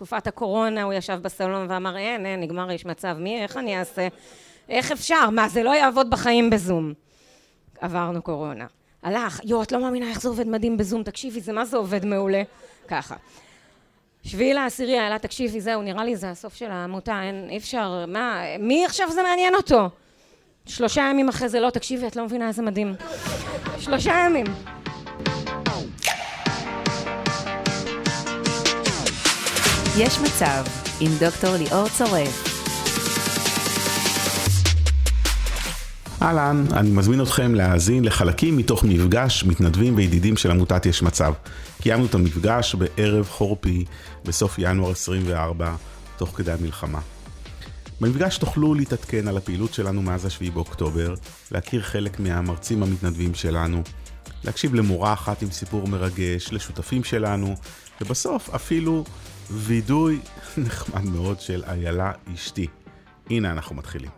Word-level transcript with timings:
בתקופת 0.00 0.26
הקורונה 0.26 0.82
הוא 0.82 0.92
ישב 0.92 1.18
בסלון 1.22 1.66
ואמר, 1.70 1.96
אין, 1.96 2.26
אין, 2.26 2.40
נגמר 2.40 2.70
איש 2.70 2.86
מצב, 2.86 3.16
מי, 3.18 3.42
איך 3.42 3.56
אני 3.56 3.78
אעשה? 3.78 4.08
איך 4.68 4.92
אפשר? 4.92 5.30
מה, 5.30 5.48
זה 5.48 5.62
לא 5.62 5.70
יעבוד 5.70 6.10
בחיים 6.10 6.50
בזום. 6.50 6.92
עברנו 7.80 8.22
קורונה. 8.22 8.66
הלך, 9.02 9.40
יואו, 9.44 9.62
את 9.62 9.72
לא 9.72 9.80
מאמינה 9.80 10.10
איך 10.10 10.20
זה 10.20 10.28
עובד 10.28 10.48
מדהים 10.48 10.76
בזום, 10.76 11.02
תקשיבי, 11.02 11.40
זה 11.40 11.52
מה 11.52 11.64
זה 11.64 11.76
עובד 11.76 12.04
מעולה? 12.04 12.42
ככה. 12.88 13.14
שביעי 14.22 14.54
לעשירי, 14.54 14.92
יאללה, 14.92 15.18
תקשיבי, 15.18 15.60
זהו, 15.60 15.82
נראה 15.82 16.04
לי 16.04 16.16
זה 16.16 16.30
הסוף 16.30 16.54
של 16.54 16.70
העמותה, 16.70 17.22
אין, 17.22 17.46
אי 17.50 17.56
אפשר, 17.56 18.04
מה, 18.08 18.42
מי 18.58 18.84
עכשיו 18.84 19.10
זה 19.10 19.22
מעניין 19.22 19.54
אותו? 19.54 19.88
שלושה 20.66 21.08
ימים 21.10 21.28
אחרי 21.28 21.48
זה, 21.48 21.60
לא, 21.60 21.70
תקשיבי, 21.70 22.06
את 22.06 22.16
לא 22.16 22.24
מבינה 22.24 22.48
איזה 22.48 22.62
מדהים. 22.62 22.94
שלושה 23.78 24.12
ימים. 24.26 24.46
יש 30.02 30.18
מצב, 30.18 30.64
עם 31.00 31.10
דוקטור 31.20 31.56
ליאור 31.56 31.88
צורף. 31.88 32.44
אהלן, 36.22 36.64
אני 36.72 36.90
מזמין 36.90 37.22
אתכם 37.22 37.54
להאזין 37.54 38.04
לחלקים 38.04 38.56
מתוך 38.56 38.84
מפגש 38.84 39.44
מתנדבים 39.44 39.96
וידידים 39.96 40.36
של 40.36 40.50
עמותת 40.50 40.86
יש 40.86 41.02
מצב. 41.02 41.32
קיימנו 41.82 42.06
את 42.06 42.14
המפגש 42.14 42.74
בערב 42.74 43.26
חורפי 43.28 43.84
בסוף 44.24 44.54
ינואר 44.58 44.90
24, 44.90 45.76
תוך 46.16 46.36
כדי 46.36 46.52
המלחמה. 46.52 47.00
במפגש 48.00 48.38
תוכלו 48.38 48.74
להתעדכן 48.74 49.28
על 49.28 49.36
הפעילות 49.36 49.74
שלנו 49.74 50.02
מאז 50.02 50.26
השביעי 50.26 50.50
באוקטובר, 50.50 51.14
להכיר 51.52 51.82
חלק 51.82 52.20
מהמרצים 52.20 52.82
המתנדבים 52.82 53.34
שלנו, 53.34 53.82
להקשיב 54.44 54.74
למורה 54.74 55.12
אחת 55.12 55.42
עם 55.42 55.50
סיפור 55.50 55.88
מרגש, 55.88 56.52
לשותפים 56.52 57.04
שלנו, 57.04 57.54
ובסוף 58.00 58.54
אפילו 58.54 59.04
וידוי 59.52 60.20
נחמד 60.66 61.04
מאוד 61.04 61.40
של 61.40 61.64
איילה 61.64 62.12
אשתי. 62.34 62.66
הנה 63.30 63.50
אנחנו 63.52 63.76
מתחילים. 63.76 64.10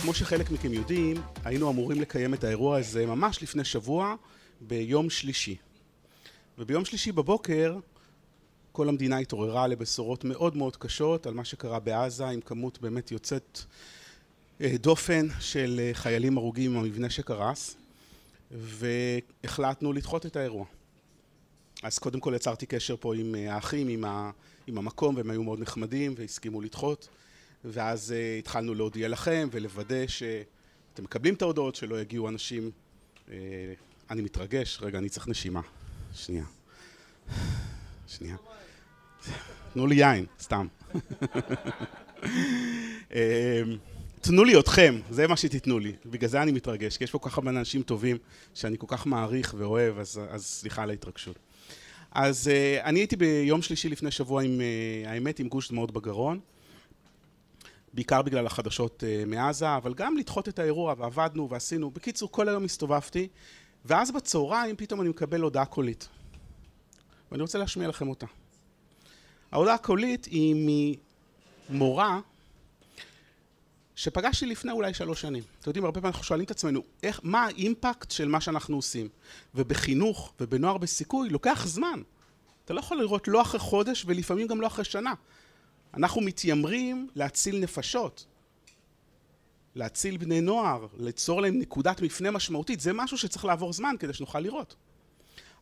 כמו 0.00 0.14
שחלק 0.14 0.50
מכם 0.50 0.72
יודעים, 0.72 1.16
היינו 1.44 1.70
אמורים 1.70 2.00
לקיים 2.00 2.34
את 2.34 2.44
האירוע 2.44 2.78
הזה 2.78 3.06
ממש 3.06 3.42
לפני 3.42 3.64
שבוע, 3.64 4.14
ביום 4.60 5.10
שלישי. 5.10 5.56
וביום 6.58 6.84
שלישי 6.84 7.12
בבוקר, 7.12 7.78
כל 8.72 8.88
המדינה 8.88 9.18
התעוררה 9.18 9.66
לבשורות 9.66 10.24
מאוד 10.24 10.56
מאוד 10.56 10.76
קשות 10.76 11.26
על 11.26 11.34
מה 11.34 11.44
שקרה 11.44 11.80
בעזה, 11.80 12.28
עם 12.28 12.40
כמות 12.40 12.80
באמת 12.80 13.10
יוצאת 13.10 13.58
אה, 13.60 13.99
דופן 14.68 15.26
של 15.40 15.80
אה, 15.82 15.90
חיילים 15.94 16.38
הרוגים 16.38 16.76
עם 16.76 16.84
המבנה 16.84 17.10
שקרס, 17.10 17.76
והחלטנו 18.50 19.92
לדחות 19.92 20.26
את 20.26 20.36
האירוע. 20.36 20.64
אז 21.82 21.98
קודם 21.98 22.20
כל 22.20 22.32
יצרתי 22.36 22.66
קשר 22.66 22.96
פה 23.00 23.14
עם 23.14 23.34
אה, 23.34 23.54
האחים, 23.54 23.88
עם, 23.88 24.04
ה, 24.04 24.30
עם 24.66 24.78
המקום, 24.78 25.16
והם 25.16 25.30
היו 25.30 25.42
מאוד 25.42 25.60
נחמדים 25.60 26.14
והסכימו 26.16 26.60
לדחות. 26.60 27.08
ואז 27.64 28.14
התחלנו 28.38 28.74
להודיע 28.74 29.08
לכם 29.08 29.48
ולוודא 29.52 30.06
שאתם 30.06 31.04
מקבלים 31.04 31.34
את 31.34 31.42
ההודעות, 31.42 31.74
שלא 31.74 32.00
יגיעו 32.00 32.28
אנשים. 32.28 32.70
אני 34.10 34.22
מתרגש, 34.22 34.78
רגע, 34.82 34.98
אני 34.98 35.08
צריך 35.08 35.28
נשימה. 35.28 35.60
שנייה. 36.14 36.44
שנייה. 38.06 38.36
תנו 39.72 39.86
לי 39.86 39.94
יין, 39.94 40.26
סתם. 40.40 40.66
תנו 44.20 44.44
לי 44.44 44.58
אתכם, 44.58 45.00
זה 45.10 45.26
מה 45.26 45.36
שתיתנו 45.36 45.78
לי. 45.78 45.92
בגלל 46.06 46.28
זה 46.28 46.42
אני 46.42 46.52
מתרגש, 46.52 46.96
כי 46.96 47.04
יש 47.04 47.10
פה 47.10 47.18
כל 47.18 47.30
כך 47.30 47.38
הרבה 47.38 47.50
אנשים 47.50 47.82
טובים 47.82 48.16
שאני 48.54 48.78
כל 48.78 48.86
כך 48.88 49.06
מעריך 49.06 49.54
ואוהב, 49.58 49.98
אז, 49.98 50.20
אז 50.30 50.44
סליחה 50.44 50.82
על 50.82 50.90
ההתרגשות. 50.90 51.38
אז 52.12 52.50
uh, 52.50 52.84
אני 52.84 53.00
הייתי 53.00 53.16
ביום 53.16 53.62
שלישי 53.62 53.88
לפני 53.88 54.10
שבוע 54.10 54.42
עם, 54.42 54.60
uh, 54.60 55.08
האמת, 55.08 55.38
עם 55.38 55.48
גוש 55.48 55.70
דמעות 55.70 55.90
בגרון. 55.90 56.40
בעיקר 57.94 58.22
בגלל 58.22 58.46
החדשות 58.46 59.02
uh, 59.02 59.28
מעזה, 59.28 59.76
אבל 59.76 59.94
גם 59.94 60.16
לדחות 60.16 60.48
את 60.48 60.58
האירוע, 60.58 60.94
ועבדנו 60.98 61.48
ועשינו. 61.50 61.90
בקיצור, 61.90 62.32
כל 62.32 62.48
היום 62.48 62.64
הסתובבתי, 62.64 63.28
ואז 63.84 64.10
בצהריים 64.10 64.76
פתאום 64.76 65.00
אני 65.00 65.08
מקבל 65.08 65.40
הודעה 65.40 65.64
קולית. 65.64 66.08
ואני 67.32 67.42
רוצה 67.42 67.58
להשמיע 67.58 67.88
לכם 67.88 68.08
אותה. 68.08 68.26
ההודעה 69.52 69.74
הקולית 69.74 70.24
היא 70.24 70.56
ממורה 71.70 72.20
שפגשתי 74.00 74.46
לפני 74.46 74.72
אולי 74.72 74.94
שלוש 74.94 75.20
שנים. 75.20 75.42
אתם 75.60 75.70
יודעים, 75.70 75.84
הרבה 75.84 76.00
פעמים 76.00 76.06
אנחנו 76.12 76.24
שואלים 76.24 76.44
את 76.44 76.50
עצמנו, 76.50 76.82
איך, 77.02 77.20
מה 77.22 77.44
האימפקט 77.44 78.10
של 78.10 78.28
מה 78.28 78.40
שאנחנו 78.40 78.76
עושים? 78.76 79.08
ובחינוך 79.54 80.32
ובנוער 80.40 80.78
בסיכוי 80.78 81.28
לוקח 81.28 81.66
זמן. 81.66 82.02
אתה 82.64 82.74
לא 82.74 82.80
יכול 82.80 82.98
לראות 82.98 83.28
לא 83.28 83.42
אחרי 83.42 83.60
חודש 83.60 84.04
ולפעמים 84.06 84.46
גם 84.46 84.60
לא 84.60 84.66
אחרי 84.66 84.84
שנה. 84.84 85.14
אנחנו 85.94 86.20
מתיימרים 86.20 87.08
להציל 87.14 87.58
נפשות, 87.58 88.26
להציל 89.74 90.16
בני 90.16 90.40
נוער, 90.40 90.86
ליצור 90.98 91.42
להם 91.42 91.58
נקודת 91.58 92.02
מפנה 92.02 92.30
משמעותית, 92.30 92.80
זה 92.80 92.92
משהו 92.92 93.18
שצריך 93.18 93.44
לעבור 93.44 93.72
זמן 93.72 93.94
כדי 93.98 94.12
שנוכל 94.12 94.40
לראות. 94.40 94.76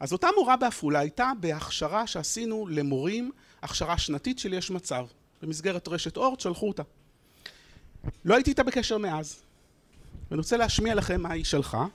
אז 0.00 0.12
אותה 0.12 0.28
מורה 0.36 0.56
בעפולה 0.56 0.98
הייתה 0.98 1.32
בהכשרה 1.40 2.06
שעשינו 2.06 2.66
למורים, 2.70 3.30
הכשרה 3.62 3.98
שנתית 3.98 4.38
של 4.38 4.52
יש 4.52 4.70
מצב. 4.70 5.06
במסגרת 5.42 5.88
רשת 5.88 6.16
אורט 6.16 6.40
שלחו 6.40 6.68
אותה. 6.68 6.82
לא 8.24 8.34
הייתי 8.34 8.50
איתה 8.50 8.62
בקשר 8.62 8.98
מאז. 8.98 9.42
ואני 10.30 10.38
רוצה 10.38 10.56
להשמיע 10.56 10.94
לכם 10.94 11.20
מה 11.20 11.32
היא 11.32 11.44
שלחה. 11.44 11.86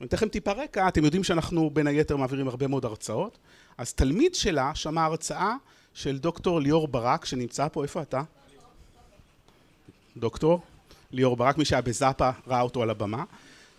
אני 0.00 0.06
אתן 0.06 0.16
לכם 0.16 0.28
טיפה 0.28 0.52
רקע, 0.52 0.88
אתם 0.88 1.04
יודעים 1.04 1.24
שאנחנו 1.24 1.70
בין 1.70 1.86
היתר 1.86 2.16
מעבירים 2.16 2.48
הרבה 2.48 2.66
מאוד 2.66 2.84
הרצאות. 2.84 3.38
אז 3.78 3.94
תלמיד 3.94 4.34
שלה 4.34 4.74
שמע 4.74 5.04
הרצאה 5.04 5.54
של 5.94 6.18
דוקטור 6.18 6.60
ליאור 6.60 6.88
ברק, 6.88 7.24
שנמצא 7.24 7.68
פה, 7.68 7.82
איפה 7.82 8.02
אתה? 8.02 8.22
דוקטור 10.16 10.60
ליאור 11.10 11.36
ברק, 11.36 11.58
מי 11.58 11.64
שהיה 11.64 11.82
בזאפה 11.82 12.30
ראה 12.46 12.60
אותו 12.60 12.82
על 12.82 12.90
הבמה, 12.90 13.24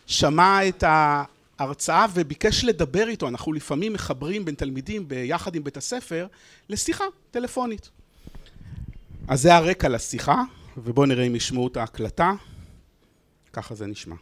שמע 0.07 0.67
את 0.67 0.83
ההרצאה 0.87 2.05
וביקש 2.13 2.63
לדבר 2.63 3.07
איתו, 3.07 3.27
אנחנו 3.27 3.53
לפעמים 3.53 3.93
מחברים 3.93 4.45
בין 4.45 4.55
תלמידים 4.55 5.07
ביחד 5.07 5.55
עם 5.55 5.63
בית 5.63 5.77
הספר 5.77 6.27
לשיחה 6.69 7.03
טלפונית. 7.31 7.89
אז 9.27 9.41
זה 9.41 9.55
הרקע 9.55 9.89
לשיחה, 9.89 10.43
ובואו 10.83 11.05
נראה 11.05 11.23
אם 11.23 11.35
ישמעו 11.35 11.67
את 11.67 11.77
ההקלטה, 11.77 12.31
ככה 13.53 13.75
זה 13.75 13.87
נשמע. 13.87 14.15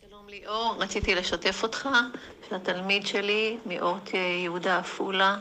שלום 0.00 0.28
ליאור, 0.28 0.76
רציתי 0.78 1.14
לשתף 1.14 1.62
אותך 1.62 1.88
שהתלמיד 2.48 3.06
שלי 3.06 3.58
מאורט 3.66 4.10
יהודה 4.44 4.78
עפולה 4.78 5.36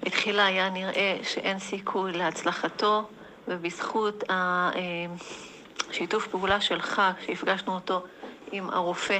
שבתחילה 0.00 0.46
היה 0.46 0.70
נראה 0.70 1.18
שאין 1.22 1.58
סיכוי 1.58 2.12
להצלחתו, 2.12 3.08
ובזכות 3.48 4.24
השיתוף 5.88 6.26
פעולה 6.26 6.60
שלך, 6.60 7.02
כשהפגשנו 7.20 7.74
אותו 7.74 8.04
עם 8.52 8.70
הרופא, 8.70 9.18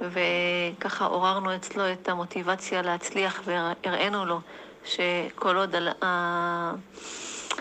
וככה 0.00 1.04
עוררנו 1.04 1.56
אצלו 1.56 1.92
את 1.92 2.08
המוטיבציה 2.08 2.82
להצליח 2.82 3.42
והראינו 3.44 4.24
לו 4.24 4.40
שכל 4.84 5.56
עוד 5.56 5.74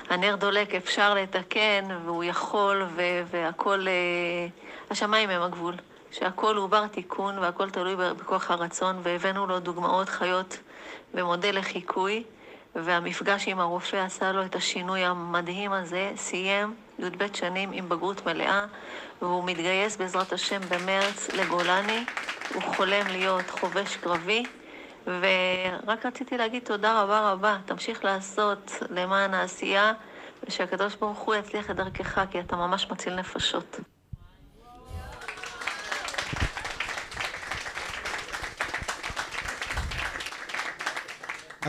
הנר 0.10 0.36
דולק 0.36 0.76
אפשר 0.76 1.14
לתקן 1.14 1.86
והוא 2.06 2.24
יכול 2.24 2.86
והכל, 3.32 3.88
אה, 3.88 4.48
השמיים 4.90 5.30
הם 5.30 5.42
הגבול. 5.42 5.76
שהכל 6.12 6.56
הוא 6.56 6.70
בר 6.70 6.88
תיקון 6.88 7.40
והכל 7.40 7.70
תלוי 7.70 7.96
בכוח 7.96 8.52
הרצון 8.52 9.00
והבאנו 9.04 9.48
לו 9.48 9.60
דוגמאות 9.60 10.10
חיות 10.10 10.58
ומודל 11.14 11.58
לחיקוי, 11.58 12.24
והמפגש 12.76 13.48
עם 13.48 13.60
הרופא 13.60 13.96
עשה 13.96 14.32
לו 14.32 14.46
את 14.46 14.56
השינוי 14.56 15.06
המדהים 15.06 15.72
הזה, 15.72 16.12
סיים 16.16 16.74
י"ב 17.00 17.26
שנים 17.34 17.72
עם 17.72 17.90
בגרות 17.90 18.26
מלאה, 18.26 18.66
והוא 19.22 19.44
מתגייס 19.44 19.98
בעזרת 19.98 20.34
השם 20.34 20.60
במרץ 20.70 21.30
לגולני, 21.30 22.06
הוא 22.54 22.62
חולם 22.62 23.08
להיות 23.08 23.50
חובש 23.50 23.96
קרבי, 23.96 24.44
ורק 25.08 26.06
רציתי 26.06 26.38
להגיד 26.38 26.64
תודה 26.64 27.04
רבה 27.04 27.32
רבה, 27.32 27.58
תמשיך 27.66 28.06
לעשות 28.06 28.72
למען 28.90 29.34
העשייה, 29.34 29.94
ושהקדוש 30.48 30.96
ברוך 30.96 31.20
הוא 31.20 31.36
יצליח 31.36 31.72
את 31.72 31.76
דרכך, 31.76 32.22
כי 32.32 32.40
אתה 32.40 32.56
ממש 32.56 32.92
מציל 32.92 33.16
נפשות. 33.16 33.80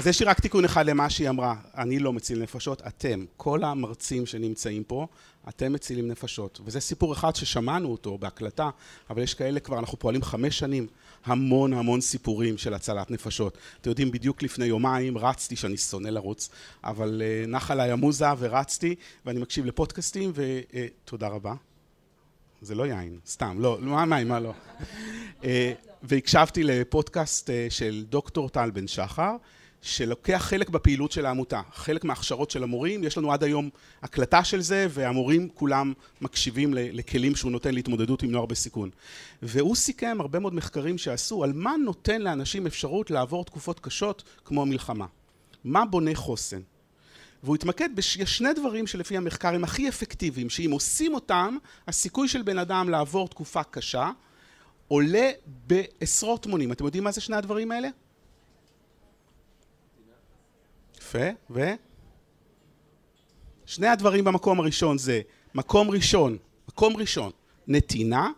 אז 0.01 0.07
יש 0.07 0.21
לי 0.21 0.27
רק 0.27 0.41
תיקון 0.41 0.65
אחד 0.65 0.87
למה 0.87 1.11
שהיא 1.11 1.29
אמרה, 1.29 1.55
אני 1.77 1.99
לא 1.99 2.13
מציל 2.13 2.43
נפשות, 2.43 2.83
אתם, 2.87 3.25
כל 3.37 3.65
המרצים 3.65 4.27
שנמצאים 4.27 4.85
פה, 4.85 5.07
אתם 5.49 5.73
מצילים 5.73 6.09
נפשות. 6.09 6.61
וזה 6.65 6.81
סיפור 6.81 7.13
אחד 7.13 7.37
ששמענו 7.37 7.93
אותו 7.93 8.19
בהקלטה, 8.19 8.71
אבל 9.11 9.23
יש 9.23 9.35
כאלה 9.35 9.61
כבר, 9.61 9.79
אנחנו 9.79 9.99
פועלים 9.99 10.23
חמש 10.23 10.59
שנים, 10.59 10.87
המון 11.25 11.73
המון 11.73 12.01
סיפורים 12.01 12.59
של 12.59 12.75
הצלת 12.75 13.11
נפשות. 13.11 13.59
אתם 13.81 13.91
יודעים, 13.91 14.11
בדיוק 14.11 14.43
לפני 14.43 14.67
יומיים 14.67 15.19
רצתי, 15.19 15.57
שאני 15.57 15.77
שונא 15.77 16.09
לרוץ, 16.09 16.51
אבל 16.85 17.23
uh, 17.23 17.51
נח 17.51 17.71
עליי 17.71 17.91
המוזה 17.91 18.27
ורצתי, 18.39 18.95
ואני 19.27 19.41
מקשיב 19.41 19.67
לפודקאסטים, 19.67 20.33
ותודה 20.35 21.27
אה, 21.27 21.33
uh, 21.33 21.35
רבה. 21.35 21.55
זה 22.63 22.75
לא 22.75 22.87
יין, 22.87 23.19
סתם, 23.27 23.57
לא, 23.61 23.79
מה, 23.81 24.05
מה, 24.05 24.25
מה 24.25 24.41
לא. 24.41 24.53
uh, 25.43 25.45
והקשבתי 26.03 26.63
לפודקאסט 26.63 27.51
של 27.69 28.05
דוקטור 28.09 28.49
טל 28.49 28.71
בן 28.71 28.87
שחר, 28.87 29.37
שלוקח 29.83 30.39
חלק 30.39 30.69
בפעילות 30.69 31.13
של 31.13 31.27
העמותה, 31.27 31.61
חלק 31.73 32.05
מההכשרות 32.05 32.51
של 32.51 32.63
המורים, 32.63 33.05
יש 33.05 33.19
לנו 33.19 33.33
עד 33.33 33.45
היום 33.45 33.71
הקלטה 34.03 34.45
של 34.45 34.61
זה 34.61 34.87
והמורים 34.91 35.49
כולם 35.55 35.93
מקשיבים 36.21 36.75
לכלים 36.75 37.37
שהוא 37.37 37.53
נותן 37.53 37.75
להתמודדות 37.75 38.23
עם 38.23 38.31
נוער 38.31 38.47
בסיכון. 38.47 38.91
והוא 39.43 39.77
סיכם 39.77 40.17
הרבה 40.21 40.39
מאוד 40.39 40.55
מחקרים 40.55 40.99
שעשו 40.99 41.45
על 41.45 41.53
מה 41.53 41.75
נותן 41.85 42.23
לאנשים 42.23 42.67
אפשרות 42.67 43.11
לעבור 43.11 43.45
תקופות 43.45 43.81
קשות 43.81 44.23
כמו 44.45 44.63
המלחמה. 44.63 45.07
מה 45.65 45.85
בונה 45.85 46.15
חוסן? 46.15 46.61
והוא 47.43 47.55
התמקד 47.55 47.89
בשני 47.95 48.53
דברים 48.53 48.87
שלפי 48.87 49.17
המחקר 49.17 49.49
הם 49.49 49.65
הכי 49.65 49.89
אפקטיביים, 49.89 50.51
שאם 50.51 50.71
עושים 50.71 51.15
אותם, 51.15 51.57
הסיכוי 51.89 52.29
של 52.29 52.43
בן 52.43 52.59
אדם 52.59 52.89
לעבור 52.89 53.29
תקופה 53.29 53.63
קשה 53.63 54.11
עולה 54.89 55.31
בעשרות 55.47 56.47
מונים. 56.47 56.73
אתם 56.73 56.85
יודעים 56.85 57.05
מה 57.05 57.13
זה 57.13 57.21
שני 57.21 57.37
הדברים 57.37 57.73
האלה? 57.73 57.89
יפה, 61.11 61.29
ו? 61.51 61.61
שני 63.67 63.87
הדברים 63.87 64.25
במקום 64.25 64.61
הראשון 64.61 64.99
זה 64.99 65.21
מקום 65.55 65.91
ראשון, 65.91 66.37
מקום 66.69 66.97
ראשון, 66.97 67.31
נתינה, 67.69 68.31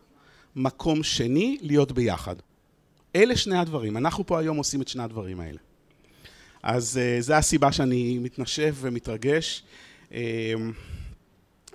מקום 0.56 1.02
שני, 1.02 1.58
להיות 1.60 1.92
ביחד. 1.92 2.36
אלה 3.16 3.36
שני 3.36 3.58
הדברים. 3.58 3.96
אנחנו 3.96 4.26
פה 4.26 4.38
היום 4.38 4.56
עושים 4.56 4.82
את 4.82 4.88
שני 4.88 5.02
הדברים 5.02 5.40
האלה. 5.40 5.58
אז 6.62 7.00
uh, 7.00 7.22
זו 7.22 7.34
הסיבה 7.34 7.72
שאני 7.72 8.18
מתנשף 8.18 8.74
ומתרגש, 8.80 9.62
uh, 10.10 10.14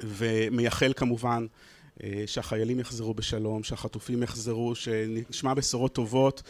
ומייחל 0.04 0.94
כמובן 0.96 1.46
uh, 1.98 2.02
שהחיילים 2.26 2.80
יחזרו 2.80 3.14
בשלום, 3.14 3.64
שהחטופים 3.64 4.24
יחזרו, 4.24 4.76
שנשמע 4.76 5.54
בשורות 5.54 5.94
טובות. 5.94 6.44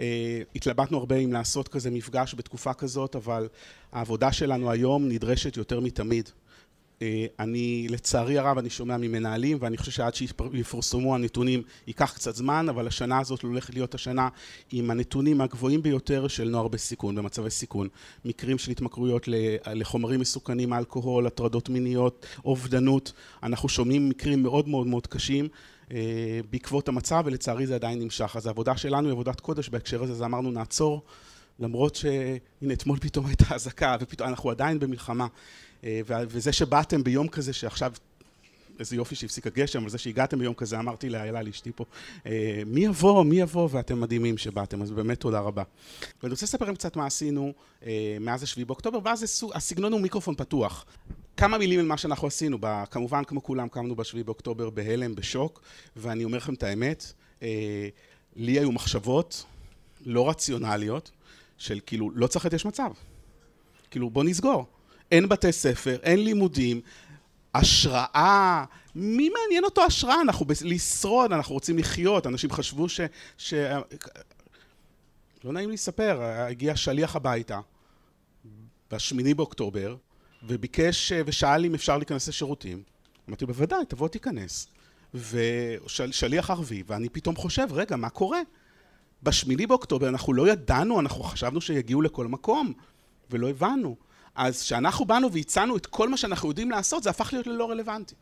אה, 0.00 0.42
התלבטנו 0.54 0.98
הרבה 0.98 1.16
אם 1.16 1.32
לעשות 1.32 1.68
כזה 1.68 1.90
מפגש 1.90 2.34
בתקופה 2.34 2.74
כזאת, 2.74 3.16
אבל 3.16 3.48
העבודה 3.92 4.32
שלנו 4.32 4.70
היום 4.70 5.08
נדרשת 5.08 5.56
יותר 5.56 5.80
מתמיד. 5.80 6.28
אה, 7.02 7.26
אני, 7.38 7.86
לצערי 7.90 8.38
הרב, 8.38 8.58
אני 8.58 8.70
שומע 8.70 8.96
ממנהלים, 8.96 9.58
ואני 9.60 9.76
חושב 9.76 9.92
שעד 9.92 10.14
שיפורסמו 10.14 11.14
הנתונים 11.14 11.62
ייקח 11.86 12.12
קצת 12.14 12.34
זמן, 12.34 12.66
אבל 12.68 12.86
השנה 12.86 13.18
הזאת 13.18 13.42
הולכת 13.42 13.74
להיות 13.74 13.94
השנה 13.94 14.28
עם 14.72 14.90
הנתונים 14.90 15.40
הגבוהים 15.40 15.82
ביותר 15.82 16.28
של 16.28 16.48
נוער 16.48 16.68
בסיכון, 16.68 17.14
במצבי 17.14 17.50
סיכון. 17.50 17.88
מקרים 18.24 18.58
של 18.58 18.70
התמכרויות 18.70 19.28
לחומרים 19.66 20.20
מסוכנים, 20.20 20.72
אלכוהול, 20.72 21.26
הטרדות 21.26 21.68
מיניות, 21.68 22.26
אובדנות. 22.44 23.12
אנחנו 23.42 23.68
שומעים 23.68 24.08
מקרים 24.08 24.42
מאוד 24.42 24.68
מאוד 24.68 24.86
מאוד 24.86 25.06
קשים. 25.06 25.48
אה, 25.92 26.40
בעקבות 26.50 26.88
המצב, 26.88 27.22
ולצערי 27.26 27.66
זה 27.66 27.74
עדיין 27.74 27.98
נמשך. 27.98 28.36
אז 28.36 28.46
העבודה 28.46 28.76
שלנו 28.76 29.06
היא 29.06 29.12
עבודת 29.12 29.40
קודש 29.40 29.68
בהקשר 29.68 30.02
הזה, 30.02 30.12
אז 30.12 30.22
אמרנו 30.22 30.50
נעצור, 30.50 31.02
למרות 31.58 31.94
שהנה 31.94 32.72
אתמול 32.72 32.98
פתאום 32.98 33.26
הייתה 33.26 33.54
אזעקה, 33.54 33.96
ופתאום 34.00 34.28
אנחנו 34.28 34.50
עדיין 34.50 34.78
במלחמה. 34.78 35.26
אה, 35.84 36.00
וזה 36.08 36.52
שבאתם 36.52 37.04
ביום 37.04 37.28
כזה 37.28 37.52
שעכשיו, 37.52 37.92
איזה 38.80 38.96
יופי 38.96 39.14
שהפסיק 39.14 39.46
הגשם, 39.46 39.80
אבל 39.80 39.90
זה 39.90 39.98
שהגעתם 39.98 40.38
ביום 40.38 40.54
כזה, 40.54 40.78
אמרתי 40.78 41.08
לאיילה, 41.08 41.42
לאשתי 41.42 41.72
פה, 41.76 41.84
אה, 42.26 42.62
מי 42.66 42.84
יבוא, 42.84 43.24
מי 43.24 43.40
יבוא, 43.40 43.68
ואתם 43.72 44.00
מדהימים 44.00 44.38
שבאתם, 44.38 44.82
אז 44.82 44.90
באמת 44.90 45.20
תודה 45.20 45.40
רבה. 45.40 45.62
ואני 46.22 46.32
רוצה 46.32 46.46
לספר 46.46 46.64
לכם 46.64 46.74
קצת 46.74 46.96
מה 46.96 47.06
עשינו 47.06 47.52
מאז 48.20 48.42
השביעי 48.42 48.64
באוקטובר, 48.64 48.98
ואז 49.04 49.44
הסגנון 49.54 49.92
הוא 49.92 50.00
מיקרופון 50.00 50.34
פתוח. 50.34 50.86
כמה 51.36 51.58
מילים 51.58 51.80
על 51.80 51.86
מה 51.86 51.96
שאנחנו 51.96 52.26
עשינו, 52.26 52.58
כמובן 52.90 53.24
כמו 53.24 53.42
כולם 53.42 53.68
קמנו 53.68 53.96
בשביעי 53.96 54.24
באוקטובר 54.24 54.70
בהלם, 54.70 55.14
בשוק, 55.14 55.62
ואני 55.96 56.24
אומר 56.24 56.38
לכם 56.38 56.54
את 56.54 56.62
האמת, 56.62 57.12
אה, 57.42 57.88
לי 58.36 58.52
היו 58.52 58.72
מחשבות 58.72 59.44
לא 60.06 60.30
רציונליות 60.30 61.10
של 61.58 61.80
כאילו 61.86 62.10
לא 62.14 62.26
צריך 62.26 62.46
לתת 62.46 62.64
מצב, 62.64 62.90
כאילו 63.90 64.10
בוא 64.10 64.24
נסגור, 64.24 64.66
אין 65.12 65.28
בתי 65.28 65.52
ספר, 65.52 65.98
אין 66.02 66.24
לימודים, 66.24 66.80
השראה, 67.54 68.64
מי 68.94 69.28
מעניין 69.28 69.64
אותו 69.64 69.84
השראה? 69.84 70.20
אנחנו 70.20 70.46
ב- 70.46 70.52
לשרוד, 70.64 71.32
אנחנו 71.32 71.54
רוצים 71.54 71.78
לחיות, 71.78 72.26
אנשים 72.26 72.50
חשבו 72.50 72.88
ש... 72.88 73.00
ש... 73.38 73.54
לא 75.44 75.52
נעים 75.52 75.68
לי 75.68 75.74
לספר, 75.74 76.22
הגיע 76.22 76.76
שליח 76.76 77.16
הביתה 77.16 77.60
בשמיני 78.90 79.34
באוקטובר, 79.34 79.96
וביקש 80.42 81.12
אה, 81.12 81.22
ושאל 81.26 81.64
אם 81.64 81.74
אפשר 81.74 81.98
להיכנס 81.98 82.28
לשירותים. 82.28 82.82
אמרתי, 83.28 83.46
בוודאי, 83.46 83.84
תבוא 83.88 84.08
תיכנס. 84.08 84.68
ושליח 85.14 86.50
ערבי, 86.50 86.82
ואני 86.86 87.08
פתאום 87.08 87.36
חושב, 87.36 87.66
רגע, 87.70 87.96
מה 87.96 88.08
קורה? 88.08 88.40
בשמיני 89.22 89.66
באוקטובר 89.66 90.08
אנחנו 90.08 90.32
לא 90.32 90.48
ידענו, 90.48 91.00
אנחנו 91.00 91.22
חשבנו 91.22 91.60
שיגיעו 91.60 92.02
לכל 92.02 92.26
מקום, 92.26 92.72
ולא 93.30 93.50
הבנו. 93.50 93.96
אז 94.34 94.62
כשאנחנו 94.62 95.04
באנו 95.04 95.32
והצענו 95.32 95.76
את 95.76 95.86
כל 95.86 96.08
מה 96.08 96.16
שאנחנו 96.16 96.48
יודעים 96.48 96.70
לעשות, 96.70 97.02
זה 97.02 97.10
הפך 97.10 97.32
להיות 97.32 97.46
ללא 97.46 97.70
רלוונטי. 97.70 98.14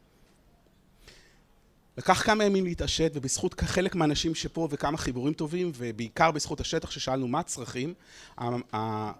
לקח 1.99 2.23
כמה 2.23 2.45
ימים 2.45 2.65
להתעשת, 2.65 3.13
ובזכות 3.15 3.61
חלק 3.61 3.95
מהאנשים 3.95 4.35
שפה 4.35 4.69
וכמה 4.71 4.99
חיבורים 4.99 5.35
טובים, 5.35 5.73
ובעיקר 5.77 6.31
בזכות 6.31 6.61
השטח 6.61 6.91
ששאלנו 6.91 7.29
מה 7.29 7.41
הצרכים, 7.41 7.95
אה, 8.41 9.13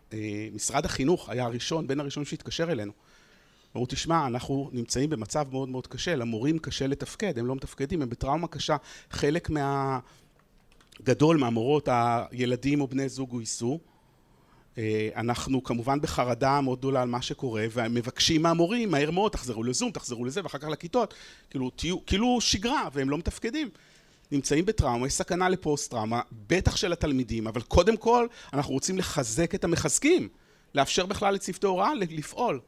משרד 0.53 0.85
החינוך 0.85 1.29
היה 1.29 1.45
הראשון, 1.45 1.87
בין 1.87 2.01
הראשונים 2.01 2.27
שהתקשר 2.27 2.73
אלינו. 2.73 2.93
אמרו, 3.77 3.87
תשמע, 3.87 4.27
אנחנו 4.27 4.71
נמצאים 4.73 5.11
במצב 5.11 5.47
מאוד 5.51 5.69
מאוד 5.69 5.87
קשה, 5.87 6.17
למורים 6.17 6.59
קשה 6.59 6.87
לתפקד, 6.87 7.39
הם 7.39 7.47
לא 7.47 7.55
מתפקדים, 7.55 8.03
הם 8.03 8.09
בטראומה 8.09 8.49
קשה. 8.49 8.77
חלק 9.11 9.51
מה... 9.51 9.99
גדול 11.03 11.37
מהמורות, 11.37 11.89
הילדים 11.91 12.81
או 12.81 12.87
בני 12.89 13.09
זוג 13.09 13.31
גויסו, 13.31 13.79
אנחנו 15.17 15.65
כמובן 15.65 16.01
בחרדה 16.01 16.61
מאוד 16.61 16.79
גדולה 16.79 17.03
על 17.03 17.09
מה 17.09 17.23
שקורה, 17.23 17.67
ומבקשים 17.73 18.43
מהמורים, 18.43 18.91
מהר 18.91 19.11
מאוד, 19.11 19.33
תחזרו 19.33 19.65
לזום, 19.65 19.91
תחזרו 19.91 20.25
לזה, 20.25 20.41
ואחר 20.43 20.59
כך 20.59 20.69
לכיתות, 20.69 21.15
כאילו, 21.51 21.71
תהיו, 21.71 22.07
כאילו 22.07 22.41
שגרה, 22.41 22.89
והם 22.93 23.11
לא 23.11 23.19
מתפקדים. 23.19 23.71
נמצאים 24.33 24.67
בטראומה, 24.67 25.07
יש 25.07 25.13
סכנה 25.13 25.49
לפוסט-טראומה, 25.49 26.21
בטח 26.47 26.77
של 26.77 26.93
התלמידים, 26.93 27.47
אבל 27.47 27.61
קודם 27.61 27.97
כל, 27.97 28.27
אנחנו 28.53 28.75
רוצים 28.75 28.99
לחזק 28.99 29.55
את 29.55 29.65
המחזקים, 29.65 30.29
לאפשר 30.75 31.07
בכלל 31.07 31.35
לצוותי 31.35 31.67
הוראה 31.67 31.95
לפעול. 31.95 32.61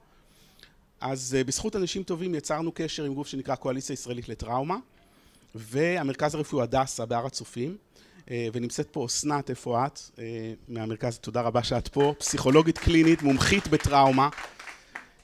אז 1.00 1.36
אה, 1.38 1.44
בזכות 1.44 1.76
אנשים 1.76 2.02
טובים 2.02 2.34
יצרנו 2.34 2.72
קשר 2.74 3.04
עם 3.04 3.14
גוף 3.14 3.26
שנקרא 3.26 3.54
קואליציה 3.54 3.94
ישראלית 3.94 4.28
לטראומה, 4.28 4.76
והמרכז 5.54 6.34
הרפואי 6.34 6.62
הדסה 6.62 7.06
בהר 7.06 7.26
הצופים. 7.26 7.76
אה, 8.30 8.48
ונמצאת 8.52 8.88
פה 8.90 9.06
אסנת, 9.06 9.50
איפה 9.50 9.86
את? 9.86 10.00
אה, 10.18 10.52
מהמרכז, 10.68 11.18
תודה 11.18 11.40
רבה 11.40 11.62
שאת 11.62 11.88
פה, 11.88 12.14
פסיכולוגית 12.18 12.78
קלינית, 12.78 13.22
מומחית 13.22 13.68
בטראומה. 13.68 14.28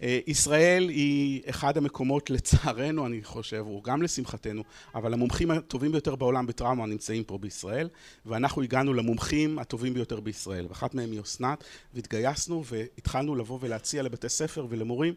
אה, 0.02 0.18
ישראל 0.26 0.88
היא 0.88 1.42
אחד 1.50 1.76
המקומות, 1.76 2.30
לצערנו, 2.30 3.06
אני 3.06 3.24
חושב, 3.24 3.64
או 3.66 3.82
גם 3.82 4.02
לשמחתנו, 4.02 4.62
אבל 4.94 5.12
המומחים 5.12 5.50
הטובים 5.50 5.92
ביותר 5.92 6.16
בעולם 6.16 6.46
בטראומה 6.46 6.86
נמצאים 6.86 7.24
פה 7.24 7.38
בישראל, 7.38 7.88
ואנחנו 8.26 8.62
הגענו 8.62 8.94
למומחים 8.94 9.58
הטובים 9.58 9.94
ביותר 9.94 10.20
בישראל, 10.20 10.66
ואחת 10.68 10.94
מהם 10.94 11.12
היא 11.12 11.20
אסנת, 11.20 11.64
והתגייסנו 11.94 12.64
והתחלנו 12.64 13.34
לבוא 13.34 13.58
ולהציע 13.62 14.02
לבתי 14.02 14.28
ספר 14.28 14.66
ולמורים 14.70 15.14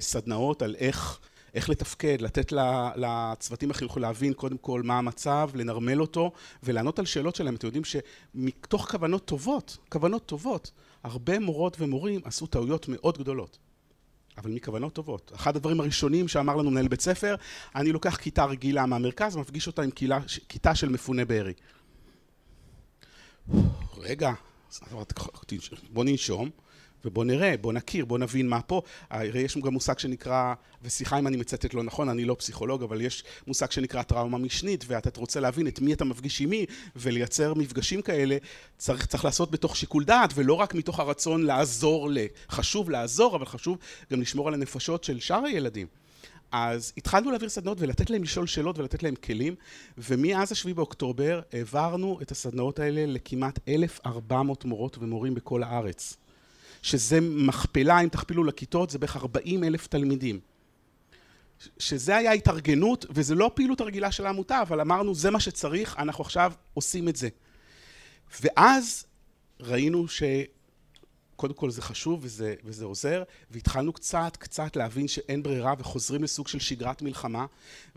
סדנאות 0.00 0.62
על 0.62 0.76
איך 0.78 1.20
איך 1.54 1.68
לתפקד, 1.68 2.20
לתת 2.20 2.52
לצוותים 2.96 3.70
החינוכיים 3.70 4.02
להבין 4.02 4.32
קודם 4.32 4.58
כל 4.58 4.82
מה 4.82 4.98
המצב, 4.98 5.50
לנרמל 5.54 6.00
אותו 6.00 6.32
ולענות 6.62 6.98
על 6.98 7.06
שאלות 7.06 7.36
שלהם. 7.36 7.54
אתם 7.54 7.66
יודעים 7.66 7.84
שמתוך 7.84 8.90
כוונות 8.90 9.24
טובות, 9.24 9.78
כוונות 9.88 10.26
טובות, 10.26 10.70
הרבה 11.02 11.38
מורות 11.38 11.76
ומורים 11.80 12.20
עשו 12.24 12.46
טעויות 12.46 12.86
מאוד 12.88 13.18
גדולות. 13.18 13.58
אבל 14.38 14.50
מכוונות 14.50 14.92
טובות. 14.92 15.32
אחד 15.34 15.56
הדברים 15.56 15.80
הראשונים 15.80 16.28
שאמר 16.28 16.56
לנו 16.56 16.70
מנהל 16.70 16.88
בית 16.88 17.00
ספר, 17.00 17.34
אני 17.74 17.92
לוקח 17.92 18.16
כיתה 18.16 18.44
רגילה 18.44 18.86
מהמרכז 18.86 19.36
ומפגיש 19.36 19.66
אותה 19.66 19.82
עם 19.82 19.90
כילה, 19.90 20.18
כיתה 20.48 20.74
של 20.74 20.88
מפוני 20.88 21.24
בארי. 21.24 21.52
רגע, 23.98 24.32
בוא 25.92 26.04
ננשום, 26.04 26.50
ובוא 27.04 27.24
נראה, 27.24 27.54
בוא 27.60 27.72
נכיר, 27.72 28.04
בוא 28.04 28.18
נבין 28.18 28.48
מה 28.48 28.62
פה. 28.62 28.82
הרי 29.10 29.40
יש 29.40 29.58
גם 29.58 29.72
מושג 29.72 29.98
שנקרא, 29.98 30.54
וסליחה 30.82 31.18
אם 31.18 31.26
אני 31.26 31.36
מצטט 31.36 31.74
לא 31.74 31.82
נכון, 31.82 32.08
אני 32.08 32.24
לא 32.24 32.36
פסיכולוג, 32.38 32.82
אבל 32.82 33.00
יש 33.00 33.24
מושג 33.46 33.70
שנקרא 33.70 34.02
טראומה 34.02 34.38
משנית, 34.38 34.84
ואתה 34.88 35.20
רוצה 35.20 35.40
להבין 35.40 35.66
את 35.66 35.80
מי 35.80 35.92
אתה 35.92 36.04
מפגיש 36.04 36.40
עם 36.40 36.50
מי, 36.50 36.66
ולייצר 36.96 37.54
מפגשים 37.54 38.02
כאלה, 38.02 38.36
צריך, 38.78 39.06
צריך 39.06 39.24
לעשות 39.24 39.50
בתוך 39.50 39.76
שיקול 39.76 40.04
דעת, 40.04 40.30
ולא 40.34 40.54
רק 40.54 40.74
מתוך 40.74 41.00
הרצון 41.00 41.42
לעזור 41.42 42.10
ל... 42.10 42.18
חשוב 42.50 42.90
לעזור, 42.90 43.36
אבל 43.36 43.46
חשוב 43.46 43.78
גם 44.12 44.20
לשמור 44.20 44.48
על 44.48 44.54
הנפשות 44.54 45.04
של 45.04 45.20
שאר 45.20 45.44
הילדים. 45.44 45.86
אז 46.52 46.92
התחלנו 46.96 47.30
להעביר 47.30 47.48
סדנאות 47.48 47.80
ולתת 47.80 48.10
להם 48.10 48.22
לשאול 48.22 48.46
שאלות 48.46 48.78
ולתת 48.78 49.02
להם 49.02 49.14
כלים, 49.14 49.54
ומאז 49.98 50.52
השביעי 50.52 50.74
באוקטובר 50.74 51.40
העברנו 51.52 52.18
את 52.22 52.30
הסדנאות 52.30 52.78
האלה 52.78 53.06
לכמעט 53.06 53.58
1,400 53.68 54.64
מורות 54.64 54.98
ומורים 54.98 55.34
בכל 55.34 55.62
הארץ. 55.62 56.16
שזה 56.82 57.20
מכפלה, 57.20 58.00
אם 58.00 58.08
תכפילו 58.08 58.44
לכיתות, 58.44 58.90
זה 58.90 58.98
בערך 58.98 59.16
40 59.16 59.64
אלף 59.64 59.86
תלמידים. 59.86 60.40
שזה 61.78 62.16
היה 62.16 62.32
התארגנות, 62.32 63.06
וזה 63.10 63.34
לא 63.34 63.50
פעילות 63.54 63.80
הרגילה 63.80 64.12
של 64.12 64.26
העמותה, 64.26 64.62
אבל 64.62 64.80
אמרנו, 64.80 65.14
זה 65.14 65.30
מה 65.30 65.40
שצריך, 65.40 65.96
אנחנו 65.98 66.24
עכשיו 66.24 66.52
עושים 66.74 67.08
את 67.08 67.16
זה. 67.16 67.28
ואז 68.42 69.06
ראינו 69.60 70.04
שקודם 70.08 71.54
כל 71.54 71.70
זה 71.70 71.82
חשוב 71.82 72.20
וזה, 72.22 72.54
וזה 72.64 72.84
עוזר, 72.84 73.22
והתחלנו 73.50 73.92
קצת, 73.92 74.36
קצת 74.38 74.76
להבין 74.76 75.08
שאין 75.08 75.42
ברירה 75.42 75.74
וחוזרים 75.78 76.22
לסוג 76.22 76.48
של 76.48 76.58
שגרת 76.58 77.02
מלחמה, 77.02 77.46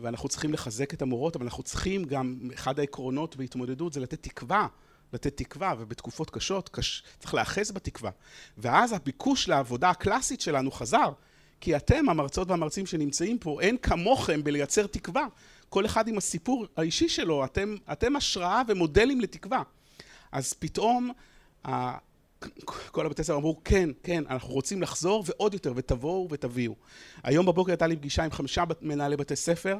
ואנחנו 0.00 0.28
צריכים 0.28 0.52
לחזק 0.52 0.94
את 0.94 1.02
המורות, 1.02 1.36
אבל 1.36 1.44
אנחנו 1.44 1.62
צריכים 1.62 2.04
גם, 2.04 2.38
אחד 2.54 2.78
העקרונות 2.78 3.36
בהתמודדות 3.36 3.92
זה 3.92 4.00
לתת 4.00 4.22
תקווה 4.22 4.66
לתת 5.14 5.36
תקווה, 5.36 5.74
ובתקופות 5.78 6.30
קשות 6.30 6.68
קש... 6.68 7.02
צריך 7.18 7.34
להאחז 7.34 7.70
בתקווה. 7.70 8.10
ואז 8.58 8.92
הביקוש 8.92 9.48
לעבודה 9.48 9.90
הקלאסית 9.90 10.40
שלנו 10.40 10.70
חזר, 10.70 11.12
כי 11.60 11.76
אתם, 11.76 12.08
המרצות 12.08 12.50
והמרצים 12.50 12.86
שנמצאים 12.86 13.38
פה, 13.38 13.60
אין 13.60 13.76
כמוכם 13.76 14.44
בלייצר 14.44 14.86
תקווה. 14.86 15.26
כל 15.68 15.86
אחד 15.86 16.08
עם 16.08 16.18
הסיפור 16.18 16.66
האישי 16.76 17.08
שלו, 17.08 17.44
אתם, 17.44 17.76
אתם 17.92 18.16
השראה 18.16 18.62
ומודלים 18.68 19.20
לתקווה. 19.20 19.62
אז 20.32 20.52
פתאום. 20.52 21.10
כל 22.90 23.06
הבתי 23.06 23.24
ספר 23.24 23.36
אמרו, 23.36 23.60
כן, 23.64 23.90
כן, 24.02 24.24
אנחנו 24.30 24.54
רוצים 24.54 24.82
לחזור 24.82 25.24
ועוד 25.26 25.54
יותר, 25.54 25.72
ותבואו 25.76 26.28
ותביאו. 26.30 26.74
היום 27.22 27.46
בבוקר 27.46 27.72
הייתה 27.72 27.86
לי 27.86 27.96
פגישה 27.96 28.24
עם 28.24 28.30
חמישה 28.30 28.64
מנהלי 28.80 29.16
בתי 29.16 29.36
ספר 29.36 29.78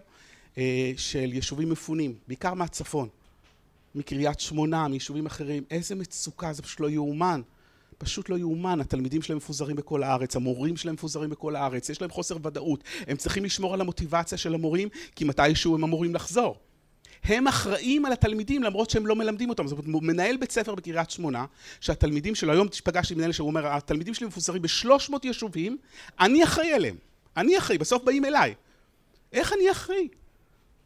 אה, 0.58 0.92
של 0.96 1.32
יישובים 1.32 1.70
מפונים, 1.70 2.14
בעיקר 2.28 2.54
מהצפון. 2.54 3.08
מקריית 3.94 4.40
שמונה, 4.40 4.88
מיישובים 4.88 5.26
אחרים, 5.26 5.64
איזה 5.70 5.94
מצוקה, 5.94 6.52
זה 6.52 6.62
פשוט 6.62 6.80
לא 6.80 6.90
יאומן. 6.90 7.40
פשוט 7.98 8.28
לא 8.28 8.38
יאומן, 8.38 8.80
התלמידים 8.80 9.22
שלהם 9.22 9.36
מפוזרים 9.36 9.76
בכל 9.76 10.02
הארץ, 10.02 10.36
המורים 10.36 10.76
שלהם 10.76 10.94
מפוזרים 10.94 11.30
בכל 11.30 11.56
הארץ, 11.56 11.88
יש 11.88 12.00
להם 12.00 12.10
חוסר 12.10 12.36
ודאות, 12.42 12.84
הם 13.06 13.16
צריכים 13.16 13.44
לשמור 13.44 13.74
על 13.74 13.80
המוטיבציה 13.80 14.38
של 14.38 14.54
המורים, 14.54 14.88
כי 15.16 15.24
מתישהו 15.24 15.74
הם 15.74 15.84
אמורים 15.84 16.14
לחזור. 16.14 16.58
הם 17.24 17.46
אחראים 17.46 18.04
על 18.04 18.12
התלמידים 18.12 18.62
למרות 18.62 18.90
שהם 18.90 19.06
לא 19.06 19.16
מלמדים 19.16 19.48
אותם. 19.48 19.66
זאת 19.66 19.86
אומרת, 19.86 20.02
מנהל 20.02 20.36
בית 20.36 20.50
ספר 20.50 20.74
בקריית 20.74 21.10
שמונה, 21.10 21.44
שהתלמידים 21.80 22.34
שלו, 22.34 22.52
היום 22.52 22.68
פגשתי 22.84 23.14
מנהל 23.14 23.32
שהוא 23.32 23.48
אומר, 23.48 23.66
התלמידים 23.66 24.14
שלי 24.14 24.26
מפוזרים 24.26 24.62
ב-300 24.62 25.14
יישובים, 25.22 25.78
אני 26.20 26.44
אחראי 26.44 26.72
עליהם. 26.72 26.96
אני 27.36 27.58
אחראי, 27.58 27.78
בסוף 27.78 28.04
באים 28.04 28.24
אליי. 28.24 28.54
איך 29.32 29.52
אני 29.52 29.70
אחראי? 29.70 30.08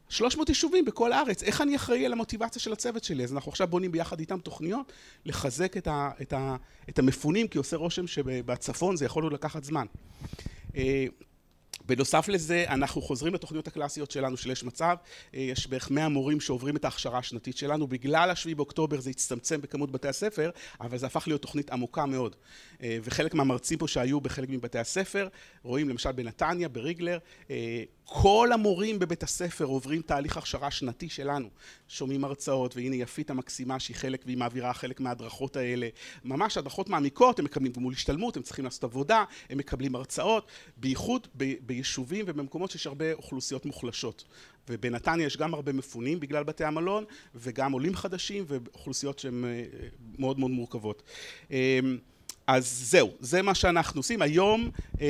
300 0.09 0.49
יישובים 0.49 0.85
בכל 0.85 1.13
הארץ, 1.13 1.43
איך 1.43 1.61
אני 1.61 1.77
אחראי 1.77 2.07
על 2.07 2.13
המוטיבציה 2.13 2.63
של 2.63 2.73
הצוות 2.73 3.05
שלי? 3.05 3.25
אז 3.25 3.33
אנחנו 3.33 3.51
עכשיו 3.51 3.67
בונים 3.69 3.93
ביחד 3.93 4.21
איתם 4.21 4.39
תוכניות 4.39 4.93
לחזק 5.25 5.77
את, 5.77 5.87
ה, 5.87 6.11
את, 6.23 6.33
ה, 6.33 6.57
את 6.89 6.99
המפונים, 6.99 7.49
כי 7.49 7.59
עושה 7.59 7.77
רושם 7.77 8.07
שבצפון 8.07 8.97
זה 8.97 9.05
יכול 9.05 9.23
עוד 9.23 9.33
לקחת 9.33 9.65
זמן. 9.65 9.87
אה, 10.77 11.07
בנוסף 11.87 12.29
לזה, 12.29 12.65
אנחנו 12.69 13.03
חוזרים 13.03 13.35
לתוכניות 13.35 13.69
הקלאסיות 13.69 14.11
שלנו 14.11 14.37
של 14.37 14.51
יש 14.51 14.65
מצב, 14.65 14.97
אה, 15.35 15.41
יש 15.41 15.67
בערך 15.67 15.91
100 15.91 16.09
מורים 16.09 16.41
שעוברים 16.41 16.77
את 16.77 16.85
ההכשרה 16.85 17.19
השנתית 17.19 17.57
שלנו, 17.57 17.87
בגלל 17.87 18.31
השביעי 18.31 18.55
באוקטובר 18.55 19.01
זה 19.01 19.11
הצטמצם 19.11 19.61
בכמות 19.61 19.91
בתי 19.91 20.09
הספר, 20.09 20.51
אבל 20.81 20.99
זה 20.99 21.07
הפך 21.07 21.25
להיות 21.27 21.43
תוכנית 21.43 21.71
עמוקה 21.71 22.07
מאוד. 22.07 22.37
אה, 22.83 22.99
וחלק 23.03 23.35
מהמרצים 23.35 23.79
פה 23.79 23.89
שהיו 23.89 24.21
בחלק 24.21 24.49
מבתי 24.49 24.79
הספר, 24.79 25.29
רואים 25.63 25.89
למשל 25.89 26.13
בנתניה, 26.13 26.69
בריגלר, 26.69 27.19
כל 28.11 28.51
המורים 28.53 28.99
בבית 28.99 29.23
הספר 29.23 29.65
עוברים 29.65 30.03
תהליך 30.03 30.37
הכשרה 30.37 30.71
שנתי 30.71 31.09
שלנו, 31.09 31.49
שומעים 31.89 32.25
הרצאות, 32.25 32.77
והנה 32.77 32.97
יפית 32.97 33.31
המקסימה 33.31 33.81
שהיא 33.81 33.97
חלק 33.97 34.23
והיא 34.25 34.37
מעבירה 34.37 34.73
חלק 34.75 35.01
מההדרכות 35.01 35.57
האלה, 35.57 35.89
ממש 36.25 36.59
הדרכות 36.59 36.89
מעמיקות, 36.89 37.39
הם 37.39 37.45
מקבלים 37.45 37.73
גמול 37.73 37.93
השתלמות, 37.93 38.37
הם 38.37 38.43
צריכים 38.43 38.65
לעשות 38.65 38.85
עבודה, 38.85 39.25
הם 39.51 39.59
מקבלים 39.59 39.95
הרצאות, 39.95 40.47
בייחוד 40.77 41.29
ב- 41.37 41.55
ביישובים 41.67 42.25
ובמקומות 42.29 42.71
שיש 42.71 42.87
הרבה 42.87 43.13
אוכלוסיות 43.13 43.67
מוחלשות. 43.67 44.25
ובנתניה 44.69 45.27
יש 45.27 45.37
גם 45.37 45.55
הרבה 45.55 45.73
מפונים 45.73 46.21
בגלל 46.21 46.45
בתי 46.45 46.65
המלון, 46.65 47.05
וגם 47.35 47.73
עולים 47.73 47.95
חדשים 47.95 48.45
ואוכלוסיות 48.47 49.19
שהן 49.19 49.45
אה, 49.45 49.65
מאוד 50.19 50.39
מאוד 50.39 50.51
מורכבות. 50.51 51.03
אז 52.49 52.83
זהו, 52.91 53.11
זה 53.21 53.43
מה 53.43 53.55
שאנחנו 53.55 53.99
עושים. 53.99 54.23
היום, 54.23 54.71
אה, 55.01 55.07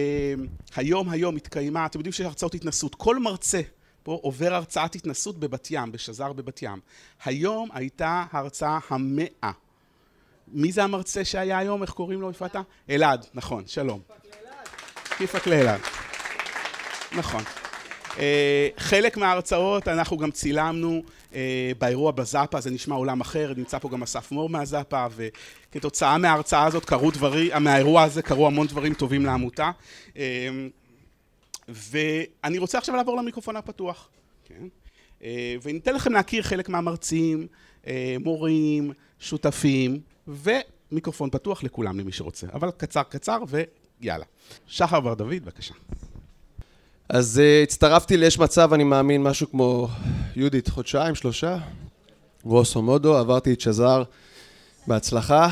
היום, 0.76 1.10
היום 1.10 1.36
התקיימה, 1.36 1.86
אתם 1.86 1.98
יודעים 1.98 2.12
שיש 2.12 2.26
הרצאות 2.26 2.54
התנסות. 2.54 2.94
כל 2.94 3.18
מרצה 3.18 3.60
פה 4.02 4.18
עובר 4.22 4.54
הרצאת 4.54 4.94
התנסות 4.94 5.38
בבת 5.38 5.68
ים, 5.70 5.92
בשזר 5.92 6.32
בבת 6.32 6.62
ים. 6.62 6.80
היום 7.24 7.68
הייתה 7.72 8.24
הרצאה 8.32 8.78
המאה. 8.88 9.50
מי 10.48 10.72
זה 10.72 10.84
המרצה 10.84 11.24
שהיה 11.24 11.58
היום? 11.58 11.82
איך 11.82 11.90
קוראים 11.90 12.20
לו, 12.20 12.30
יפעת? 12.30 12.56
אלעד, 12.90 13.26
נכון, 13.34 13.64
שלום. 13.66 14.00
כיפק 15.18 15.46
לאלעד. 15.46 15.80
נכון. 17.16 17.42
אה, 18.18 18.68
חלק 18.78 19.16
מההרצאות 19.16 19.88
אנחנו 19.88 20.16
גם 20.16 20.30
צילמנו 20.30 21.02
באירוע 21.78 22.12
בזאפה, 22.12 22.60
זה 22.60 22.70
נשמע 22.70 22.94
עולם 22.94 23.20
אחר, 23.20 23.52
נמצא 23.56 23.78
פה 23.78 23.88
גם 23.88 24.02
אסף 24.02 24.32
מור 24.32 24.48
מהזאפה, 24.48 25.06
וכתוצאה 25.16 26.18
מההרצאה 26.18 26.64
הזאת 26.64 26.84
קרו 26.84 27.10
דברים, 27.10 27.50
מהאירוע 27.60 28.02
הזה 28.02 28.22
קרו 28.22 28.46
המון 28.46 28.66
דברים 28.66 28.94
טובים 28.94 29.26
לעמותה. 29.26 29.70
אה, 30.16 30.48
ואני 31.68 32.58
רוצה 32.58 32.78
עכשיו 32.78 32.96
לעבור 32.96 33.16
למיקרופון 33.16 33.56
הפתוח. 33.56 34.08
כן? 34.44 34.64
וניתן 35.62 35.94
לכם 35.94 36.12
להכיר 36.12 36.42
חלק 36.42 36.68
מהמרצים, 36.68 37.46
מורים, 38.20 38.92
שותפים, 39.18 40.00
ומיקרופון 40.28 41.30
פתוח 41.30 41.62
לכולם 41.62 42.00
למי 42.00 42.12
שרוצה. 42.12 42.46
אבל 42.52 42.70
קצר 42.70 43.02
קצר 43.02 43.38
ויאללה. 43.48 44.24
שחר 44.66 45.00
בר 45.00 45.14
דוד, 45.14 45.34
בבקשה. 45.44 45.74
אז 47.08 47.40
uh, 47.40 47.62
הצטרפתי 47.62 48.16
ל"יש 48.16 48.38
מצב", 48.38 48.72
אני 48.72 48.84
מאמין, 48.84 49.22
משהו 49.22 49.50
כמו 49.50 49.88
יהודית, 50.38 50.68
חודשיים, 50.68 51.14
שלושה. 51.14 51.58
רוסו 52.42 52.82
מודו, 52.82 53.16
עברתי 53.16 53.52
את 53.52 53.60
שזר 53.60 54.02
בהצלחה. 54.86 55.48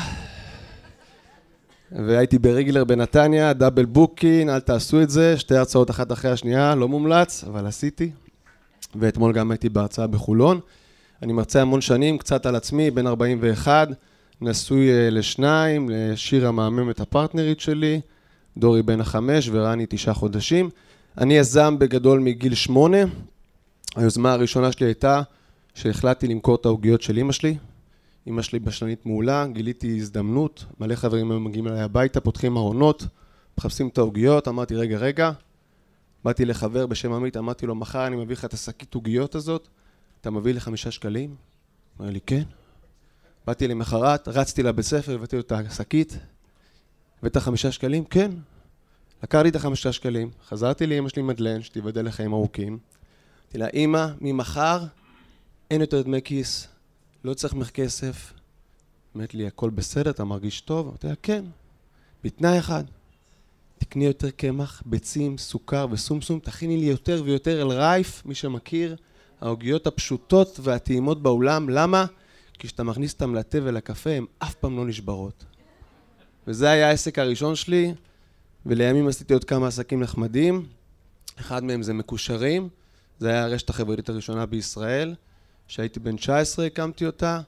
והייתי 1.91 2.39
בריגלר 2.39 2.83
בנתניה, 2.83 3.53
דאבל 3.53 3.85
בוקין, 3.85 4.49
אל 4.49 4.59
תעשו 4.59 5.01
את 5.01 5.09
זה, 5.09 5.37
שתי 5.37 5.55
הרצאות 5.55 5.89
אחת 5.89 6.11
אחרי 6.11 6.31
השנייה, 6.31 6.75
לא 6.75 6.87
מומלץ, 6.87 7.43
אבל 7.43 7.65
עשיתי. 7.65 8.11
ואתמול 8.95 9.33
גם 9.33 9.51
הייתי 9.51 9.69
בהרצאה 9.69 10.07
בחולון. 10.07 10.59
אני 11.21 11.33
מרצה 11.33 11.61
המון 11.61 11.81
שנים, 11.81 12.17
קצת 12.17 12.45
על 12.45 12.55
עצמי, 12.55 12.91
בן 12.91 13.07
41, 13.07 13.87
נשוי 14.41 14.89
uh, 14.89 15.11
לשניים, 15.11 15.89
לשירה 15.89 16.51
מהממת 16.51 16.99
הפרטנרית 16.99 17.59
שלי, 17.59 18.01
דורי 18.57 18.83
בן 18.83 19.01
החמש 19.01 19.49
ורני 19.51 19.85
תשעה 19.89 20.13
חודשים. 20.13 20.69
אני 21.17 21.37
יזם 21.37 21.79
בגדול 21.79 22.19
מגיל 22.19 22.55
שמונה. 22.55 22.97
היוזמה 23.95 24.33
הראשונה 24.33 24.71
שלי 24.71 24.85
הייתה 24.87 25.21
שהחלטתי 25.73 26.27
למכור 26.27 26.55
את 26.55 26.65
העוגיות 26.65 27.01
של 27.01 27.17
אימא 27.17 27.31
שלי. 27.31 27.57
אימא 28.25 28.41
שלי 28.41 28.59
בשלנית 28.59 29.05
מעולה, 29.05 29.47
גיליתי 29.47 29.97
הזדמנות, 29.97 30.65
מלא 30.79 30.95
חברים 30.95 31.31
היו 31.31 31.39
מגיעים 31.39 31.67
אליי 31.67 31.81
הביתה, 31.81 32.21
פותחים 32.21 32.57
ארונות, 32.57 33.05
מחפשים 33.57 33.87
את 33.87 33.97
העוגיות, 33.97 34.47
אמרתי 34.47 34.75
רגע 34.75 34.97
רגע, 34.97 35.31
באתי 36.23 36.45
לחבר 36.45 36.85
בשם 36.85 37.13
עמית, 37.13 37.37
אמרתי 37.37 37.65
לו 37.65 37.75
מחר 37.75 38.07
אני 38.07 38.15
מביא 38.15 38.35
לך 38.35 38.45
את 38.45 38.53
השקית 38.53 38.93
עוגיות 38.93 39.35
הזאת, 39.35 39.67
אתה 40.21 40.31
מביא 40.31 40.53
לי 40.53 40.59
חמישה 40.59 40.91
שקלים? 40.91 41.35
אמר 41.99 42.09
לי 42.09 42.19
כן. 42.25 42.43
באתי 43.47 43.67
למחרת, 43.67 44.27
רצתי 44.27 44.63
לבית 44.63 44.85
ספר, 44.85 45.15
הבאתי 45.15 45.35
לו 45.35 45.41
את 45.41 45.51
השקית, 45.51 46.17
הבאת 47.19 47.37
חמישה 47.37 47.71
שקלים? 47.71 48.05
כן. 48.05 48.31
לקחתי 49.23 49.49
את 49.49 49.55
החמישה 49.55 49.91
שקלים, 49.91 50.29
חזרתי 50.47 50.87
לאמא 50.87 51.09
שלי 51.09 51.21
מדלן, 51.21 51.61
שתיבדל 51.61 52.05
לחיים 52.05 52.33
ארוכים. 52.33 52.77
אמרתי 53.47 53.57
לה, 53.57 53.67
אמא, 53.73 54.07
ממחר 54.21 54.85
אין 55.71 55.81
יותר 55.81 56.01
דמי 56.01 56.21
כיס, 56.21 56.67
לא 57.23 57.33
צריך 57.33 57.53
ממך 57.53 57.69
כסף. 57.69 58.33
אמרת 59.15 59.33
לי, 59.33 59.47
הכל 59.47 59.69
בסדר, 59.69 60.09
אתה 60.09 60.23
מרגיש 60.23 60.61
טוב? 60.61 60.87
אמרתי 60.87 61.07
לה, 61.07 61.13
כן. 61.23 61.45
בתנאי 62.23 62.59
אחד, 62.59 62.83
תקני 63.77 64.05
יותר 64.05 64.29
קמח, 64.29 64.83
ביצים, 64.85 65.37
סוכר 65.37 65.87
וסומסום, 65.91 66.39
תכיני 66.39 66.77
לי 66.77 66.85
יותר 66.85 67.21
ויותר 67.25 67.61
אל 67.61 67.67
רייף, 67.67 68.25
מי 68.25 68.35
שמכיר, 68.35 68.95
העוגיות 69.41 69.87
הפשוטות 69.87 70.59
והטעימות 70.63 71.21
באולם. 71.21 71.69
למה? 71.69 72.05
כי 72.53 72.67
כשאתה 72.67 72.83
מכניס 72.83 73.13
אותם 73.13 73.35
לתה 73.35 73.57
ולקפה, 73.63 74.09
הן 74.09 74.25
אף 74.39 74.55
פעם 74.55 74.77
לא 74.77 74.85
נשברות. 74.85 75.45
וזה 76.47 76.69
היה 76.69 76.89
העסק 76.89 77.19
הראשון 77.19 77.55
שלי, 77.55 77.93
ולימים 78.65 79.07
עשיתי 79.07 79.33
עוד 79.33 79.43
כמה 79.43 79.67
עסקים 79.67 79.99
נחמדים. 79.99 80.65
אחד 81.39 81.63
מהם 81.63 81.83
זה 81.83 81.93
מקושרים, 81.93 82.69
זה 83.19 83.29
היה 83.29 83.43
הרשת 83.43 83.69
החברתית 83.69 84.09
הראשונה 84.09 84.45
בישראל. 84.45 85.15
כשהייתי 85.67 85.99
בן 85.99 86.15
19 86.15 86.65
הקמתי 86.65 87.05
אותה. 87.05 87.41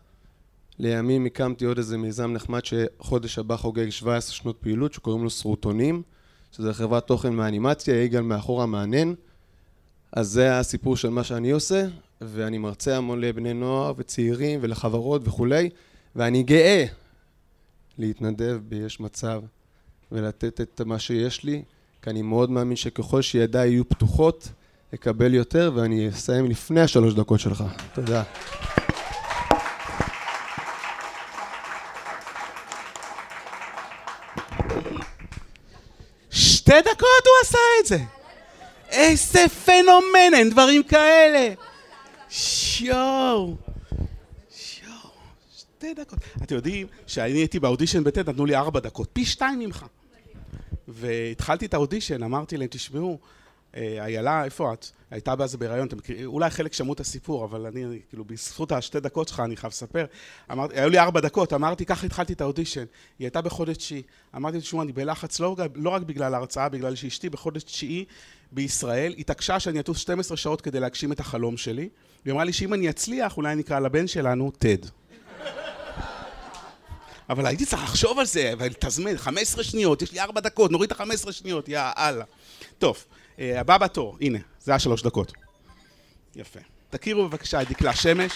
לימים 0.79 1.25
הקמתי 1.25 1.65
עוד 1.65 1.77
איזה 1.77 1.97
מיזם 1.97 2.33
נחמד 2.33 2.59
שחודש 2.65 3.39
הבא 3.39 3.55
חוגג 3.57 3.89
17 3.89 4.35
שנות 4.35 4.57
פעילות, 4.61 4.93
שקוראים 4.93 5.23
לו 5.23 5.29
סרוטונים, 5.29 6.01
שזה 6.51 6.73
חברת 6.73 7.07
תוכן 7.07 7.33
מאנימציה, 7.33 8.03
יגאל 8.03 8.21
מאחורה 8.21 8.65
מענן. 8.65 9.13
אז 10.11 10.27
זה 10.27 10.59
הסיפור 10.59 10.97
של 10.97 11.09
מה 11.09 11.23
שאני 11.23 11.51
עושה, 11.51 11.85
ואני 12.21 12.57
מרצה 12.57 12.97
המון 12.97 13.21
לבני 13.21 13.53
נוער 13.53 13.93
וצעירים 13.97 14.59
ולחברות 14.63 15.21
וכולי, 15.27 15.69
ואני 16.15 16.43
גאה 16.43 16.85
להתנדב 17.97 18.59
ביש 18.67 18.99
מצב 18.99 19.41
ולתת 20.11 20.61
את 20.61 20.81
מה 20.81 20.99
שיש 20.99 21.43
לי, 21.43 21.63
כי 22.01 22.09
אני 22.09 22.21
מאוד 22.21 22.49
מאמין 22.49 22.75
שככל 22.75 23.21
שידיי 23.21 23.69
יהיו 23.69 23.89
פתוחות, 23.89 24.49
אקבל 24.93 25.33
יותר, 25.33 25.71
ואני 25.75 26.09
אסיים 26.09 26.45
לפני 26.45 26.81
השלוש 26.81 27.13
דקות 27.13 27.39
שלך. 27.39 27.63
תודה. 27.93 28.23
שתי 36.31 36.81
דקות 36.81 37.25
הוא 37.25 37.33
עשה 37.43 37.57
את 37.81 37.85
זה! 37.85 37.97
איזה 38.89 39.45
פנומן, 39.65 40.33
אין 40.33 40.49
דברים 40.49 40.83
כאלה! 40.83 41.53
שיואו! 42.29 43.55
שיואו, 44.51 45.09
שתי 45.57 45.93
דקות. 45.93 46.19
אתם 46.43 46.55
יודעים 46.55 46.87
שאני 47.07 47.37
הייתי 47.37 47.59
באודישן 47.59 48.03
בטד, 48.03 48.29
נתנו 48.29 48.45
לי 48.45 48.55
ארבע 48.55 48.79
דקות, 48.79 49.09
פי 49.13 49.25
שתיים 49.25 49.59
ממך. 49.59 49.85
והתחלתי 50.87 51.65
את 51.65 51.73
האודישן, 51.73 52.23
אמרתי 52.23 52.57
להם, 52.57 52.67
תשמעו, 52.71 53.19
איילה, 53.75 54.45
איפה 54.45 54.73
את? 54.73 54.85
הייתה 55.11 55.35
באז 55.35 55.55
בהיריון, 55.55 55.87
אולי 56.25 56.49
חלק 56.49 56.73
שמעו 56.73 56.93
את 56.93 56.99
הסיפור, 56.99 57.45
אבל 57.45 57.65
אני, 57.65 57.99
כאילו, 58.09 58.25
בזכות 58.25 58.71
השתי 58.71 58.99
דקות 58.99 59.27
שלך, 59.27 59.39
אני 59.39 59.57
חייב 59.57 59.71
לספר. 59.71 60.05
אמרתי, 60.51 60.79
היו 60.79 60.89
לי 60.89 60.99
ארבע 60.99 61.19
דקות, 61.19 61.53
אמרתי, 61.53 61.85
ככה 61.85 62.05
התחלתי 62.05 62.33
את 62.33 62.41
האודישן. 62.41 62.85
היא 63.19 63.25
הייתה 63.25 63.41
בחודש 63.41 63.77
תשיעי. 63.77 64.01
אמרתי, 64.35 64.59
תשמעו, 64.59 64.83
אני 64.83 64.91
בלחץ, 64.91 65.39
לא, 65.39 65.55
לא 65.75 65.89
רק 65.89 66.01
בגלל 66.01 66.33
ההרצאה, 66.33 66.69
בגלל 66.69 66.95
שאשתי 66.95 67.29
בחודש 67.29 67.63
תשיעי 67.63 68.05
בישראל, 68.51 69.15
התעקשה 69.17 69.59
שאני 69.59 69.79
אטוס 69.79 69.97
12 69.97 70.37
שעות 70.37 70.61
כדי 70.61 70.79
להגשים 70.79 71.11
את 71.11 71.19
החלום 71.19 71.57
שלי. 71.57 71.89
והיא 72.25 72.33
אמרה 72.33 72.43
לי 72.43 72.53
שאם 72.53 72.73
אני 72.73 72.89
אצליח, 72.89 73.37
אולי 73.37 73.55
נקרא 73.55 73.79
לבן 73.79 74.07
שלנו 74.07 74.51
טד. 74.51 74.77
אבל 77.29 77.45
הייתי 77.45 77.65
צריך 77.65 77.83
לחשוב 77.83 78.19
על 78.19 78.25
זה, 78.25 78.53
ולתזמן, 78.57 79.17
15 79.17 79.63
שניות, 79.63 80.01
יש 80.01 80.11
לי 80.11 80.19
4 80.19 80.41
דקות, 80.41 80.71
נוריד 80.71 80.91
את 80.91 81.01
ה-15 81.01 81.31
שניות, 81.31 81.69
יא 81.69 81.81
אללה. 81.97 82.25
טוב, 82.79 82.97
אה, 82.97 83.28
הבא 83.39 83.77
בתור, 83.77 84.17
הנה, 84.21 84.39
זה 84.59 84.75
השלוש 84.75 85.03
דקות. 85.03 85.33
יפה. 86.35 86.59
תכירו 86.89 87.27
בבקשה 87.27 87.61
את 87.61 87.69
דקלה 87.69 87.95
שמש. 87.95 88.31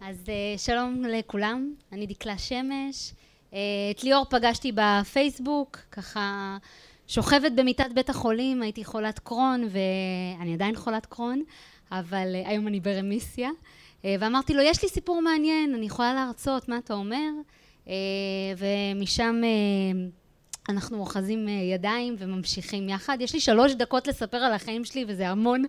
אז 0.00 0.16
אה, 0.28 0.58
שלום 0.58 1.04
לכולם, 1.04 1.74
אני 1.92 2.06
דקלה 2.06 2.38
שמש. 2.38 3.12
אה, 3.54 3.58
את 3.90 4.04
ליאור 4.04 4.26
פגשתי 4.30 4.72
בפייסבוק, 4.74 5.78
ככה 5.92 6.56
שוכבת 7.06 7.52
במיטת 7.52 7.88
בית 7.94 8.10
החולים, 8.10 8.62
הייתי 8.62 8.84
חולת 8.84 9.18
קרון, 9.18 9.68
ואני 9.70 10.54
עדיין 10.54 10.76
חולת 10.76 11.06
קרון, 11.06 11.42
אבל 11.92 12.34
היום 12.44 12.68
אני 12.68 12.80
ברמיסיה. 12.80 13.50
ואמרתי 14.04 14.54
לו, 14.54 14.62
יש 14.62 14.82
לי 14.82 14.88
סיפור 14.88 15.22
מעניין, 15.22 15.74
אני 15.74 15.86
יכולה 15.86 16.14
להרצות, 16.14 16.68
מה 16.68 16.78
אתה 16.78 16.94
אומר? 16.94 17.30
ומשם 18.56 19.42
אנחנו 20.68 20.98
אוחזים 20.98 21.48
אה, 21.48 21.52
ידיים 21.52 22.16
וממשיכים 22.18 22.88
יחד. 22.88 23.18
יש 23.20 23.34
לי 23.34 23.40
שלוש 23.40 23.72
דקות 23.72 24.06
לספר 24.06 24.36
על 24.36 24.52
החיים 24.52 24.84
שלי 24.84 25.04
וזה 25.08 25.28
המון, 25.28 25.64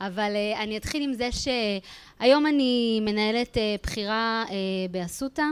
אבל 0.00 0.32
uh, 0.32 0.62
אני 0.62 0.76
אתחיל 0.76 1.02
עם 1.02 1.12
זה 1.12 1.28
שהיום 1.32 2.46
אני 2.46 3.00
מנהלת 3.02 3.56
uh, 3.56 3.60
בחירה 3.82 4.44
באסותא, 4.90 5.42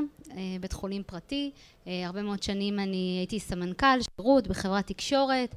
בית 0.60 0.72
חולים 0.72 1.02
פרטי. 1.02 1.50
הרבה 1.86 2.22
מאוד 2.22 2.42
שנים 2.42 2.78
אני 2.78 3.16
הייתי 3.18 3.40
סמנכ"ל 3.40 3.98
שירות 4.16 4.48
בחברת 4.48 4.86
תקשורת. 4.86 5.54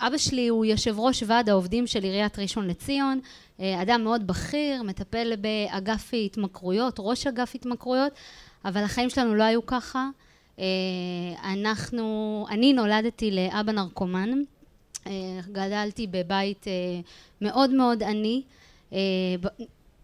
אבא 0.00 0.18
שלי 0.18 0.48
הוא 0.48 0.64
יושב 0.64 0.98
ראש 0.98 1.22
ועד 1.26 1.48
העובדים 1.48 1.86
של 1.86 2.02
עיריית 2.02 2.38
ראשון 2.38 2.68
לציון, 2.68 3.20
אדם 3.60 4.04
מאוד 4.04 4.26
בכיר, 4.26 4.82
מטפל 4.82 5.32
באגף 5.36 6.10
התמכרויות, 6.24 6.96
ראש 6.98 7.26
אגף 7.26 7.54
התמכרויות, 7.54 8.12
אבל 8.64 8.82
החיים 8.84 9.10
שלנו 9.10 9.34
לא 9.34 9.44
היו 9.44 9.66
ככה. 9.66 10.08
אה, 10.58 10.64
אנחנו, 11.52 12.46
אני 12.50 12.72
נולדתי 12.72 13.30
לאבא 13.30 13.72
נרקומן, 13.72 14.30
אה, 15.06 15.40
גדלתי 15.52 16.06
בבית 16.06 16.68
אה, 16.68 16.72
מאוד 17.40 17.70
מאוד 17.70 18.02
עני. 18.02 18.42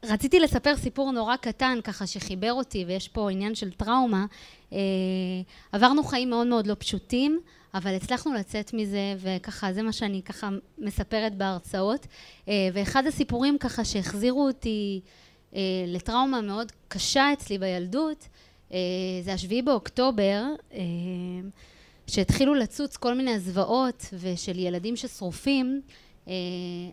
רציתי 0.04 0.40
לספר 0.40 0.76
סיפור 0.76 1.12
נורא 1.12 1.37
קטן, 1.37 1.78
ככה 1.84 2.06
שחיבר 2.06 2.52
אותי, 2.52 2.84
ויש 2.88 3.08
פה 3.08 3.30
עניין 3.30 3.54
של 3.54 3.72
טראומה. 3.72 4.26
עברנו 5.72 6.02
חיים 6.02 6.30
מאוד 6.30 6.46
מאוד 6.46 6.66
לא 6.66 6.76
פשוטים, 6.78 7.40
אבל 7.74 7.94
הצלחנו 7.94 8.34
לצאת 8.34 8.74
מזה, 8.74 9.14
וככה, 9.18 9.72
זה 9.72 9.82
מה 9.82 9.92
שאני 9.92 10.22
ככה 10.22 10.48
מספרת 10.78 11.34
בהרצאות. 11.34 12.06
ואחד 12.72 13.06
הסיפורים 13.06 13.58
ככה 13.58 13.84
שהחזירו 13.84 14.46
אותי 14.46 15.00
לטראומה 15.87 16.40
מאוד 16.40 16.72
קשה 16.88 17.32
אצלי 17.32 17.58
בילדות, 17.58 18.28
זה 19.22 19.33
השביעי 19.33 19.62
באוקטובר, 19.62 20.44
אה, 20.72 20.81
שהתחילו 22.07 22.54
לצוץ 22.54 22.96
כל 22.96 23.14
מיני 23.14 23.35
הזוועות 23.35 24.07
ושל 24.12 24.59
ילדים 24.59 24.96
ששרופים. 24.96 25.81
אה, 26.28 26.33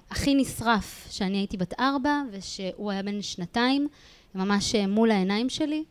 אחי 0.10 0.36
נשרף 0.36 1.08
כשאני 1.10 1.38
הייתי 1.38 1.58
בת 1.58 1.80
ארבע 1.80 2.22
ושהוא 2.32 2.92
היה 2.92 3.04
בן 3.04 3.22
שנתיים, 3.22 3.88
ממש 4.36 4.76
מול 4.76 5.12
העיניים 5.12 5.50
שלי, 5.50 5.84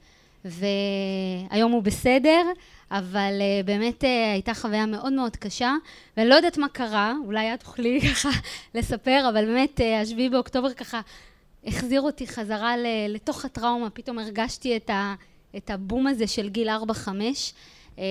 והיום 0.45 1.73
הוא 1.73 1.83
בסדר, 1.83 2.43
אבל 2.91 3.33
באמת 3.65 4.05
הייתה 4.33 4.55
חוויה 4.55 4.87
מאוד 4.87 5.13
מאוד 5.13 5.37
קשה, 5.37 5.75
ואני 6.17 6.29
לא 6.29 6.35
יודעת 6.35 6.59
מה 6.59 6.69
קרה, 6.69 7.15
אולי 7.25 7.55
את 7.55 7.61
תוכלי 7.61 8.01
ככה 8.11 8.31
לספר, 8.75 9.27
אבל 9.29 9.45
באמת 9.45 9.81
השביעי 10.03 10.29
באוקטובר 10.29 10.73
ככה 10.73 11.01
החזיר 11.67 12.01
אותי 12.01 12.27
חזרה 12.27 12.75
לתוך 13.09 13.45
הטראומה, 13.45 13.91
פתאום 13.91 14.19
הרגשתי 14.19 14.77
את 14.77 14.91
ה... 14.91 15.15
את 15.57 15.71
הבום 15.71 16.07
הזה 16.07 16.27
של 16.27 16.49
גיל 16.49 16.69
4-5, 16.69 17.09
אה, 17.99 18.05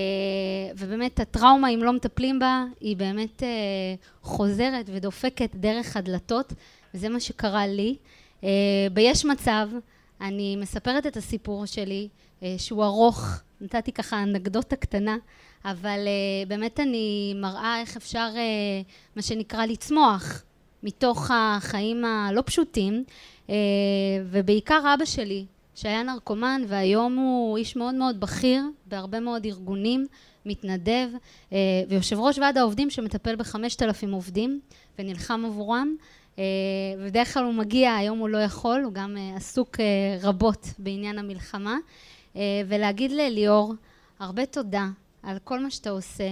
ובאמת 0.78 1.20
הטראומה, 1.20 1.70
אם 1.70 1.84
לא 1.84 1.94
מטפלים 1.94 2.40
בה, 2.40 2.66
היא 2.80 2.98
באמת 2.98 3.44
אה, 3.44 3.48
חוזרת 4.22 4.86
ודופקת 4.94 5.50
דרך 5.56 5.98
הדלתות, 5.98 6.54
וזה 6.94 7.10
מה 7.10 7.20
שקרה 7.20 7.68
לי. 7.68 7.96
אה, 8.44 8.50
ביש 8.94 9.26
מצב, 9.26 9.70
אני 10.22 10.56
מספרת 10.56 11.08
את 11.08 11.18
הסיפור 11.18 11.66
שלי, 11.66 12.08
שהוא 12.58 12.84
ארוך, 12.84 13.42
נתתי 13.62 13.92
ככה 13.92 14.24
אנקדוטה 14.24 14.76
קטנה, 14.76 15.18
אבל 15.66 16.00
באמת 16.48 16.80
אני 16.80 17.34
מראה 17.36 17.80
איך 17.80 17.98
אפשר, 17.98 18.30
מה 19.16 19.22
שנקרא, 19.22 19.66
לצמוח 19.66 20.44
מתוך 20.84 21.32
החיים 21.34 22.06
הלא 22.06 22.44
פשוטים, 22.46 23.04
ובעיקר 24.32 24.94
אבא 24.94 25.06
שלי, 25.06 25.46
שהיה 25.76 26.04
נרקומן 26.04 26.62
והיום 26.68 27.16
הוא 27.16 27.58
איש 27.58 27.76
מאוד 27.76 27.96
מאוד 27.96 28.20
בכיר 28.20 28.64
בהרבה 28.86 29.20
מאוד 29.20 29.46
ארגונים, 29.46 30.08
מתנדב 30.46 31.10
אה, 31.54 31.58
ויושב 31.90 32.20
ראש 32.20 32.40
ועד 32.40 32.58
העובדים 32.58 32.90
שמטפל 32.90 33.36
בחמשת 33.36 33.82
אלפים 33.82 34.12
עובדים 34.12 34.60
ונלחם 35.00 35.44
עבורם. 35.46 35.96
ובדרך 37.00 37.28
אה, 37.28 37.34
כלל 37.34 37.44
הוא 37.44 37.54
מגיע, 37.54 37.96
היום 37.96 38.20
הוא 38.20 38.30
לא 38.30 38.38
יכול, 38.38 38.82
הוא 38.84 38.94
גם 38.94 39.18
אה, 39.18 39.36
עסוק 39.36 39.78
רבות 40.22 40.68
בעניין 40.78 41.20
המלחמה. 41.20 41.78
ולהגיד 42.68 43.12
לליאור 43.12 43.74
הרבה 44.20 44.46
תודה 44.46 44.88
על 45.24 45.38
כל 45.44 45.60
מה 45.60 45.72
שאתה 45.72 45.90
עושה. 45.90 46.30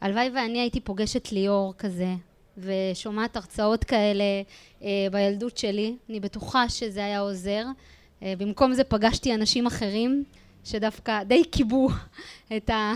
הלוואי 0.00 0.30
ואני 0.34 0.60
הייתי 0.60 0.80
פוגשת 0.80 1.32
ליאור 1.32 1.74
כזה 1.78 2.14
ושומעת 2.58 3.36
הרצאות 3.36 3.84
כאלה 3.84 4.24
אה, 4.82 4.88
בילדות 5.12 5.58
שלי, 5.58 5.96
אני 6.08 6.20
בטוחה 6.20 6.68
שזה 6.68 7.04
היה 7.04 7.20
עוזר. 7.20 7.64
אה, 8.22 8.34
במקום 8.38 8.72
זה 8.72 8.84
פגשתי 8.84 9.34
אנשים 9.34 9.66
אחרים 9.66 10.24
שדווקא 10.64 11.22
די 11.22 11.42
כיבו 11.52 11.88
את 12.56 12.70
ה... 12.70 12.92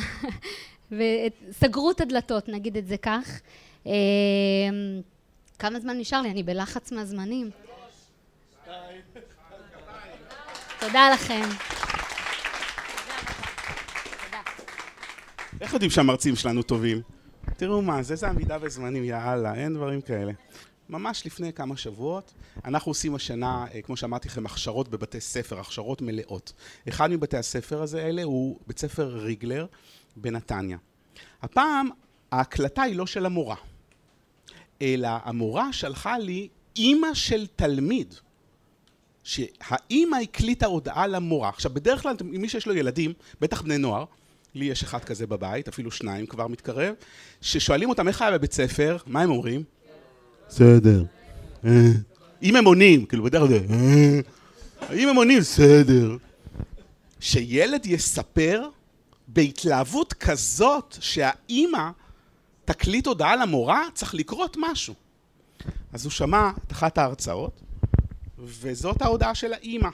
וסגרו 0.93 1.90
את 1.90 2.01
הדלתות, 2.01 2.49
נגיד 2.49 2.77
את 2.77 2.87
זה 2.87 2.97
כך. 2.97 3.40
אה, 3.87 3.93
כמה 5.59 5.81
זמן 5.81 5.99
נשאר 5.99 6.23
לי? 6.23 6.31
אני 6.31 6.43
בלחץ 6.43 6.93
מהזמנים. 6.93 7.51
תודה 10.81 11.11
לכם. 11.14 11.43
איך 15.61 15.73
יודעים 15.73 15.90
שהמרצים 15.90 16.37
שלנו 16.37 16.62
טובים? 16.62 17.13
תראו 17.57 17.83
מה, 17.83 18.03
זה 18.03 18.17
זה 18.17 18.29
עמידה 18.29 18.59
בזמנים, 18.59 19.05
יאללה, 19.05 19.55
אין 19.55 19.75
דברים 19.75 20.01
כאלה. 20.01 20.33
ממש 20.88 21.27
לפני 21.27 21.53
כמה 21.53 21.77
שבועות. 21.77 22.33
אנחנו 22.64 22.90
עושים 22.90 23.14
השנה, 23.14 23.67
אה, 23.75 23.83
כמו 23.83 23.97
שאמרתי 23.97 24.29
לכם, 24.29 24.47
הכשרות 24.47 24.88
בבתי 24.88 25.21
ספר, 25.21 25.61
הכשרות 25.61 26.03
מלאות. 26.03 26.53
אחד 26.88 27.11
מבתי 27.11 27.37
הספר 27.37 27.83
הזה, 27.83 28.03
אלה, 28.03 28.23
הוא 28.23 28.59
בית 28.67 28.79
ספר 28.79 29.17
ריגלר 29.17 29.67
בנתניה. 30.17 30.79
הפעם 31.43 31.88
ההקלטה 32.33 32.83
היא 32.83 32.97
לא 32.97 33.07
של 33.07 33.27
המורה, 33.27 33.57
אלא 34.83 35.09
המורה 35.25 35.73
שלחה 35.73 36.19
לי 36.19 36.49
אימא 36.77 37.14
של 37.14 37.47
תלמיד, 37.47 38.14
שהאימא 39.23 40.17
הקליטה 40.17 40.67
הודעה 40.67 41.07
למורה. 41.07 41.49
עכשיו, 41.49 41.75
בדרך 41.75 42.03
כלל, 42.03 42.17
מי 42.25 42.49
שיש 42.49 42.67
לו 42.67 42.75
ילדים, 42.75 43.12
בטח 43.40 43.62
בני 43.62 43.79
נוער, 43.79 44.05
לי 44.55 44.64
יש 44.64 44.83
אחד 44.83 45.05
כזה 45.05 45.27
בבית, 45.27 45.69
אפילו 45.69 45.90
שניים 45.90 46.27
כבר 46.27 46.47
מתקרב, 46.47 46.95
ששואלים 47.40 47.88
אותם 47.88 48.09
איך 48.09 48.23
היה 48.23 48.31
בבית 48.31 48.53
ספר, 48.53 48.97
מה 49.07 49.23
הם 49.23 49.31
אומרים? 49.31 49.62
בסדר. 50.49 51.05
אה. 51.64 51.71
אם 52.43 52.57
הם 52.57 52.64
עונים, 52.64 53.07
כאילו 53.07 53.25
בדרך 53.25 53.49
כלל, 53.49 53.59
אה. 53.71 54.21
אם 54.95 55.09
הם 55.09 55.17
עונים, 55.17 55.40
בסדר. 55.40 56.17
שילד 57.21 57.87
יספר 57.87 58.69
בהתלהבות 59.29 60.12
כזאת 60.12 60.97
שהאימא 61.01 61.90
תקליט 62.64 63.07
הודעה 63.07 63.37
למורה, 63.37 63.83
צריך 63.95 64.14
לקרות 64.14 64.57
משהו. 64.61 64.95
אז 65.93 66.05
הוא 66.05 66.11
שמע 66.11 66.51
את 66.67 66.73
אחת 66.73 66.99
ההרצאות, 66.99 67.61
וזאת 68.38 69.03
ההודעה 69.03 69.35
של 69.35 69.53
האימא. 69.53 69.88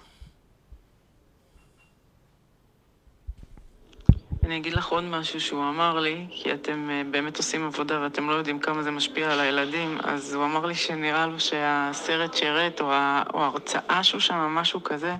אני 4.50 4.58
אגיד 4.58 4.72
לך 4.72 4.86
עוד 4.86 5.04
משהו 5.04 5.40
שהוא 5.40 5.68
אמר 5.68 6.00
לי, 6.00 6.26
כי 6.30 6.52
אתם 6.52 6.90
אה, 6.90 7.02
באמת 7.10 7.36
עושים 7.36 7.64
עבודה 7.66 8.00
ואתם 8.02 8.30
לא 8.30 8.34
יודעים 8.34 8.58
כמה 8.58 8.82
זה 8.82 8.90
משפיע 8.90 9.32
על 9.32 9.40
הילדים, 9.40 9.98
אז 10.02 10.34
הוא 10.34 10.44
אמר 10.44 10.66
לי 10.66 10.74
שנראה 10.74 11.26
לו 11.26 11.40
שהסרט 11.40 12.34
שהראית, 12.34 12.80
או 12.80 12.92
ההרצאה 12.92 14.04
שהוא 14.04 14.20
שם, 14.20 14.34
משהו 14.34 14.82
כזה, 14.82 15.14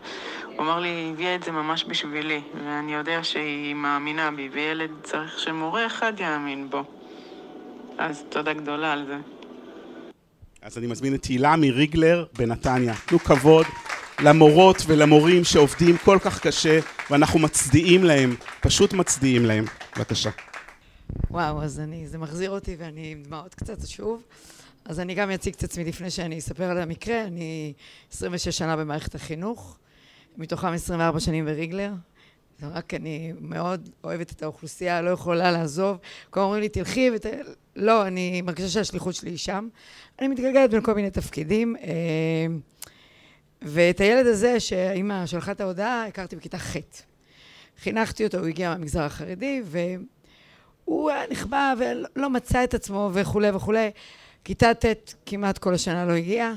הוא 0.46 0.60
אמר 0.60 0.78
לי, 0.78 0.88
היא 0.88 1.12
הביאה 1.12 1.34
את 1.34 1.42
זה 1.42 1.52
ממש 1.52 1.84
בשבילי, 1.88 2.40
ואני 2.64 2.94
יודע 2.94 3.24
שהיא 3.24 3.74
מאמינה 3.74 4.30
בי, 4.30 4.48
וילד 4.52 4.90
צריך 5.02 5.38
שמורה 5.38 5.86
אחד 5.86 6.12
יאמין 6.20 6.70
בו. 6.70 6.84
אז 7.98 8.24
תודה 8.28 8.52
גדולה 8.52 8.92
על 8.92 9.06
זה. 9.06 9.16
אז 10.62 10.78
אני 10.78 10.86
מזמין 10.86 11.14
את 11.14 11.24
הילה 11.24 11.56
מריגלר 11.56 12.24
בנתניה. 12.38 12.94
תנו 13.06 13.18
כבוד 13.18 13.66
למורות 14.24 14.76
ולמורים 14.87 15.44
שעובדים 15.44 15.96
כל 16.04 16.18
כך 16.20 16.40
קשה, 16.40 16.80
ואנחנו 17.11 17.38
מצדיעים 17.38 18.04
להם, 18.04 18.37
פשוט 18.61 18.92
מצדיעים 18.92 19.44
להם. 19.44 19.64
בבקשה. 19.96 20.30
וואו, 21.30 21.62
אז 21.62 21.80
אני, 21.80 22.09
זה 22.09 22.18
מחזיר 22.18 22.50
אותי 22.50 22.76
ואני 22.78 23.12
עם 23.12 23.22
דמעות 23.22 23.54
קצת 23.54 23.87
שוב. 23.87 24.22
אז 24.85 25.00
אני 25.00 25.14
גם 25.14 25.30
אציג 25.30 25.54
את 25.54 25.64
עצמי 25.64 25.85
לפני 25.85 26.11
שאני 26.11 26.38
אספר 26.38 26.64
על 26.64 26.78
המקרה. 26.78 27.24
אני 27.24 27.72
26 28.12 28.59
שנה 28.59 28.76
במערכת 28.76 29.14
החינוך, 29.14 29.76
מתוכם 30.38 30.72
24 30.72 31.20
שנים 31.20 31.44
בריגלר. 31.44 31.92
רק 32.62 32.94
אני 32.94 33.33
מאוד 33.40 33.88
אוהבת 34.04 34.33
את 34.33 34.42
האוכלוסייה, 34.42 35.02
לא 35.02 35.11
יכולה 35.11 35.52
לעזוב. 35.52 35.98
כל 36.30 36.40
אומרים 36.40 36.62
לי, 36.62 36.68
תלכי 36.68 37.11
ות... 37.14 37.26
לא, 37.76 38.06
אני 38.06 38.42
מרגישה 38.42 38.68
שהשליחות 38.68 39.14
שלי 39.14 39.30
היא 39.30 39.38
שם. 39.38 39.68
אני 40.18 40.28
מתגלגלת 40.28 40.70
בין 40.70 40.83
כל 40.83 40.94
מיני 40.94 41.11
תפקידים. 41.11 41.76
אה, 41.76 42.46
ואת 43.62 44.01
הילד 44.01 44.27
הזה, 44.27 44.61
שהאימא 44.61 45.27
שלחה 45.27 45.53
את 45.53 45.61
ההודעה, 45.61 46.07
הכרתי 46.07 46.37
בכיתה 46.37 46.59
ח'. 46.59 46.77
חינכתי 47.83 48.25
אותו, 48.25 48.38
הוא 48.38 48.46
הגיע 48.46 48.70
מהמגזר 48.70 49.03
החרדי, 49.03 49.62
והוא 49.64 51.11
היה 51.11 51.23
נכבה 51.31 51.75
ולא 51.79 52.31
מצא 52.31 52.64
את 52.64 52.75
עצמו 52.75 53.11
וכולי 53.12 53.51
וכולי. 53.51 53.90
כיתה 54.44 54.75
ט' 54.75 55.14
כמעט 55.27 55.59
כל 55.59 55.75
השנה 55.75 56.05
לא 56.05 56.12
הגיע. 56.12 56.53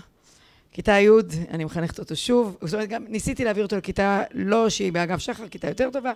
כיתה 0.71 0.91
י', 0.91 1.09
אני 1.49 1.65
מחנכת 1.65 1.99
אותו 1.99 2.15
שוב. 2.15 2.57
זאת 2.61 2.73
אומרת, 2.73 2.89
גם 2.89 3.05
ניסיתי 3.09 3.43
להעביר 3.43 3.65
אותו 3.65 3.77
לכיתה 3.77 4.23
לא 4.33 4.69
שהיא 4.69 4.91
באגף 4.91 5.19
שחר, 5.19 5.47
כיתה 5.47 5.67
יותר 5.67 5.89
טובה. 5.93 6.11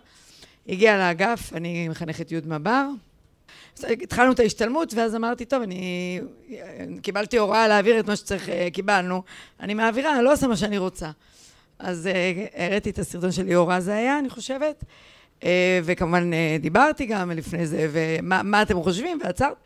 הגיע 0.70 0.98
לאגף, 0.98 1.54
אני 1.54 1.90
מחנכת 1.90 2.32
י' 2.32 2.36
מב"ר. 2.46 2.88
התחלנו 3.84 4.32
את 4.32 4.40
ההשתלמות, 4.40 4.94
ואז 4.94 5.16
אמרתי, 5.16 5.46
טוב, 5.46 5.62
אני 5.62 6.20
קיבלתי 7.02 7.38
הוראה 7.38 7.68
להעביר 7.68 8.00
את 8.00 8.08
מה 8.08 8.16
שצריך, 8.16 8.50
אה, 8.50 8.68
קיבלנו. 8.74 9.24
אני 9.60 9.74
מעבירה, 9.74 10.16
אני 10.16 10.24
לא 10.24 10.34
עושה 10.34 10.48
מה 10.48 10.58
שאני 10.58 10.78
רוצה. 10.78 11.12
אז 11.80 12.08
אה, 12.08 12.46
הראיתי 12.66 12.90
את 12.90 13.00
הסרטון 13.00 13.32
של 13.32 13.44
ליאורה 13.44 13.80
זה 13.80 13.96
היה, 13.96 14.20
אני 14.20 14.30
חושבת. 14.30 14.84
אה, 15.44 15.80
וכמובן 15.84 16.32
דיברתי 16.60 17.06
גם 17.06 17.32
לפני 17.32 17.68
זה, 17.68 17.88
ומה 17.92 18.62
אתם 18.62 18.84
חושבים, 18.84 19.20
ועצרת. 19.24 19.58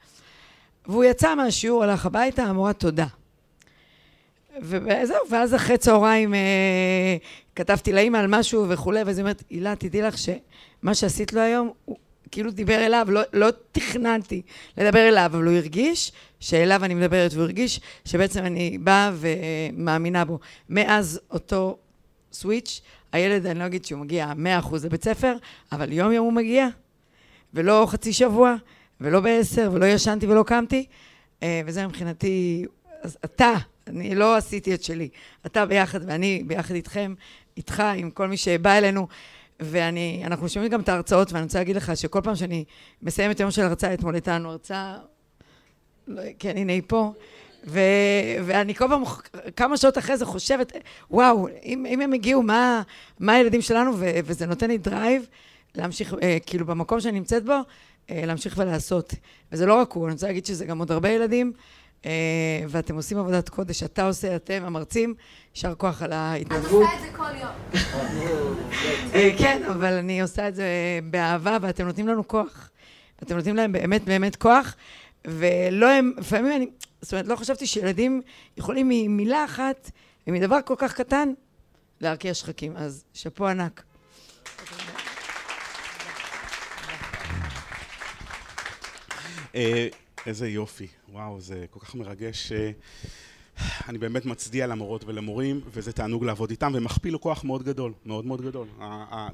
והוא 0.88 1.04
יצא 1.04 1.36
מהשיעור, 1.36 1.84
הלך 1.84 2.06
הביתה, 2.06 2.44
המורה 2.44 2.74
תודה. 2.74 3.08
וזהו, 4.60 5.18
ואז 5.30 5.56
אחרי 5.56 5.78
צהריים 5.78 6.34
אה, 6.34 7.18
כתבתי 7.56 7.94
לאימא 7.94 8.18
על 8.18 8.28
משהו 8.28 8.70
וכולי, 8.70 9.04
ואז 9.04 9.18
היא 9.18 9.24
אומרת, 9.24 9.44
הילה, 9.50 9.76
תדעי 9.76 10.02
לך 10.02 10.16
שמה 10.18 10.96
שעשית 10.96 11.34
לו 11.34 11.42
היום, 11.42 11.72
הוא 11.86 11.98
כאילו 12.32 12.52
דיבר 12.52 12.86
אליו, 12.86 13.08
לא, 13.10 13.22
לא 13.34 13.48
תכננתי 13.72 14.42
לדבר 14.78 15.08
אליו, 15.08 15.26
אבל 15.26 15.44
הוא 15.44 15.54
הרגיש 15.54 16.12
שאליו 16.40 16.86
אני 16.86 16.94
מדברת, 16.94 17.34
והוא 17.34 17.44
הרגיש 17.44 17.82
שבעצם 18.06 18.46
אני 18.46 18.78
באה 18.78 19.12
ומאמינה 19.14 20.26
בו. 20.26 20.40
מאז 20.70 21.20
אותו 21.32 21.78
סוויץ', 22.34 22.82
הילד, 23.12 23.46
אני 23.46 23.60
לא 23.60 23.66
אגיד 23.66 23.86
שהוא 23.86 24.00
מגיע 24.00 24.34
100% 24.64 24.76
לבית 24.84 25.04
ספר, 25.04 25.36
אבל 25.72 25.92
יום 25.94 26.12
יום 26.12 26.26
הוא 26.26 26.34
מגיע, 26.34 26.68
ולא 27.54 27.86
חצי 27.90 28.14
שבוע, 28.14 28.56
ולא 29.02 29.20
בעשר, 29.20 29.70
ולא 29.74 29.86
ישנתי 29.86 30.28
ולא 30.28 30.44
קמתי, 30.44 30.86
אה, 31.44 31.62
וזה 31.66 31.88
מבחינתי, 31.88 32.66
אז 33.02 33.18
אתה, 33.26 33.54
אני 33.88 34.16
לא 34.16 34.36
עשיתי 34.36 34.74
את 34.74 34.84
שלי. 34.84 35.10
אתה 35.46 35.66
ביחד 35.66 36.00
ואני 36.08 36.44
ביחד 36.48 36.76
איתכם, 36.76 37.14
איתך, 37.58 37.84
עם 37.96 38.12
כל 38.12 38.28
מי 38.28 38.38
שבא 38.38 38.78
אלינו. 38.78 39.08
ואני, 39.62 40.22
אנחנו 40.26 40.50
שומעים 40.50 40.72
גם 40.72 40.82
את 40.82 40.90
ההרצאות, 40.90 41.34
ואני 41.34 41.44
רוצה 41.44 41.60
להגיד 41.60 41.76
לך 41.76 41.98
שכל 41.98 42.22
פעם 42.24 42.36
שאני 42.36 42.64
מסיימת 43.02 43.40
יום 43.40 43.52
של 43.52 43.62
הרצאה, 43.62 43.94
אתמול 43.94 44.14
הייתה 44.14 44.36
לנו 44.36 44.50
הרצאה, 44.50 44.98
לא, 46.08 46.22
כן, 46.40 46.58
הנה 46.58 46.74
היא 46.74 46.82
פה, 46.88 47.14
ו, 47.68 47.80
ואני 48.46 48.76
כל 48.76 48.88
פעם, 48.88 49.04
כמה 49.56 49.78
שעות 49.78 49.98
אחרי 49.98 50.18
זה 50.18 50.26
חושבת, 50.26 50.74
וואו, 51.12 51.48
אם, 51.64 51.86
אם 51.86 52.02
הם 52.02 52.14
הגיעו, 52.14 52.44
מה, 52.44 52.82
מה 53.20 53.34
הילדים 53.34 53.62
שלנו, 53.62 53.92
ו, 53.98 54.10
וזה 54.26 54.46
נותן 54.46 54.68
לי 54.68 54.78
drive 54.78 55.26
להמשיך, 55.76 56.14
אה, 56.24 56.38
כאילו 56.46 56.66
במקום 56.66 57.00
שאני 57.00 57.20
נמצאת 57.20 57.46
בו, 57.46 57.54
אה, 58.10 58.26
להמשיך 58.26 58.56
ולעשות. 58.58 59.14
וזה 59.52 59.66
לא 59.66 59.74
רק 59.74 59.92
הוא, 59.92 60.06
אני 60.06 60.14
רוצה 60.14 60.28
להגיד 60.28 60.46
שזה 60.46 60.66
גם 60.66 60.80
עוד 60.80 60.92
הרבה 60.92 61.10
ילדים. 61.10 61.54
אה, 62.06 62.12
ואתם 62.68 62.96
עושים 62.96 63.18
עבודת 63.18 63.50
קודש, 63.50 63.84
אתה 63.84 64.08
עושה, 64.08 64.36
אתם, 64.36 64.64
המרצים, 64.66 65.14
יישר 65.56 65.76
כוח 65.76 66.02
על 66.02 66.14
ההתנדבות. 66.14 66.84
אני 66.84 66.94
עושה 66.94 66.96
את 66.96 67.12
זה 67.12 67.18
כל 67.18 67.36
יום. 67.42 68.51
אה, 69.14 69.30
כן, 69.38 69.64
אבל 69.64 69.94
אני 69.94 70.22
עושה 70.22 70.48
את 70.48 70.56
זה 70.56 70.66
באהבה, 71.04 71.58
ואתם 71.62 71.86
נותנים 71.86 72.08
לנו 72.08 72.28
כוח. 72.28 72.70
אתם 73.24 73.36
נותנים 73.36 73.56
להם 73.56 73.72
באמת 73.72 74.04
באמת 74.04 74.36
כוח, 74.36 74.76
ולא 75.28 75.90
הם, 75.90 76.14
לפעמים 76.18 76.52
אני, 76.56 76.68
זאת 77.02 77.14
אומרת, 77.14 77.28
לא 77.28 77.36
חשבתי 77.36 77.68
שילדים 77.68 78.22
יכולים 78.58 78.88
ממילה 78.90 79.46
אחת 79.46 79.92
ומדבר 80.28 80.58
כל 80.66 80.76
כך 80.78 80.94
קטן 80.94 81.34
להרקיע 82.02 82.34
שחקים, 82.34 82.78
אז 82.78 83.04
שאפו 83.14 83.48
ענק. 83.48 83.84
אה, 89.56 89.88
איזה 90.26 90.48
יופי, 90.48 90.88
וואו, 91.10 91.42
זה 91.42 91.66
כל 91.70 91.80
כך 91.80 91.96
מרגש. 91.96 92.52
אני 93.90 93.98
באמת 93.98 94.26
מצדיע 94.26 94.68
למורות 94.68 95.04
ולמורים, 95.06 95.62
וזה 95.74 95.92
תענוג 95.92 96.26
לעבוד 96.26 96.50
איתם, 96.50 96.72
ומכפיל 96.76 97.14
לו 97.14 97.22
כוח 97.22 97.44
מאוד 97.44 97.64
גדול, 97.64 97.94
מאוד 98.06 98.26
מאוד 98.26 98.42
גדול. 98.42 98.68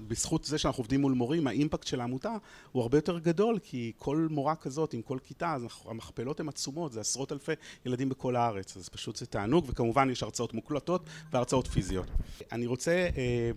בזכות 0.08 0.44
זה 0.44 0.58
שאנחנו 0.58 0.82
עובדים 0.82 1.02
מול 1.02 1.14
מורים, 1.14 1.48
האימפקט 1.48 1.88
של 1.88 2.02
העמותה 2.02 2.36
הוא 2.72 2.82
הרבה 2.82 2.98
יותר 2.98 3.20
גדול, 3.20 3.60
כי 3.64 3.92
כל 3.98 4.28
מורה 4.32 4.56
כזאת 4.56 4.94
עם 4.94 5.02
כל 5.02 5.18
כיתה, 5.24 5.54
אז 5.54 5.66
המכפלות 5.86 6.40
הן 6.40 6.50
עצומות, 6.50 6.92
זה 6.92 7.00
עשרות 7.00 7.32
אלפי 7.32 7.52
ילדים 7.86 8.10
בכל 8.10 8.36
הארץ, 8.36 8.78
אז 8.78 8.90
פשוט 8.90 9.16
זה 9.16 9.26
תענוג, 9.26 9.66
וכמובן 9.68 10.10
יש 10.10 10.24
הרצאות 10.24 10.54
מוקלטות 10.54 11.02
והרצאות 11.32 11.68
פיזיות. 11.68 12.08
אני 12.52 12.66
רוצה 12.68 12.92
אה, 13.18 13.52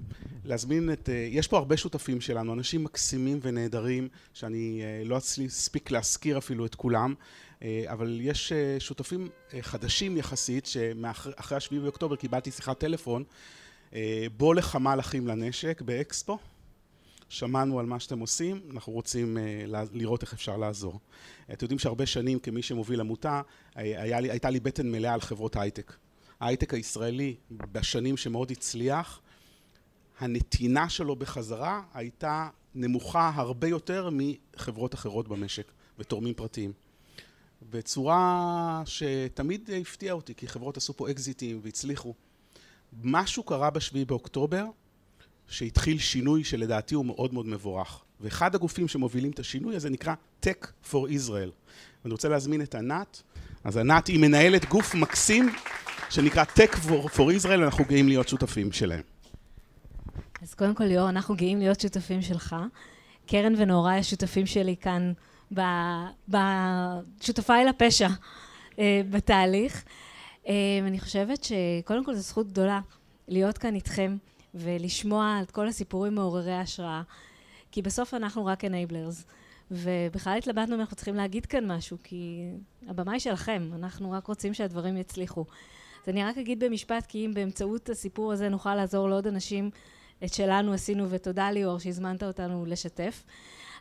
להזמין 0.44 0.92
את, 0.92 1.08
אה, 1.08 1.14
יש 1.30 1.48
פה 1.48 1.58
הרבה 1.58 1.76
שותפים 1.76 2.20
שלנו, 2.20 2.52
אנשים 2.52 2.84
מקסימים 2.84 3.38
ונהדרים, 3.42 4.08
שאני 4.34 4.82
אה, 4.82 5.04
לא 5.04 5.18
אספיק 5.18 5.90
להזכיר 5.90 6.38
אפילו 6.38 6.66
את 6.66 6.74
כולם. 6.74 7.14
אה, 7.62 7.84
אבל 7.86 8.18
יש 8.20 8.52
אה, 8.52 8.76
שותפים 8.78 9.28
אה, 9.54 9.62
חדשים 9.62 10.16
יחסית, 10.16 10.66
שאחרי 10.66 11.56
השביעי 11.56 11.82
באוקטובר 11.82 12.16
קיבלתי 12.16 12.50
שיחת 12.50 12.78
טלפון, 12.78 13.24
בוא 14.36 14.54
לחמ"ל 14.54 15.00
אחים 15.00 15.26
לנשק 15.26 15.82
באקספו, 15.82 16.38
שמענו 17.28 17.80
על 17.80 17.86
מה 17.86 18.00
שאתם 18.00 18.18
עושים, 18.18 18.60
אנחנו 18.70 18.92
רוצים 18.92 19.36
לראות 19.92 20.22
איך 20.22 20.32
אפשר 20.32 20.56
לעזור. 20.56 21.00
אתם 21.52 21.64
יודעים 21.64 21.78
שהרבה 21.78 22.06
שנים 22.06 22.38
כמי 22.38 22.62
שמוביל 22.62 23.00
עמותה, 23.00 23.42
לי, 23.76 24.30
הייתה 24.30 24.50
לי 24.50 24.60
בטן 24.60 24.90
מלאה 24.90 25.14
על 25.14 25.20
חברות 25.20 25.56
הייטק. 25.56 25.92
ההייטק 26.40 26.74
הישראלי 26.74 27.36
בשנים 27.50 28.16
שמאוד 28.16 28.50
הצליח, 28.50 29.20
הנתינה 30.18 30.88
שלו 30.88 31.16
בחזרה 31.16 31.82
הייתה 31.94 32.48
נמוכה 32.74 33.32
הרבה 33.34 33.68
יותר 33.68 34.10
מחברות 34.12 34.94
אחרות 34.94 35.28
במשק 35.28 35.72
ותורמים 35.98 36.34
פרטיים. 36.34 36.72
בצורה 37.62 38.82
שתמיד 38.84 39.70
הפתיעה 39.80 40.14
אותי, 40.14 40.34
כי 40.34 40.48
חברות 40.48 40.76
עשו 40.76 40.96
פה 40.96 41.10
אקזיטים 41.10 41.60
והצליחו. 41.62 42.14
משהו 43.02 43.42
קרה 43.42 43.70
בשביעי 43.70 44.04
באוקטובר, 44.04 44.64
שהתחיל 45.48 45.98
שינוי 45.98 46.44
שלדעתי 46.44 46.94
הוא 46.94 47.06
מאוד 47.06 47.34
מאוד 47.34 47.46
מבורך. 47.46 48.02
ואחד 48.20 48.54
הגופים 48.54 48.88
שמובילים 48.88 49.30
את 49.30 49.38
השינוי 49.38 49.76
הזה 49.76 49.90
נקרא 49.90 50.14
Tech 50.44 50.66
for 50.84 51.06
Israel. 51.08 51.52
ואני 52.04 52.12
רוצה 52.12 52.28
להזמין 52.28 52.62
את 52.62 52.74
ענת. 52.74 53.22
אז 53.64 53.76
ענת 53.76 54.06
היא 54.06 54.18
מנהלת 54.18 54.68
גוף 54.68 54.94
מקסים 54.94 55.48
שנקרא 56.10 56.44
Tech 56.44 56.74
for, 56.74 57.08
for 57.16 57.42
Israel, 57.42 57.60
ואנחנו 57.60 57.84
גאים 57.84 58.08
להיות 58.08 58.28
שותפים 58.28 58.72
שלהם. 58.72 59.02
אז 60.42 60.54
קודם 60.54 60.74
כל, 60.74 60.84
ליאור, 60.84 61.08
אנחנו 61.08 61.36
גאים 61.36 61.58
להיות 61.58 61.80
שותפים 61.80 62.22
שלך. 62.22 62.56
קרן 63.26 63.54
ונאורי 63.58 63.94
השותפים 63.94 64.46
שלי 64.46 64.76
כאן, 64.80 65.12
בשותפיי 66.28 67.64
לפשע 67.64 68.08
אה, 68.78 69.00
בתהליך. 69.10 69.84
אה, 70.48 70.54
אני 70.82 71.00
חושבת 71.00 71.44
שקודם 71.44 72.04
כל 72.04 72.14
זו 72.14 72.20
זכות 72.20 72.46
גדולה 72.46 72.80
להיות 73.28 73.58
כאן 73.58 73.74
איתכם 73.74 74.16
ולשמוע 74.54 75.38
את 75.42 75.50
כל 75.50 75.68
הסיפורים 75.68 76.14
מעוררי 76.14 76.52
ההשראה, 76.52 77.02
כי 77.72 77.82
בסוף 77.82 78.14
אנחנו 78.14 78.46
רק 78.46 78.64
enablers. 78.64 79.24
ובכלל 79.70 80.38
התלבטנו 80.38 80.74
אם 80.74 80.80
אנחנו 80.80 80.96
צריכים 80.96 81.14
להגיד 81.14 81.46
כאן 81.46 81.72
משהו, 81.72 81.96
כי 82.02 82.44
הבמה 82.88 83.12
היא 83.12 83.20
שלכם, 83.20 83.70
אנחנו 83.74 84.10
רק 84.10 84.26
רוצים 84.26 84.54
שהדברים 84.54 84.96
יצליחו. 84.96 85.44
אז 86.02 86.08
אני 86.08 86.24
רק 86.24 86.38
אגיד 86.38 86.64
במשפט, 86.64 87.06
כי 87.06 87.26
אם 87.26 87.34
באמצעות 87.34 87.90
הסיפור 87.90 88.32
הזה 88.32 88.48
נוכל 88.48 88.74
לעזור 88.74 89.08
לעוד 89.08 89.26
אנשים, 89.26 89.70
את 90.24 90.34
שלנו 90.34 90.72
עשינו, 90.72 91.10
ותודה 91.10 91.50
ליאור 91.50 91.78
שהזמנת 91.78 92.22
אותנו 92.22 92.64
לשתף. 92.66 93.24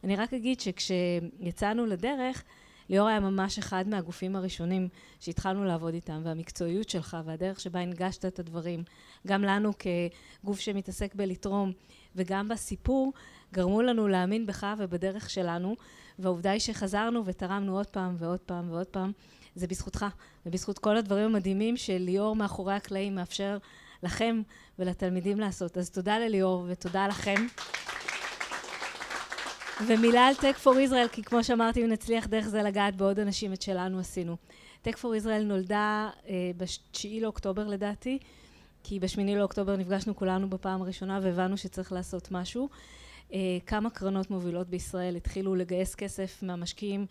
אני 0.04 0.16
רק 0.16 0.34
אגיד 0.34 0.60
שכשיצאנו 0.60 1.86
לדרך, 1.86 2.44
ליאור 2.90 3.08
היה 3.08 3.20
ממש 3.20 3.58
אחד 3.58 3.88
מהגופים 3.88 4.36
הראשונים 4.36 4.88
שהתחלנו 5.20 5.66
לעבוד 5.66 5.94
איתם, 5.94 6.22
והמקצועיות 6.26 6.90
שלך 6.90 7.18
והדרך 7.26 7.60
שבה 7.60 7.80
הנגשת 7.80 8.26
את 8.26 8.40
הדברים, 8.40 8.84
גם 9.28 9.44
לנו 9.44 9.72
כגוף 9.80 10.60
שמתעסק 10.60 11.16
בלתרום, 11.16 11.72
וגם 12.16 12.48
בסיפור, 12.48 13.14
גרמו 13.54 13.82
לנו 13.82 14.08
להאמין 14.08 14.46
בך 14.46 14.68
ובדרך 14.78 15.30
שלנו, 15.30 15.76
והעובדה 16.20 16.52
היא 16.52 16.60
שחזרנו 16.60 17.26
ותרמנו 17.26 17.78
עוד 17.78 17.88
פעם 17.88 18.16
ועוד 18.18 18.40
פעם 18.40 18.72
ועוד 18.72 18.88
פעם, 18.88 19.12
זה 19.56 19.68
בזכותך, 19.68 20.06
ובזכות 20.46 20.80
כל 20.80 20.98
הדברים 20.98 21.26
המדהימים 21.26 21.78
שליאור 21.78 22.36
מאחורי 22.36 22.74
הקלעים 22.74 23.16
מאפשר 23.16 23.58
לכם 24.04 24.42
ולתלמידים 24.80 25.40
לעשות. 25.40 25.78
אז 25.78 25.90
תודה 25.90 26.20
לליאור 26.20 26.66
ותודה 26.70 27.08
לכם. 27.08 27.46
ומילה 29.88 30.28
על 30.28 30.34
Tech 30.36 30.64
for 30.64 30.90
Israel, 30.90 31.10
כי 31.12 31.24
כמו 31.24 31.44
שאמרתי, 31.44 31.84
אם 31.84 31.90
נצליח 31.90 32.28
דרך 32.28 32.48
זה 32.48 32.64
לגעת 32.64 32.96
בעוד 32.96 33.20
אנשים, 33.20 33.54
את 33.54 33.62
שלנו 33.62 34.00
עשינו. 34.00 34.38
Tech 34.86 34.94
for 34.96 35.24
Israel 35.24 35.44
נולדה 35.44 36.10
אה, 36.28 36.52
ב-9 36.58 37.08
לאוקטובר 37.22 37.68
לדעתי, 37.68 38.20
כי 38.84 39.00
ב-8 39.00 39.22
לאוקטובר 39.38 39.76
נפגשנו 39.76 40.16
כולנו 40.16 40.50
בפעם 40.50 40.82
הראשונה 40.82 41.20
והבנו 41.24 41.58
שצריך 41.58 41.92
לעשות 41.92 42.32
משהו. 42.32 42.70
אה, 43.34 43.58
כמה 43.66 43.90
קרנות 43.90 44.32
מובילות 44.32 44.70
בישראל 44.70 45.16
התחילו 45.16 45.56
לגייס 45.56 45.96
כסף 45.96 46.44
מהמשקיעים 46.44 47.06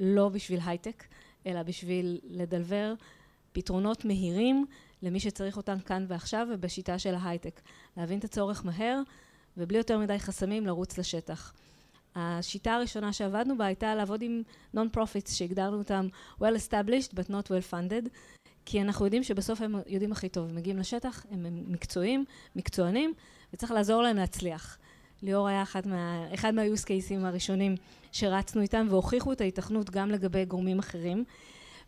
לא 0.00 0.28
בשביל 0.28 0.60
הייטק, 0.66 1.04
אלא 1.46 1.62
בשביל 1.62 2.20
לדלבר 2.24 2.94
פתרונות 3.52 4.04
מהירים 4.04 4.66
למי 5.02 5.20
שצריך 5.20 5.56
אותם 5.56 5.80
כאן 5.80 6.04
ועכשיו 6.08 6.46
ובשיטה 6.50 6.98
של 6.98 7.14
ההייטק. 7.14 7.60
להבין 7.96 8.18
את 8.18 8.24
הצורך 8.24 8.64
מהר 8.64 9.00
ובלי 9.56 9.78
יותר 9.78 9.98
מדי 9.98 10.18
חסמים 10.18 10.66
לרוץ 10.66 10.98
לשטח. 10.98 11.52
השיטה 12.16 12.74
הראשונה 12.74 13.12
שעבדנו 13.12 13.58
בה 13.58 13.64
הייתה 13.64 13.94
לעבוד 13.94 14.22
עם 14.22 14.42
non-profits 14.76 15.30
שהגדרנו 15.30 15.78
אותם 15.78 16.08
well 16.40 16.56
established 16.56 17.12
but 17.12 17.30
not 17.30 17.46
well 17.46 17.72
funded 17.72 18.08
כי 18.64 18.82
אנחנו 18.82 19.04
יודעים 19.04 19.22
שבסוף 19.22 19.60
הם 19.60 19.74
יודעים 19.86 20.12
הכי 20.12 20.28
טוב, 20.28 20.48
הם 20.48 20.56
מגיעים 20.56 20.78
לשטח, 20.78 21.26
הם 21.30 21.46
מקצועיים, 21.72 22.24
מקצוענים 22.56 23.14
וצריך 23.52 23.72
לעזור 23.72 24.02
להם 24.02 24.16
להצליח. 24.16 24.78
ליאור 25.22 25.48
היה 25.48 25.62
אחד, 25.62 25.88
מה, 25.88 26.26
אחד 26.34 26.54
מה-use 26.54 26.84
cases 26.84 27.26
הראשונים 27.26 27.74
שרצנו 28.12 28.62
איתם 28.62 28.86
והוכיחו 28.90 29.32
את 29.32 29.40
ההיתכנות 29.40 29.90
גם 29.90 30.10
לגבי 30.10 30.44
גורמים 30.44 30.78
אחרים 30.78 31.24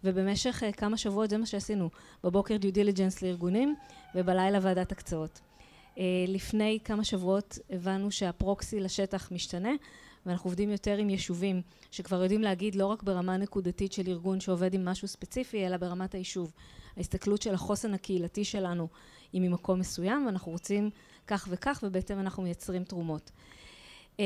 ובמשך 0.04 0.62
uh, 0.62 0.72
כמה 0.72 0.96
שבועות 0.96 1.30
זה 1.30 1.38
מה 1.38 1.46
שעשינו 1.46 1.90
בבוקר 2.24 2.56
due 2.56 2.74
diligence 2.74 3.18
לארגונים 3.22 3.74
ובלילה 4.14 4.58
ועדת 4.62 4.92
הקצאות. 4.92 5.40
Uh, 5.94 5.98
לפני 6.28 6.78
כמה 6.84 7.04
שבועות 7.04 7.58
הבנו 7.70 8.10
שהפרוקסי 8.10 8.80
לשטח 8.80 9.32
משתנה 9.32 9.72
ואנחנו 10.26 10.48
עובדים 10.48 10.70
יותר 10.70 10.96
עם 10.96 11.10
יישובים 11.10 11.62
שכבר 11.90 12.22
יודעים 12.22 12.42
להגיד 12.42 12.74
לא 12.74 12.86
רק 12.86 13.02
ברמה 13.02 13.36
נקודתית 13.36 13.92
של 13.92 14.08
ארגון 14.08 14.40
שעובד 14.40 14.74
עם 14.74 14.84
משהו 14.84 15.08
ספציפי 15.08 15.66
אלא 15.66 15.76
ברמת 15.76 16.14
היישוב. 16.14 16.52
ההסתכלות 16.96 17.42
של 17.42 17.54
החוסן 17.54 17.94
הקהילתי 17.94 18.44
שלנו 18.44 18.88
היא 19.32 19.40
ממקום 19.40 19.78
מסוים 19.78 20.26
ואנחנו 20.26 20.52
רוצים 20.52 20.90
כך 21.26 21.48
וכך 21.50 21.80
ובהתאם 21.82 22.20
אנחנו 22.20 22.42
מייצרים 22.42 22.84
תרומות. 22.84 23.30
אמ, 24.18 24.24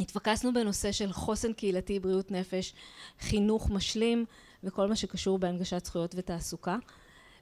התפקסנו 0.00 0.54
בנושא 0.54 0.92
של 0.92 1.12
חוסן 1.12 1.52
קהילתי, 1.52 2.00
בריאות 2.00 2.30
נפש, 2.30 2.74
חינוך 3.20 3.70
משלים 3.70 4.24
וכל 4.64 4.88
מה 4.88 4.96
שקשור 4.96 5.38
בהנגשת 5.38 5.84
זכויות 5.84 6.14
ותעסוקה 6.18 6.76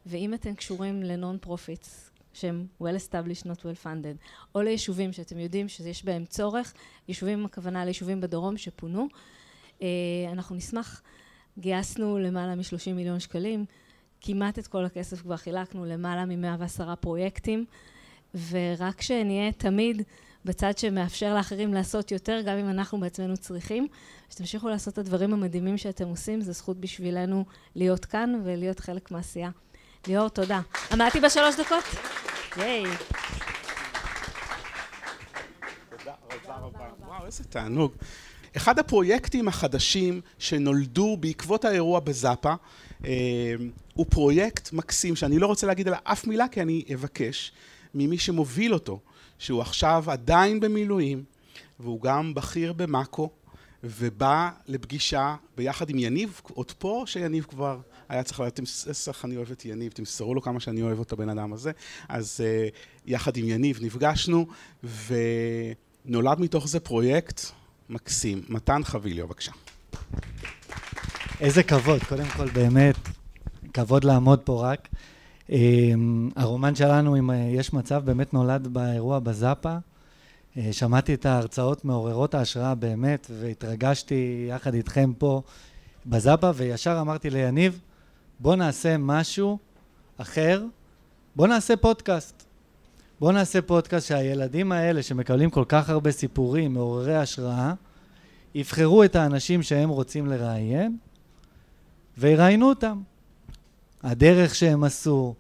ואם 0.06 0.34
אתם 0.34 0.54
קשורים 0.54 1.02
ל 1.02 1.11
non 1.11 1.38
profits 1.40 2.10
שהם 2.32 2.66
well 2.82 2.96
established 2.96 3.44
not 3.44 3.58
well 3.58 3.84
funded 3.84 4.44
או 4.54 4.62
ליישובים 4.62 5.12
שאתם 5.12 5.38
יודעים 5.38 5.68
שיש 5.68 6.04
בהם 6.04 6.24
צורך, 6.24 6.74
יישובים 7.08 7.44
הכוונה 7.44 7.84
ליישובים 7.84 8.20
בדרום 8.20 8.56
שפונו, 8.56 9.06
אה, 9.82 9.88
אנחנו 10.32 10.56
נשמח, 10.56 11.02
גייסנו 11.58 12.18
למעלה 12.18 12.54
מ-30 12.54 12.92
מיליון 12.94 13.20
שקלים, 13.20 13.64
כמעט 14.20 14.58
את 14.58 14.66
כל 14.66 14.84
הכסף 14.84 15.22
כבר 15.22 15.36
חילקנו 15.36 15.84
למעלה 15.84 16.24
מ-110 16.24 16.96
פרויקטים 16.96 17.64
ורק 18.50 19.02
שנהיה 19.02 19.52
תמיד 19.52 20.02
בצד 20.44 20.78
שמאפשר 20.78 21.34
לאחרים 21.34 21.74
לעשות 21.74 22.10
יותר, 22.10 22.40
גם 22.46 22.58
אם 22.58 22.68
אנחנו 22.68 23.00
בעצמנו 23.00 23.36
צריכים, 23.36 23.88
שתמשיכו 24.30 24.68
לעשות 24.68 24.92
את 24.92 24.98
הדברים 24.98 25.32
המדהימים 25.32 25.78
שאתם 25.78 26.08
עושים, 26.08 26.40
זו 26.40 26.52
זכות 26.52 26.80
בשבילנו 26.80 27.44
להיות 27.74 28.04
כאן 28.04 28.40
ולהיות 28.44 28.80
חלק 28.80 29.10
מהעשייה. 29.10 29.50
ליאור, 30.06 30.28
תודה. 30.28 30.60
עמדתי 30.92 31.20
בשלוש 31.20 31.54
דקות? 31.60 31.84
ייי. 32.56 32.84
וואו, 37.00 37.26
איזה 37.26 37.44
תענוג. 37.44 37.92
אחד 38.56 38.78
הפרויקטים 38.78 39.48
החדשים 39.48 40.20
שנולדו 40.38 41.16
בעקבות 41.20 41.64
האירוע 41.64 42.00
בזאפה, 42.00 42.54
אה, 43.04 43.54
הוא 43.94 44.06
פרויקט 44.08 44.72
מקסים, 44.72 45.16
שאני 45.16 45.38
לא 45.38 45.46
רוצה 45.46 45.66
להגיד 45.66 45.88
עליו 45.88 46.00
אף 46.04 46.26
מילה, 46.26 46.48
כי 46.48 46.62
אני 46.62 46.84
אבקש 46.94 47.52
ממי 47.94 48.18
שמוביל 48.18 48.74
אותו, 48.74 49.00
שהוא 49.38 49.60
עכשיו 49.60 50.04
עדיין 50.06 50.60
במילואים, 50.60 51.24
והוא 51.80 52.00
גם 52.00 52.34
בכיר 52.34 52.72
במאקו, 52.72 53.30
ובא 53.84 54.50
לפגישה 54.66 55.36
ביחד 55.56 55.90
עם 55.90 55.98
יניב, 55.98 56.40
עוד 56.54 56.72
פה 56.72 57.04
שיניב 57.06 57.44
כבר 57.44 57.78
היה 58.12 58.22
צריך 58.22 58.40
לדעת, 58.40 58.60
איך 59.08 59.24
אני 59.24 59.36
אוהב 59.36 59.50
את 59.50 59.64
יניב, 59.64 59.92
תמסרו 59.92 60.34
לו 60.34 60.42
כמה 60.42 60.60
שאני 60.60 60.82
אוהב 60.82 61.00
את 61.00 61.12
הבן 61.12 61.28
אדם 61.28 61.52
הזה. 61.52 61.72
אז 62.08 62.40
uh, 62.40 62.74
יחד 63.06 63.36
עם 63.36 63.48
יניב 63.48 63.78
נפגשנו, 63.82 64.46
ונולד 64.84 66.40
מתוך 66.40 66.68
זה 66.68 66.80
פרויקט 66.80 67.40
מקסים. 67.88 68.42
מתן 68.48 68.84
חביליו, 68.84 69.26
בבקשה. 69.26 69.52
איזה 71.40 71.62
כבוד, 71.62 72.02
קודם 72.02 72.26
כל 72.36 72.50
באמת, 72.50 72.96
כבוד 73.74 74.04
לעמוד 74.04 74.40
פה 74.40 74.70
רק. 74.72 74.88
Um, 75.48 75.52
הרומן 76.36 76.74
שלנו, 76.74 77.18
אם 77.18 77.30
uh, 77.30 77.34
יש 77.34 77.72
מצב, 77.72 78.02
באמת 78.04 78.34
נולד 78.34 78.66
באירוע 78.66 79.18
בזאפה. 79.18 79.76
Uh, 79.76 80.58
שמעתי 80.72 81.14
את 81.14 81.26
ההרצאות 81.26 81.84
מעוררות 81.84 82.34
ההשראה 82.34 82.74
באמת, 82.74 83.30
והתרגשתי 83.40 84.46
יחד 84.50 84.74
איתכם 84.74 85.12
פה 85.18 85.42
בזאפה, 86.06 86.50
וישר 86.54 86.98
אמרתי 87.00 87.30
ליניב, 87.30 87.80
בוא 88.42 88.56
נעשה 88.56 88.98
משהו 88.98 89.58
אחר, 90.16 90.64
בוא 91.36 91.46
נעשה 91.46 91.76
פודקאסט. 91.76 92.42
בוא 93.20 93.32
נעשה 93.32 93.62
פודקאסט 93.62 94.08
שהילדים 94.08 94.72
האלה 94.72 95.02
שמקבלים 95.02 95.50
כל 95.50 95.64
כך 95.68 95.90
הרבה 95.90 96.12
סיפורים 96.12 96.74
מעוררי 96.74 97.16
השראה, 97.16 97.72
יבחרו 98.54 99.04
את 99.04 99.16
האנשים 99.16 99.62
שהם 99.62 99.88
רוצים 99.88 100.26
לראיין 100.26 100.96
ויראיינו 102.18 102.68
אותם. 102.68 103.00
הדרך 104.02 104.54
שהם 104.54 104.84
עשו, 104.84 105.34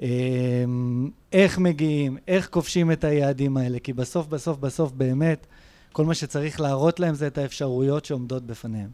אמ, 0.00 1.10
איך 1.32 1.58
מגיעים, 1.58 2.18
איך 2.28 2.48
כובשים 2.50 2.92
את 2.92 3.04
היעדים 3.04 3.56
האלה, 3.56 3.78
כי 3.78 3.92
בסוף 3.92 4.26
בסוף 4.26 4.58
בסוף 4.58 4.92
באמת 4.92 5.46
כל 5.92 6.04
מה 6.04 6.14
שצריך 6.14 6.60
להראות 6.60 7.00
להם 7.00 7.14
זה 7.14 7.26
את 7.26 7.38
האפשרויות 7.38 8.04
שעומדות 8.04 8.46
בפניהם. 8.46 8.90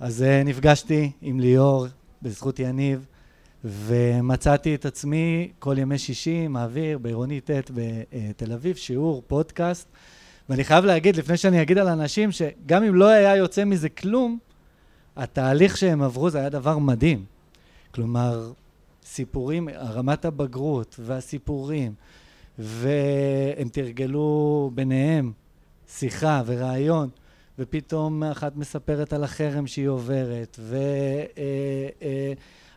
אז 0.00 0.22
uh, 0.22 0.48
נפגשתי 0.48 1.10
עם 1.22 1.40
ליאור 1.40 1.86
בזכות 2.22 2.58
יניב, 2.58 3.06
ומצאתי 3.64 4.74
את 4.74 4.86
עצמי 4.86 5.52
כל 5.58 5.74
ימי 5.78 5.98
שישי 5.98 6.48
מעביר 6.48 6.98
בעירוני 6.98 7.40
ט' 7.40 7.50
בתל 7.74 8.52
אביב 8.52 8.76
שיעור, 8.76 9.22
פודקאסט, 9.26 9.88
ואני 10.48 10.64
חייב 10.64 10.84
להגיד, 10.84 11.16
לפני 11.16 11.36
שאני 11.36 11.62
אגיד 11.62 11.78
על 11.78 11.88
אנשים, 11.88 12.32
שגם 12.32 12.84
אם 12.84 12.94
לא 12.94 13.08
היה 13.08 13.36
יוצא 13.36 13.64
מזה 13.64 13.88
כלום, 13.88 14.38
התהליך 15.16 15.76
שהם 15.76 16.02
עברו 16.02 16.30
זה 16.30 16.38
היה 16.38 16.48
דבר 16.48 16.78
מדהים. 16.78 17.24
כלומר, 17.94 18.52
סיפורים, 19.04 19.68
רמת 19.68 20.24
הבגרות 20.24 20.96
והסיפורים, 20.98 21.94
והם 22.58 23.68
תרגלו 23.72 24.70
ביניהם 24.74 25.32
שיחה 25.88 26.42
ורעיון, 26.46 27.08
ופתאום 27.58 28.22
אחת 28.22 28.56
מספרת 28.56 29.12
על 29.12 29.24
החרם 29.24 29.66
שהיא 29.66 29.88
עוברת, 29.88 30.58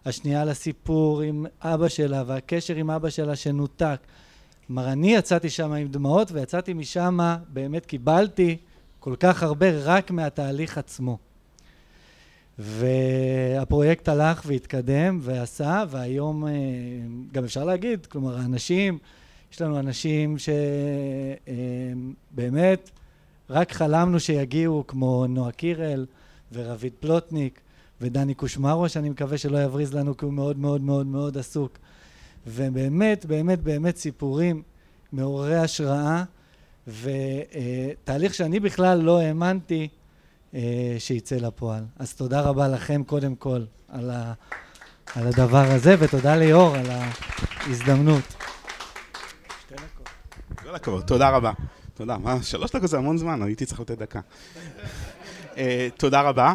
והשנייה 0.06 0.42
על 0.42 0.50
הסיפור 0.50 1.22
עם 1.22 1.46
אבא 1.62 1.88
שלה, 1.88 2.24
והקשר 2.28 2.76
עם 2.76 2.92
אבא 2.92 3.10
שלה 3.10 3.36
שנותק. 3.36 4.00
כלומר, 4.68 4.92
אני 4.92 5.16
יצאתי 5.16 5.50
שם 5.50 5.72
עם 5.72 5.88
דמעות, 5.88 6.32
ויצאתי 6.32 6.74
משם, 6.74 7.20
באמת 7.50 7.86
קיבלתי 7.86 8.58
כל 9.00 9.16
כך 9.20 9.44
הרבה 9.44 9.68
רק 9.84 10.12
מהתהליך 10.12 10.78
עצמו. 10.78 11.18
והפרויקט 12.60 14.10
הלך 14.10 14.44
והתקדם 14.46 15.20
ועשה, 15.22 15.84
והיום 15.90 16.44
גם 17.32 17.44
אפשר 17.44 17.63
להגיד, 17.63 18.06
כלומר, 18.06 18.38
האנשים, 18.38 18.98
יש 19.54 19.62
לנו 19.62 19.80
אנשים 19.80 20.36
שבאמת 22.28 22.92
רק 23.50 23.72
חלמנו 23.72 24.20
שיגיעו, 24.20 24.84
כמו 24.88 25.26
נועה 25.28 25.52
קירל 25.52 26.06
ורביד 26.54 26.94
פלוטניק 27.00 27.62
ודני 28.02 28.34
קושמרו, 28.34 28.90
שאני 28.90 29.10
מקווה 29.10 29.38
שלא 29.38 29.58
יבריז 29.64 29.94
לנו 29.94 30.18
כי 30.18 30.26
הוא 30.26 30.34
מאוד 30.34 30.58
מאוד 30.58 30.82
מאוד 30.82 31.08
מאוד 31.08 31.38
עסוק. 31.38 31.78
ובאמת, 32.48 33.26
באמת, 33.26 33.62
באמת 33.64 33.98
סיפורים 33.98 34.62
מעוררי 35.12 35.58
השראה, 35.58 36.24
ותהליך 36.88 38.34
שאני 38.34 38.60
בכלל 38.60 38.98
לא 38.98 39.20
האמנתי 39.20 39.88
שיצא 41.00 41.36
לפועל. 41.36 41.84
אז 42.00 42.14
תודה 42.14 42.42
רבה 42.42 42.68
לכם 42.68 43.04
קודם 43.04 43.36
כל 43.36 43.64
על, 43.90 44.10
ה, 44.10 44.34
על 45.16 45.28
הדבר 45.28 45.66
הזה, 45.72 45.96
ותודה 46.00 46.36
ליאור 46.36 46.76
על 46.76 46.86
ההזדמנות. 46.90 48.36
כל 50.64 50.76
הכבוד, 50.76 51.04
תודה 51.04 51.30
רבה. 51.30 51.52
תודה, 51.98 52.18
מה, 52.18 52.44
שלוש 52.44 52.72
דקות 52.72 52.90
זה 52.90 52.98
המון 52.98 53.18
זמן, 53.18 53.42
הייתי 53.42 53.66
צריך 53.66 53.80
לתת 53.80 53.98
דקה. 53.98 54.20
תודה 55.98 56.22
רבה. 56.22 56.54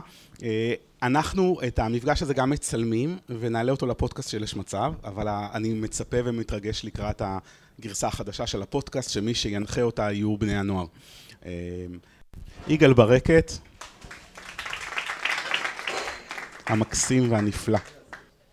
אנחנו 1.03 1.59
את 1.67 1.79
המפגש 1.79 2.23
הזה 2.23 2.35
גם 2.35 2.51
מצלמים, 2.51 3.19
ונעלה 3.29 3.73
אותו 3.73 3.87
לפודקאסט 3.87 4.31
של 4.31 4.43
יש 4.45 4.57
מצב, 4.57 4.93
אבל 5.05 5.29
אני 5.29 5.75
מצפה 5.75 6.17
ומתרגש 6.25 6.85
לקראת 6.85 7.23
הגרסה 7.25 8.07
החדשה 8.07 8.47
של 8.47 8.63
הפודקאסט, 8.63 9.11
שמי 9.11 9.35
שינחה 9.35 9.83
אותה 9.83 10.13
יהיו 10.13 10.37
בני 10.37 10.57
הנוער. 10.59 10.87
יגאל 12.69 12.93
ברקת, 12.93 13.53
המקסים 16.67 17.33
והנפלא. 17.33 17.79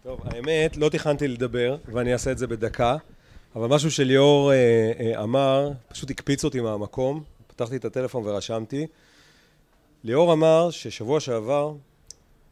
טוב, 0.04 0.20
האמת, 0.24 0.78
לא 0.78 0.90
תכננתי 0.90 1.28
לדבר, 1.28 1.78
ואני 1.86 2.14
אעשה 2.14 2.32
את 2.32 2.38
זה 2.38 2.48
בדקה, 2.48 2.98
אבל 3.56 3.68
משהו 3.68 3.92
שליאור 3.92 4.52
אה, 4.52 4.92
אה, 5.00 5.24
אמר, 5.24 5.72
פשוט 5.88 6.10
הקפיץ 6.10 6.44
אותי 6.44 6.62
מהמקום, 6.62 7.24
פתחתי 7.48 7.76
את 7.76 7.86
הטלפון 7.86 8.24
ורשמתי. 8.26 8.88
ליאור 10.04 10.34
אמר 10.34 10.70
ששבוע 10.72 11.20
שעבר 11.20 11.74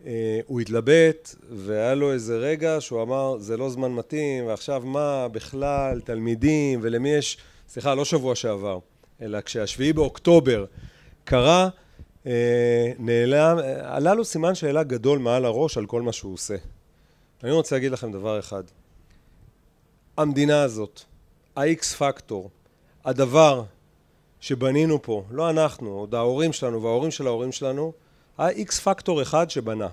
אה, 0.05 0.39
הוא 0.47 0.62
התלבט, 0.62 1.36
והיה 1.49 1.95
לו 1.95 2.13
איזה 2.13 2.38
רגע 2.38 2.77
שהוא 2.79 3.01
אמר, 3.01 3.38
זה 3.39 3.57
לא 3.57 3.69
זמן 3.69 3.91
מתאים, 3.91 4.45
ועכשיו 4.45 4.81
מה 4.86 5.27
בכלל, 5.27 6.01
תלמידים, 6.01 6.79
ולמי 6.83 7.10
יש, 7.10 7.38
סליחה, 7.67 7.95
לא 7.95 8.05
שבוע 8.05 8.36
שעבר, 8.36 8.79
אלא 9.21 9.41
כשהשביעי 9.41 9.93
באוקטובר 9.93 10.65
קרה, 11.23 11.69
אה, 12.25 12.91
נעלם, 12.99 13.57
עלה 13.81 14.13
לו 14.13 14.25
סימן 14.25 14.55
שאלה 14.55 14.83
גדול 14.83 15.19
מעל 15.19 15.45
הראש 15.45 15.77
על 15.77 15.86
כל 15.86 16.01
מה 16.01 16.13
שהוא 16.13 16.33
עושה. 16.33 16.55
אני 17.43 17.51
רוצה 17.51 17.75
להגיד 17.75 17.91
לכם 17.91 18.12
דבר 18.12 18.39
אחד. 18.39 18.63
המדינה 20.17 20.62
הזאת, 20.62 21.01
ה-X 21.56 21.84
פקטור, 21.97 22.49
הדבר 23.06 23.63
שבנינו 24.39 25.01
פה, 25.01 25.23
לא 25.32 25.49
אנחנו, 25.49 25.89
עוד 25.89 26.15
ההורים 26.15 26.53
שלנו 26.53 26.84
וההורים 26.84 27.12
של 27.12 27.27
ההורים 27.27 27.51
שלנו, 27.51 27.93
ה-X 28.38 28.71
פקטור 28.71 29.21
אחד 29.21 29.49
שבנה, 29.49 29.88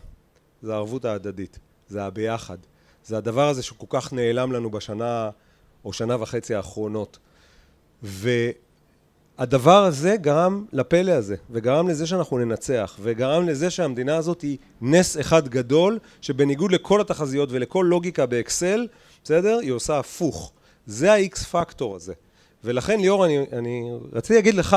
זה 0.63 0.73
הערבות 0.73 1.05
ההדדית, 1.05 1.59
זה 1.89 2.05
הביחד, 2.05 2.59
זה 3.05 3.17
הדבר 3.17 3.49
הזה 3.49 3.63
שכל 3.63 3.87
כך 3.89 4.13
נעלם 4.13 4.53
לנו 4.53 4.71
בשנה 4.71 5.31
או 5.85 5.93
שנה 5.93 6.23
וחצי 6.23 6.55
האחרונות. 6.55 7.19
והדבר 8.03 9.85
הזה 9.85 10.17
גרם 10.17 10.65
לפלא 10.73 11.13
הזה, 11.13 11.37
וגרם 11.51 11.89
לזה 11.89 12.07
שאנחנו 12.07 12.39
ננצח, 12.39 12.97
וגרם 13.03 13.47
לזה 13.47 13.71
שהמדינה 13.71 14.17
הזאת 14.17 14.41
היא 14.41 14.59
נס 14.81 15.21
אחד 15.21 15.49
גדול, 15.49 15.99
שבניגוד 16.21 16.73
לכל 16.73 17.01
התחזיות 17.01 17.49
ולכל 17.53 17.87
לוגיקה 17.89 18.27
באקסל, 18.27 18.87
בסדר? 19.25 19.59
היא 19.59 19.73
עושה 19.73 19.99
הפוך. 19.99 20.53
זה 20.87 21.13
ה-X 21.13 21.37
פקטור 21.39 21.97
הזה. 21.97 22.13
ולכן 22.65 23.01
ליאור, 23.01 23.25
אני, 23.25 23.39
אני 23.53 23.91
רציתי 24.13 24.35
להגיד 24.35 24.55
לך, 24.55 24.77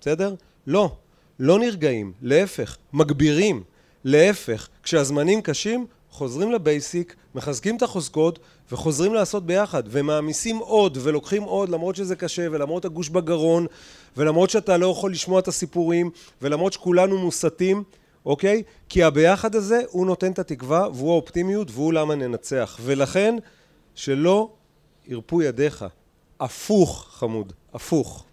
בסדר? 0.00 0.34
לא. 0.66 0.96
לא 1.38 1.58
נרגעים, 1.58 2.12
להפך, 2.22 2.76
מגבירים, 2.92 3.62
להפך, 4.04 4.68
כשהזמנים 4.82 5.42
קשים, 5.42 5.86
חוזרים 6.10 6.52
לבייסיק, 6.52 7.14
מחזקים 7.34 7.76
את 7.76 7.82
החוזקות 7.82 8.38
וחוזרים 8.72 9.14
לעשות 9.14 9.46
ביחד, 9.46 9.82
ומעמיסים 9.86 10.56
עוד 10.56 10.98
ולוקחים 11.02 11.42
עוד 11.42 11.68
למרות 11.68 11.96
שזה 11.96 12.16
קשה 12.16 12.46
ולמרות 12.50 12.84
הגוש 12.84 13.08
בגרון 13.08 13.66
ולמרות 14.16 14.50
שאתה 14.50 14.76
לא 14.76 14.86
יכול 14.86 15.12
לשמוע 15.12 15.40
את 15.40 15.48
הסיפורים 15.48 16.10
ולמרות 16.42 16.72
שכולנו 16.72 17.18
מוסתים, 17.18 17.82
אוקיי? 18.26 18.62
כי 18.88 19.02
הביחד 19.02 19.54
הזה 19.54 19.82
הוא 19.90 20.06
נותן 20.06 20.32
את 20.32 20.38
התקווה 20.38 20.88
והוא 20.94 21.12
האופטימיות 21.12 21.68
והוא 21.70 21.92
למה 21.92 22.14
ננצח, 22.14 22.78
ולכן 22.82 23.36
שלא 23.94 24.52
ירפו 25.06 25.42
ידיך, 25.42 25.84
הפוך 26.40 27.06
חמוד, 27.10 27.52
הפוך. 27.74 28.24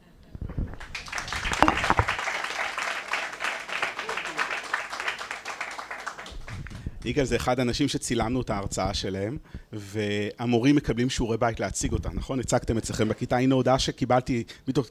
יגאל 7.06 7.26
זה 7.26 7.36
אחד 7.36 7.60
האנשים 7.60 7.88
שצילמנו 7.88 8.42
את 8.42 8.50
ההרצאה 8.50 8.94
שלהם, 8.94 9.38
והמורים 9.74 10.76
מקבלים 10.76 11.10
שיעורי 11.10 11.38
בית 11.38 11.60
להציג 11.60 11.94
אותה, 11.94 12.10
נכון? 12.14 12.40
הצגתם 12.40 12.78
אצלכם 12.78 13.10
בכיתה, 13.10 13.38
הנה 13.38 13.56
הודעה 13.56 13.80
שקיבלתי, 13.80 14.44
בדיוק 14.68 14.88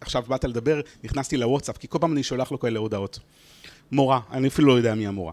עכשיו 0.00 0.24
באת 0.28 0.44
לדבר, 0.44 0.80
נכנסתי 1.04 1.36
לוואטסאפ, 1.36 1.78
כי 1.78 1.88
כל 1.88 1.98
פעם 1.98 2.12
אני 2.12 2.22
שולח 2.22 2.52
לו 2.52 2.60
כאלה 2.60 2.78
הודעות. 2.78 3.18
מורה, 3.92 4.20
אני 4.30 4.48
אפילו 4.48 4.68
לא 4.68 4.72
יודע 4.72 4.94
מי 4.94 5.06
המורה. 5.06 5.32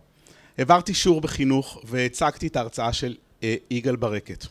העברתי 0.58 0.94
שיעור 0.94 1.22
בחינוך 1.22 1.82
והצגתי 1.84 2.48
את 2.48 2.56
ההרצאה 2.56 2.94
של 2.94 3.16
יגאל 3.72 3.96
ברקת. 3.96 4.46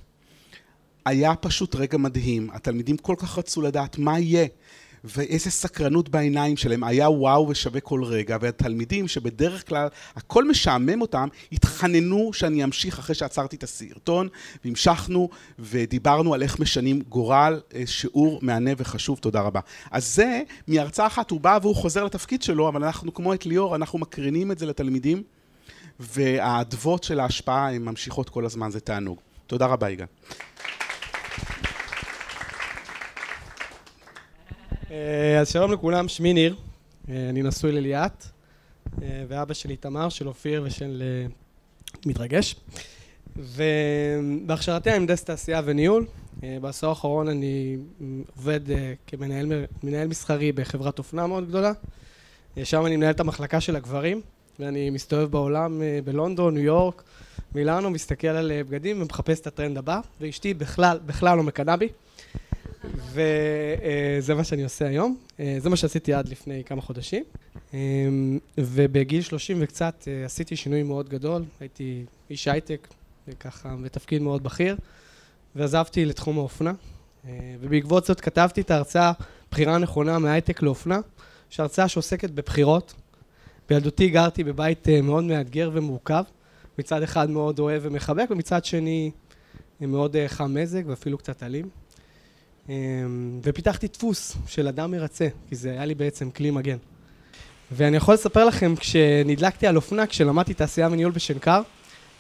היה 1.05 1.35
פשוט 1.35 1.75
רגע 1.75 1.99
מדהים, 1.99 2.51
התלמידים 2.53 2.97
כל 2.97 3.15
כך 3.19 3.39
רצו 3.39 3.63
לדעת 3.63 3.99
מה 3.99 4.19
יהיה. 4.19 4.47
ואיזה 5.05 5.51
סקרנות 5.51 6.09
בעיניים 6.09 6.57
שלהם, 6.57 6.85
היה 6.85 7.11
וואו 7.11 7.49
ושווה 7.49 7.81
כל 7.81 8.05
רגע, 8.05 8.37
והתלמידים 8.41 9.09
שבדרך 9.09 9.69
כלל 9.69 9.89
הכל 10.17 10.49
משעמם 10.49 11.01
אותם, 11.01 11.29
התחננו 11.53 12.33
שאני 12.33 12.65
אמשיך 12.65 12.99
אחרי 12.99 13.15
שעצרתי 13.15 13.57
את 13.57 13.63
הסרטון, 13.63 14.29
והמשכנו 14.65 15.29
ודיברנו 15.59 16.35
על 16.35 16.43
איך 16.43 16.61
משנים 16.61 17.03
גורל, 17.09 17.61
שיעור 17.87 18.39
מהנה 18.43 18.71
וחשוב, 18.77 19.19
תודה 19.19 19.41
רבה. 19.41 19.61
אז 19.91 20.15
זה, 20.15 20.43
מהרצאה 20.69 21.07
אחת 21.07 21.31
הוא 21.31 21.41
בא 21.41 21.59
והוא 21.63 21.77
חוזר 21.77 22.05
לתפקיד 22.05 22.43
שלו, 22.43 22.69
אבל 22.69 22.85
אנחנו 22.85 23.15
כמו 23.15 23.35
את 23.35 23.47
ליאור, 23.47 23.77
אנחנו 23.77 23.99
מקרינים 23.99 24.53
את 24.53 24.59
זה 24.59 24.67
לתלמידים, 24.67 25.23
והאדוות 26.03 27.05
של 27.05 27.21
ההשפעה 27.21 27.75
הן 27.75 27.83
ממשיכות 27.83 28.31
כל 28.31 28.45
הזמן, 28.45 28.71
זה 28.71 28.81
תענוג. 28.81 29.21
תודה 29.47 29.67
רבה, 29.67 29.91
יגאל. 29.91 30.07
אז 35.41 35.49
שלום 35.49 35.73
לכולם, 35.73 36.09
שמי 36.09 36.33
ניר, 36.33 36.57
אני 37.09 37.43
נשוי 37.43 37.73
לליאת, 37.73 38.25
ואבא 38.99 39.55
שלי 39.55 39.77
תמר, 39.77 40.09
של 40.09 40.29
אופיר 40.29 40.62
ושל 40.67 41.03
מתרגש. 42.07 42.57
ובהכשרתי 43.37 44.91
אני 44.91 44.99
מהנדס 44.99 45.25
תעשייה 45.25 45.61
וניהול. 45.65 46.07
בעשור 46.61 46.88
האחרון 46.91 47.29
אני 47.29 47.77
עובד 48.37 48.61
כמנהל 49.07 50.09
מסחרי 50.09 50.53
בחברת 50.53 50.99
אופנה 50.99 51.27
מאוד 51.27 51.49
גדולה. 51.49 51.73
שם 52.65 52.87
אני 52.87 52.97
מנהל 52.97 53.11
את 53.11 53.21
המחלקה 53.21 53.61
של 53.61 53.77
הגברים, 53.77 54.21
ואני 54.59 54.91
מסתובב 54.91 55.31
בעולם 55.31 55.83
בלונדון, 56.05 56.55
ניו 56.55 56.65
יורק, 56.65 57.03
מילאנו, 57.55 57.91
מסתכל 57.91 58.29
על 58.29 58.53
בגדים 58.69 59.03
ומחפש 59.03 59.41
את 59.41 59.47
הטרנד 59.47 59.79
הבא, 59.79 60.01
ואשתי 60.21 60.55
בכלל, 60.55 60.99
בכלל 61.07 61.37
לא 61.37 61.43
מקנאה 61.43 61.77
בי. 61.77 61.88
וזה 63.12 64.35
מה 64.35 64.45
שאני 64.45 64.65
עושה 64.65 64.87
היום, 64.87 65.17
זה 65.59 65.71
מה 65.71 65.77
שעשיתי 65.77 66.15
עד 66.15 66.29
לפני 66.29 66.62
כמה 66.65 66.83
חודשים. 66.83 67.25
ובגיל 68.59 69.23
30 69.23 69.59
וקצת 69.61 70.09
עשיתי 70.25 70.57
שינוי 70.57 70.83
מאוד 70.83 71.09
גדול, 71.09 71.45
הייתי 71.61 72.05
איש 72.31 72.49
הייטק, 72.49 72.88
וככה 73.29 73.77
בתפקיד 73.85 74.23
מאוד 74.23 74.43
בכיר, 74.43 74.77
ועזבתי 75.57 76.05
לתחום 76.05 76.38
האופנה. 76.38 76.73
ובעקבות 77.61 78.05
זאת 78.05 78.21
כתבתי 78.21 78.61
את 78.61 78.71
ההרצאה 78.71 79.13
בחירה 79.50 79.79
נכונה 79.79 80.19
מהייטק 80.19 80.63
לאופנה, 80.63 81.00
שהרצאה 81.50 81.88
שעוסקת 81.88 82.31
בבחירות, 82.31 82.94
בילדותי 83.73 84.08
גרתי 84.08 84.44
בבית 84.44 84.88
אה, 84.88 85.02
מאוד 85.02 85.25
מאתגר 85.25 85.70
ומורכב. 85.73 86.23
מצד 86.79 87.02
אחד 87.02 87.31
מאוד 87.31 87.58
אוהב 87.58 87.83
ומחבק, 87.85 88.27
ומצד 88.31 88.64
שני 88.64 89.10
מאוד 89.81 90.16
אה, 90.16 90.29
חם 90.29 90.54
מזג 90.54 90.83
ואפילו 90.87 91.18
קצת 91.18 91.42
אלים. 91.42 91.68
ופיתחתי 93.42 93.87
דפוס 93.87 94.37
של 94.46 94.68
אדם 94.68 94.90
מרצה, 94.90 95.29
כי 95.48 95.56
זה 95.56 95.70
היה 95.70 95.85
לי 95.85 95.94
בעצם 95.94 96.31
כלי 96.31 96.50
מגן. 96.50 96.77
ואני 97.73 97.96
יכול 97.96 98.14
לספר 98.14 98.44
לכם, 98.44 98.77
כשנדלקתי 98.77 99.66
על 99.66 99.77
אופנה, 99.77 100.06
כשלמדתי 100.06 100.54
תעשייה 100.54 100.88
וניהול 100.92 101.12
בשנקר, 101.12 101.62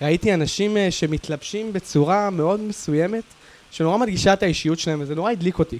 ראיתי 0.02 0.34
אנשים 0.34 0.76
אה, 0.76 0.90
שמתלבשים 0.90 1.72
בצורה 1.72 2.30
מאוד 2.30 2.60
מסוימת, 2.60 3.24
שנורא 3.70 3.96
מדגישה 3.96 4.32
את 4.32 4.42
האישיות 4.42 4.78
שלהם, 4.78 5.00
וזה 5.00 5.14
נורא 5.14 5.30
הדליק 5.30 5.58
אותי. 5.58 5.78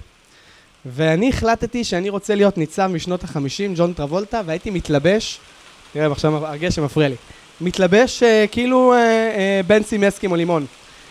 ואני 0.85 1.29
החלטתי 1.29 1.83
שאני 1.83 2.09
רוצה 2.09 2.35
להיות 2.35 2.57
ניצב 2.57 2.87
משנות 2.93 3.23
החמישים, 3.23 3.73
ג'ון 3.75 3.93
טרבולטה, 3.93 4.41
והייתי 4.45 4.69
מתלבש, 4.69 5.39
תראה, 5.93 6.11
עכשיו 6.11 6.47
הגשם 6.47 6.83
מפריע 6.83 7.09
לי, 7.09 7.15
מתלבש 7.61 8.23
אה, 8.23 8.25
כאילו 8.51 8.93
אה, 8.93 8.95
אה, 9.35 9.67
בנסי 9.67 9.97
מסקים 9.97 10.31
או 10.31 10.35
לימון, 10.35 10.65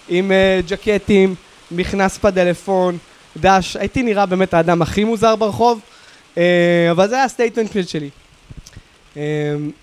עם 0.09 0.33
ג'קטים, 0.66 1.35
מכנס 1.70 2.18
פדלפון, 2.18 2.99
דש, 3.37 3.76
הייתי 3.76 4.03
נראה 4.03 4.26
באמת 4.26 4.55
האדם 4.55 4.83
הכי 4.83 5.05
מוזר 5.05 5.37
ברחוב, 5.37 5.80
אבל 6.91 7.09
זה 7.09 7.14
היה 7.14 7.24
ה 7.24 7.29
statement 7.29 7.70
שלי. 7.87 8.11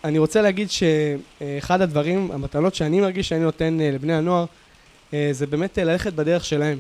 אני 0.04 0.18
רוצה 0.18 0.42
להגיד 0.42 0.68
שאחד 0.70 1.82
הדברים, 1.82 2.30
המתנות 2.34 2.76
שאני 2.76 3.02
מרגיש 3.02 3.30
שאני 3.30 3.40
נותן 3.40 3.78
לבני 3.82 4.14
הנוער, 4.14 4.46
זה 5.12 5.48
באמת 5.50 5.78
ללכת 5.78 6.14
בדרך 6.14 6.46
שלהם. 6.46 6.80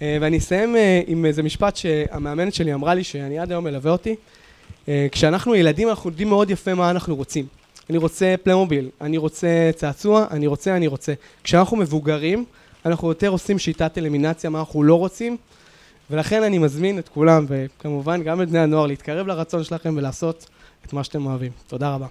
ואני 0.00 0.38
אסיים 0.38 0.76
עם 1.06 1.24
איזה 1.26 1.42
משפט 1.42 1.76
שהמאמנת 1.76 2.54
שלי 2.54 2.74
אמרה 2.74 2.94
לי, 2.94 3.04
שאני 3.04 3.38
עד 3.38 3.50
היום 3.50 3.64
מלווה 3.64 3.92
אותי. 3.92 4.14
כשאנחנו 5.12 5.54
ילדים 5.54 5.88
אנחנו 5.88 6.10
יודעים 6.10 6.28
מאוד 6.28 6.50
יפה 6.50 6.74
מה 6.74 6.90
אנחנו 6.90 7.16
רוצים. 7.16 7.57
אני 7.90 7.98
רוצה 7.98 8.34
פלמוביל, 8.42 8.88
אני 9.00 9.16
רוצה 9.16 9.70
צעצוע, 9.76 10.26
אני 10.30 10.46
רוצה, 10.46 10.76
אני 10.76 10.86
רוצה. 10.86 11.12
כשאנחנו 11.44 11.76
מבוגרים, 11.76 12.44
אנחנו 12.86 13.08
יותר 13.08 13.28
עושים 13.28 13.58
שיטת 13.58 13.98
אלימינציה, 13.98 14.50
מה 14.50 14.58
אנחנו 14.58 14.82
לא 14.82 14.94
רוצים, 14.94 15.36
ולכן 16.10 16.42
אני 16.42 16.58
מזמין 16.58 16.98
את 16.98 17.08
כולם, 17.08 17.46
וכמובן 17.48 18.22
גם 18.22 18.42
את 18.42 18.48
בני 18.48 18.58
הנוער, 18.58 18.86
להתקרב 18.86 19.26
לרצון 19.26 19.64
שלכם 19.64 19.94
ולעשות 19.96 20.46
את 20.86 20.92
מה 20.92 21.04
שאתם 21.04 21.26
אוהבים. 21.26 21.52
תודה 21.66 21.94
רבה. 21.94 22.06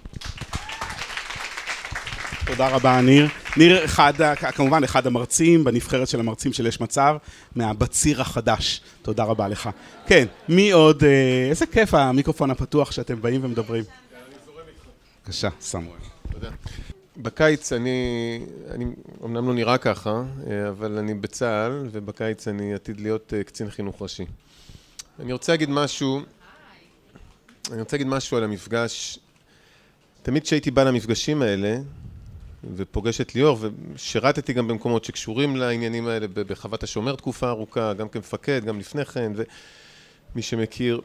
תודה 2.46 2.68
רבה, 2.68 3.00
ניר. 3.00 3.28
ניר, 3.56 3.84
אחד, 3.84 4.12
כמובן, 4.54 4.84
אחד 4.84 5.06
המרצים 5.06 5.64
בנבחרת 5.64 6.08
של 6.08 6.20
המרצים 6.20 6.52
של 6.52 6.66
יש 6.66 6.80
מצב, 6.80 7.16
מהבציר 7.56 8.20
החדש. 8.20 8.80
תודה 9.02 9.24
רבה 9.24 9.48
לך. 9.48 9.70
כן, 10.06 10.26
מי 10.48 10.70
עוד? 10.70 11.04
אה, 11.04 11.46
איזה 11.50 11.66
כיף 11.66 11.94
המיקרופון 11.94 12.50
הפתוח 12.50 12.92
שאתם 12.92 13.22
באים 13.22 13.44
ומדברים. 13.44 13.84
בבקשה, 15.28 15.48
סמואל. 15.60 15.98
תודה. 16.32 16.50
בקיץ 17.16 17.72
אני, 17.72 18.40
אני 18.70 18.84
אמנם 19.24 19.48
לא 19.48 19.54
נראה 19.54 19.78
ככה, 19.78 20.22
אה, 20.46 20.68
אבל 20.68 20.98
אני 20.98 21.14
בצה"ל, 21.14 21.88
ובקיץ 21.92 22.48
אני 22.48 22.74
עתיד 22.74 23.00
להיות 23.00 23.34
אה, 23.34 23.44
קצין 23.44 23.70
חינוך 23.70 24.02
ראשי. 24.02 24.24
אני 25.20 25.32
רוצה 25.32 25.52
להגיד 25.52 25.70
משהו, 25.70 26.20
אני 27.72 27.80
רוצה 27.80 27.96
להגיד 27.96 28.06
משהו 28.06 28.36
על 28.36 28.44
המפגש. 28.44 29.18
תמיד 30.22 30.42
כשהייתי 30.42 30.70
בא 30.70 30.84
למפגשים 30.84 31.42
האלה, 31.42 31.78
ופוגש 32.76 33.20
את 33.20 33.34
ליאור, 33.34 33.58
ושירתתי 33.94 34.52
גם 34.52 34.68
במקומות 34.68 35.04
שקשורים 35.04 35.56
לעניינים 35.56 36.08
האלה, 36.08 36.26
בחוות 36.28 36.82
השומר 36.82 37.16
תקופה 37.16 37.48
ארוכה, 37.48 37.94
גם 37.94 38.08
כמפקד, 38.08 38.64
גם 38.64 38.78
לפני 38.78 39.04
כן, 39.04 39.32
ומי 39.34 40.42
שמכיר, 40.42 41.00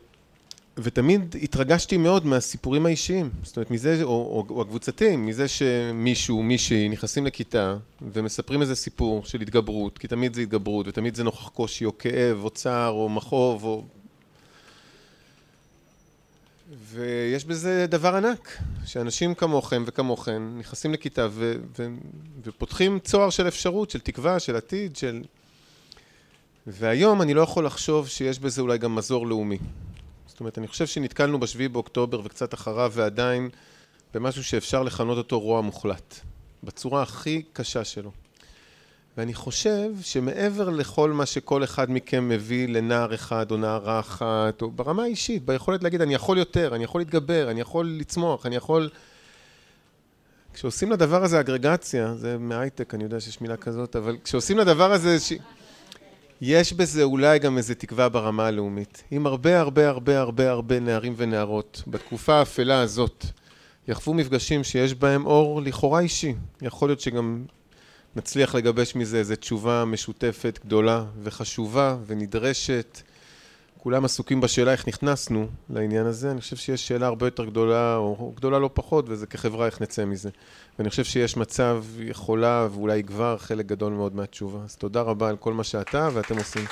ותמיד 0.78 1.36
התרגשתי 1.43 1.97
מאוד 1.97 2.26
מהסיפורים 2.26 2.86
האישיים, 2.86 3.30
זאת 3.43 3.57
אומרת 3.57 3.71
מזה, 3.71 4.03
או, 4.03 4.09
או, 4.09 4.45
או 4.49 4.61
הקבוצתיים, 4.61 5.26
מזה 5.26 5.47
שמישהו, 5.47 6.43
מישהי, 6.43 6.89
נכנסים 6.89 7.26
לכיתה 7.26 7.78
ומספרים 8.01 8.61
איזה 8.61 8.76
סיפור 8.76 9.26
של 9.26 9.41
התגברות, 9.41 9.97
כי 9.97 10.07
תמיד 10.07 10.34
זה 10.34 10.41
התגברות 10.41 10.88
ותמיד 10.88 11.15
זה 11.15 11.24
נוכח 11.24 11.47
קושי 11.47 11.86
או 11.86 11.97
כאב 11.97 12.43
או 12.43 12.49
צער 12.49 12.89
או 12.91 13.09
מכאוב 13.09 13.63
או... 13.63 13.84
ויש 16.89 17.45
בזה 17.45 17.86
דבר 17.89 18.15
ענק, 18.15 18.57
שאנשים 18.86 19.36
כמוכם 19.36 19.84
וכמוכן 19.88 20.41
נכנסים 20.57 20.93
לכיתה 20.93 21.28
ו- 21.32 21.55
ו- 21.80 21.88
ופותחים 22.43 22.99
צוהר 22.99 23.30
של 23.30 23.47
אפשרות, 23.47 23.89
של 23.89 23.99
תקווה, 23.99 24.39
של 24.39 24.55
עתיד, 24.55 24.95
של... 24.95 25.24
והיום 26.67 27.21
אני 27.21 27.34
לא 27.34 27.41
יכול 27.41 27.65
לחשוב 27.65 28.07
שיש 28.07 28.39
בזה 28.39 28.61
אולי 28.61 28.78
גם 28.78 28.95
מזור 28.95 29.28
לאומי. 29.28 29.57
זאת 30.34 30.39
אומרת, 30.39 30.57
אני 30.57 30.67
חושב 30.67 30.88
שנתקלנו 30.88 31.39
בשביעי 31.39 31.67
באוקטובר 31.67 32.21
וקצת 32.23 32.53
אחריו 32.53 32.91
ועדיין 32.95 33.49
במשהו 34.13 34.43
שאפשר 34.43 34.84
לכנות 34.84 35.17
אותו 35.17 35.39
רוע 35.39 35.61
מוחלט, 35.61 36.19
בצורה 36.63 37.01
הכי 37.01 37.41
קשה 37.53 37.84
שלו. 37.84 38.11
ואני 39.17 39.34
חושב 39.34 39.91
שמעבר 40.01 40.69
לכל 40.69 41.11
מה 41.11 41.25
שכל 41.25 41.63
אחד 41.63 41.91
מכם 41.91 42.29
מביא 42.29 42.67
לנער 42.67 43.15
אחד 43.15 43.51
או 43.51 43.57
נערה 43.57 43.99
אחת, 43.99 44.61
או 44.61 44.71
ברמה 44.71 45.03
האישית, 45.03 45.45
ביכולת 45.45 45.84
להגיד 45.84 46.01
אני 46.01 46.13
יכול 46.13 46.38
יותר, 46.38 46.75
אני 46.75 46.84
יכול 46.84 47.01
להתגבר, 47.01 47.51
אני 47.51 47.61
יכול 47.61 47.86
לצמוח, 47.99 48.45
אני 48.45 48.55
יכול... 48.55 48.89
כשעושים 50.53 50.91
לדבר 50.91 51.23
הזה 51.23 51.39
אגרגציה, 51.39 52.15
זה 52.15 52.38
מהייטק, 52.38 52.93
אני 52.93 53.03
יודע 53.03 53.19
שיש 53.19 53.41
מילה 53.41 53.57
כזאת, 53.57 53.95
אבל 53.95 54.17
כשעושים 54.23 54.57
לדבר 54.57 54.91
הזה... 54.91 55.19
ש... 55.19 55.34
יש 56.41 56.73
בזה 56.73 57.03
אולי 57.03 57.39
גם 57.39 57.57
איזו 57.57 57.73
תקווה 57.77 58.09
ברמה 58.09 58.47
הלאומית. 58.47 59.03
אם 59.11 59.27
הרבה 59.27 59.59
הרבה 59.59 59.89
הרבה 59.89 60.19
הרבה 60.19 60.49
הרבה 60.49 60.79
נערים 60.79 61.13
ונערות 61.17 61.84
בתקופה 61.88 62.34
האפלה 62.34 62.81
הזאת 62.81 63.25
יחוו 63.88 64.13
מפגשים 64.13 64.63
שיש 64.63 64.93
בהם 64.93 65.25
אור 65.25 65.61
לכאורה 65.61 65.99
אישי, 65.99 66.34
יכול 66.61 66.89
להיות 66.89 66.99
שגם 66.99 67.45
נצליח 68.15 68.55
לגבש 68.55 68.95
מזה 68.95 69.17
איזו 69.17 69.36
תשובה 69.36 69.86
משותפת 69.86 70.59
גדולה 70.65 71.05
וחשובה 71.23 71.97
ונדרשת. 72.07 73.01
כולם 73.84 74.05
עסוקים 74.05 74.41
בשאלה 74.41 74.71
איך 74.71 74.88
נכנסנו 74.88 75.47
לעניין 75.69 76.05
הזה, 76.05 76.31
אני 76.31 76.41
חושב 76.41 76.55
שיש 76.55 76.88
שאלה 76.88 77.07
הרבה 77.07 77.27
יותר 77.27 77.45
גדולה, 77.45 77.95
או 77.95 78.34
גדולה 78.36 78.59
לא 78.59 78.69
פחות, 78.73 79.05
וזה 79.07 79.27
כחברה 79.27 79.65
איך 79.65 79.81
נצא 79.81 80.05
מזה. 80.05 80.29
ואני 80.79 80.89
חושב 80.89 81.03
שיש 81.03 81.38
מצב, 81.38 81.84
יכולה, 81.99 82.67
ואולי 82.71 83.03
כבר 83.03 83.38
חלק 83.38 83.65
גדול 83.65 83.93
מאוד 83.93 84.15
מהתשובה. 84.15 84.59
אז 84.63 84.75
תודה 84.75 85.01
רבה 85.01 85.29
על 85.29 85.38
כל 85.38 85.53
מה 85.53 85.63
שאתה 85.63 86.09
ואתם 86.13 86.38
עושים. 86.38 86.65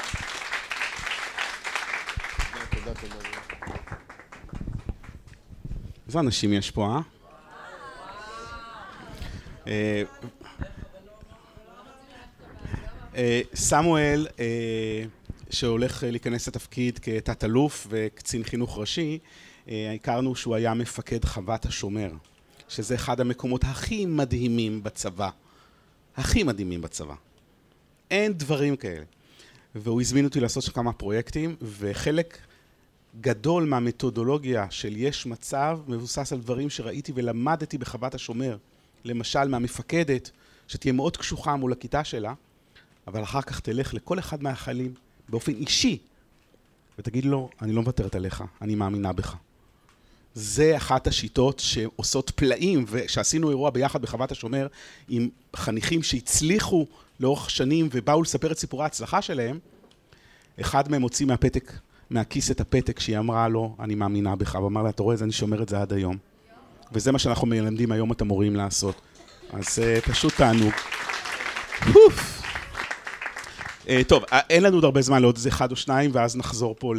איזה 6.07 6.19
אנשים 6.19 6.53
יש 6.53 6.71
פה, 6.71 6.85
אה? 6.85 7.01
אה, 9.67 10.03
אה 13.15 13.41
סמואל, 13.55 14.27
אה, 14.39 15.03
שהולך 15.51 16.03
להיכנס 16.07 16.47
לתפקיד 16.47 16.99
כתת-אלוף 16.99 17.87
וקצין 17.89 18.43
חינוך 18.43 18.77
ראשי, 18.77 19.19
הכרנו 19.67 20.35
שהוא 20.35 20.55
היה 20.55 20.73
מפקד 20.73 21.25
חוות 21.25 21.65
השומר. 21.65 22.11
שזה 22.71 22.95
אחד 22.95 23.19
המקומות 23.19 23.63
הכי 23.63 24.05
מדהימים 24.05 24.83
בצבא. 24.83 25.29
הכי 26.17 26.43
מדהימים 26.43 26.81
בצבא. 26.81 27.15
אין 28.11 28.33
דברים 28.33 28.75
כאלה. 28.75 29.03
והוא 29.75 30.01
הזמין 30.01 30.25
אותי 30.25 30.39
לעשות 30.39 30.63
שם 30.63 30.71
כמה 30.71 30.93
פרויקטים, 30.93 31.55
וחלק 31.61 32.37
גדול 33.21 33.65
מהמתודולוגיה 33.65 34.67
של 34.69 34.97
יש 34.97 35.25
מצב 35.25 35.79
מבוסס 35.87 36.33
על 36.33 36.39
דברים 36.39 36.69
שראיתי 36.69 37.11
ולמדתי 37.15 37.77
בחוות 37.77 38.15
השומר. 38.15 38.57
למשל 39.03 39.47
מהמפקדת, 39.47 40.31
שתהיה 40.67 40.93
מאוד 40.93 41.17
קשוחה 41.17 41.55
מול 41.55 41.71
הכיתה 41.71 42.03
שלה, 42.03 42.33
אבל 43.07 43.23
אחר 43.23 43.41
כך 43.41 43.59
תלך 43.59 43.93
לכל 43.93 44.19
אחד 44.19 44.43
מהחיילים 44.43 44.93
באופן 45.31 45.51
אישי, 45.51 45.97
ותגיד 46.99 47.25
לו, 47.25 47.49
אני 47.61 47.73
לא 47.73 47.81
מוותרת 47.81 48.15
עליך, 48.15 48.43
אני 48.61 48.75
מאמינה 48.75 49.13
בך. 49.13 49.35
זה 50.33 50.77
אחת 50.77 51.07
השיטות 51.07 51.59
שעושות 51.59 52.29
פלאים, 52.35 52.85
ושעשינו 52.89 53.49
אירוע 53.49 53.69
ביחד 53.69 54.01
בחוות 54.01 54.31
השומר 54.31 54.67
עם 55.09 55.29
חניכים 55.55 56.03
שהצליחו 56.03 56.87
לאורך 57.19 57.49
שנים 57.49 57.89
ובאו 57.91 58.21
לספר 58.21 58.51
את 58.51 58.57
סיפורי 58.59 58.83
ההצלחה 58.83 59.21
שלהם, 59.21 59.59
אחד 60.61 60.91
מהם 60.91 61.01
הוציא 61.01 61.25
מהפתק, 61.25 61.71
מהכיס 62.09 62.51
את 62.51 62.61
הפתק 62.61 62.99
שהיא 62.99 63.17
אמרה 63.17 63.47
לו, 63.47 63.75
אני 63.79 63.95
מאמינה 63.95 64.35
בך, 64.35 64.55
ואמר 64.55 64.83
לה, 64.83 64.89
אתה 64.89 65.03
רואה, 65.03 65.15
אני 65.21 65.31
שומר 65.31 65.63
את 65.63 65.69
זה 65.69 65.81
עד 65.81 65.93
היום. 65.93 66.17
וזה 66.91 67.11
מה 67.11 67.19
שאנחנו 67.19 67.47
מלמדים 67.47 67.91
היום 67.91 68.11
את 68.11 68.21
המורים 68.21 68.55
לעשות. 68.55 69.01
אז 69.53 69.79
uh, 69.79 70.01
פשוט 70.01 70.33
תענוג. 70.33 70.73
Uh, 73.85 73.89
טוב, 74.07 74.23
uh, 74.23 74.35
אין 74.49 74.63
לנו 74.63 74.77
עוד 74.77 74.83
הרבה 74.83 75.01
זמן 75.01 75.21
לעוד 75.21 75.35
איזה 75.35 75.49
אחד 75.49 75.71
או 75.71 75.75
שניים, 75.75 76.11
ואז 76.13 76.37
נחזור 76.37 76.75
פה. 76.79 76.93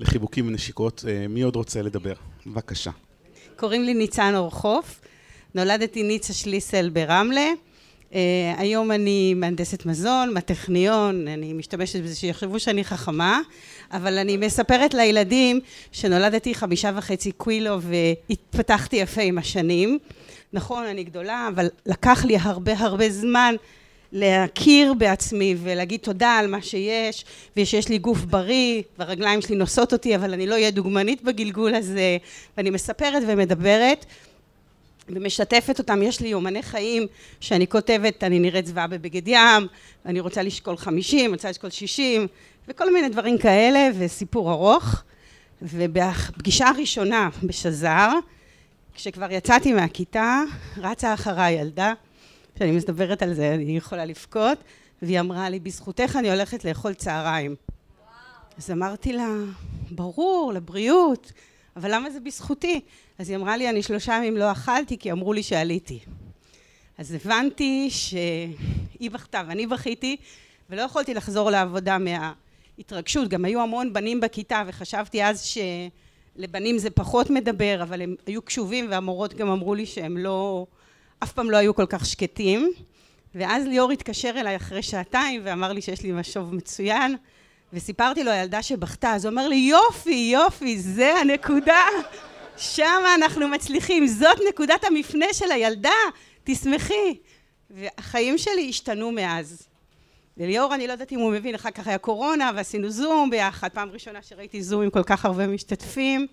לחיבוקים 0.00 0.48
ונשיקות. 0.48 1.04
אה, 1.08 1.28
מי 1.28 1.42
עוד 1.42 1.56
רוצה 1.56 1.82
לדבר? 1.82 2.12
בבקשה. 2.46 2.90
קוראים 3.56 3.82
לי 3.82 3.94
ניצן 3.94 4.34
אורחוף, 4.34 5.00
נולדתי 5.54 6.02
ניצה 6.02 6.32
שליסל 6.32 6.90
ברמלה. 6.90 7.50
Uh, 8.10 8.14
היום 8.56 8.92
אני 8.92 9.34
מהנדסת 9.34 9.86
מזון, 9.86 10.34
מהטכניון, 10.34 11.28
אני 11.28 11.52
משתמשת 11.52 12.02
בזה 12.02 12.14
שיחשבו 12.14 12.60
שאני 12.60 12.84
חכמה, 12.84 13.40
אבל 13.92 14.18
אני 14.18 14.36
מספרת 14.36 14.94
לילדים 14.94 15.60
שנולדתי 15.92 16.54
חמישה 16.54 16.90
וחצי 16.96 17.32
קווילו 17.32 17.78
והתפתחתי 17.80 18.96
יפה 18.96 19.22
עם 19.22 19.38
השנים. 19.38 19.98
נכון, 20.52 20.84
אני 20.84 21.04
גדולה, 21.04 21.48
אבל 21.54 21.68
לקח 21.86 22.24
לי 22.24 22.36
הרבה 22.36 22.72
הרבה 22.78 23.10
זמן 23.10 23.54
להכיר 24.12 24.94
בעצמי 24.94 25.54
ולהגיד 25.62 26.00
תודה 26.00 26.30
על 26.32 26.46
מה 26.46 26.62
שיש, 26.62 27.24
ושיש 27.56 27.88
לי 27.88 27.98
גוף 27.98 28.18
בריא, 28.18 28.82
והרגליים 28.98 29.40
שלי 29.40 29.56
נושאות 29.56 29.92
אותי, 29.92 30.16
אבל 30.16 30.32
אני 30.32 30.46
לא 30.46 30.54
אהיה 30.54 30.70
דוגמנית 30.70 31.22
בגלגול 31.22 31.74
הזה, 31.74 32.16
ואני 32.56 32.70
מספרת 32.70 33.22
ומדברת. 33.26 34.06
ומשתפת 35.08 35.78
אותם, 35.78 36.02
יש 36.02 36.20
לי 36.20 36.28
יומני 36.28 36.62
חיים 36.62 37.06
שאני 37.40 37.66
כותבת, 37.66 38.24
אני 38.24 38.38
נראית 38.38 38.66
זוועה 38.66 38.86
בבגד 38.86 39.28
ים, 39.28 39.66
אני 40.06 40.20
רוצה 40.20 40.42
לשקול 40.42 40.76
חמישים, 40.76 41.32
רוצה 41.32 41.50
לשקול 41.50 41.70
שישים, 41.70 42.26
וכל 42.68 42.92
מיני 42.92 43.08
דברים 43.08 43.38
כאלה, 43.38 43.88
וסיפור 43.98 44.50
ארוך. 44.52 45.02
ובפגישה 45.62 46.68
הראשונה 46.68 47.28
בשזר, 47.42 48.08
כשכבר 48.94 49.32
יצאתי 49.32 49.72
מהכיתה, 49.72 50.42
רצה 50.76 51.14
אחריי 51.14 51.54
ילדה, 51.54 51.92
כשאני 52.56 52.70
מדברת 52.70 53.22
על 53.22 53.34
זה 53.34 53.54
אני 53.54 53.76
יכולה 53.76 54.04
לבכות, 54.04 54.58
והיא 55.02 55.20
אמרה 55.20 55.50
לי, 55.50 55.60
בזכותך 55.60 56.16
אני 56.18 56.30
הולכת 56.30 56.64
לאכול 56.64 56.94
צהריים. 56.94 57.54
אז 58.58 58.70
אמרתי 58.70 59.12
לה, 59.12 59.28
ברור, 59.90 60.52
לבריאות, 60.54 61.32
אבל 61.76 61.94
למה 61.94 62.10
זה 62.10 62.20
בזכותי? 62.20 62.80
אז 63.18 63.28
היא 63.28 63.36
אמרה 63.36 63.56
לי, 63.56 63.70
אני 63.70 63.82
שלושה 63.82 64.14
ימים 64.14 64.36
לא 64.36 64.52
אכלתי 64.52 64.98
כי 64.98 65.12
אמרו 65.12 65.32
לי 65.32 65.42
שעליתי. 65.42 65.98
אז 66.98 67.12
הבנתי 67.12 67.88
שהיא 67.90 69.10
בכתה 69.10 69.42
ואני 69.48 69.66
בכיתי, 69.66 70.16
ולא 70.70 70.82
יכולתי 70.82 71.14
לחזור 71.14 71.50
לעבודה 71.50 71.96
מההתרגשות. 71.98 73.28
גם 73.28 73.44
היו 73.44 73.60
המון 73.62 73.92
בנים 73.92 74.20
בכיתה, 74.20 74.62
וחשבתי 74.66 75.24
אז 75.24 75.56
שלבנים 76.36 76.78
זה 76.78 76.90
פחות 76.90 77.30
מדבר, 77.30 77.82
אבל 77.82 78.02
הם 78.02 78.14
היו 78.26 78.42
קשובים, 78.42 78.86
והמורות 78.90 79.34
גם 79.34 79.48
אמרו 79.48 79.74
לי 79.74 79.86
שהם 79.86 80.18
לא, 80.18 80.66
אף 81.22 81.32
פעם 81.32 81.50
לא 81.50 81.56
היו 81.56 81.74
כל 81.74 81.86
כך 81.88 82.06
שקטים. 82.06 82.72
ואז 83.38 83.66
ליאור 83.66 83.92
התקשר 83.92 84.32
אליי 84.36 84.56
אחרי 84.56 84.82
שעתיים 84.82 85.40
ואמר 85.44 85.72
לי 85.72 85.82
שיש 85.82 86.02
לי 86.02 86.12
משוב 86.12 86.54
מצוין, 86.54 87.16
וסיפרתי 87.72 88.24
לו 88.24 88.30
הילדה 88.30 88.62
שבכתה, 88.62 89.12
אז 89.12 89.24
הוא 89.24 89.30
אומר 89.30 89.48
לי, 89.48 89.56
יופי, 89.56 90.30
יופי, 90.32 90.78
זה 90.78 91.14
הנקודה. 91.20 91.84
שם 92.56 93.02
אנחנו 93.14 93.48
מצליחים, 93.48 94.06
זאת 94.06 94.38
נקודת 94.48 94.84
המפנה 94.84 95.26
של 95.32 95.50
הילדה, 95.50 95.90
תשמחי. 96.44 97.18
והחיים 97.70 98.38
שלי 98.38 98.68
השתנו 98.68 99.12
מאז. 99.12 99.68
וליאור, 100.36 100.74
אני 100.74 100.86
לא 100.86 100.92
יודעת 100.92 101.12
אם 101.12 101.18
הוא 101.18 101.32
מבין, 101.32 101.54
אחר 101.54 101.70
כך 101.70 101.86
היה 101.86 101.98
קורונה 101.98 102.50
ועשינו 102.56 102.90
זום 102.90 103.30
ביחד, 103.30 103.68
פעם 103.68 103.90
ראשונה 103.90 104.22
שראיתי 104.22 104.62
זום 104.62 104.82
עם 104.82 104.90
כל 104.90 105.02
כך 105.02 105.24
הרבה 105.24 105.46
משתתפים, 105.46 106.26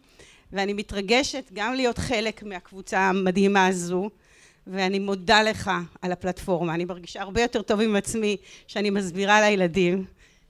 ואני 0.53 0.73
מתרגשת 0.73 1.49
גם 1.53 1.73
להיות 1.73 1.97
חלק 1.97 2.43
מהקבוצה 2.43 2.99
המדהימה 2.99 3.67
הזו, 3.67 4.09
ואני 4.67 4.99
מודה 4.99 5.43
לך 5.43 5.71
על 6.01 6.11
הפלטפורמה. 6.11 6.73
אני 6.73 6.85
מרגישה 6.85 7.21
הרבה 7.21 7.41
יותר 7.41 7.61
טוב 7.61 7.81
עם 7.81 7.95
עצמי 7.95 8.37
שאני 8.67 8.89
מסבירה 8.89 9.41
לילדים, 9.41 10.05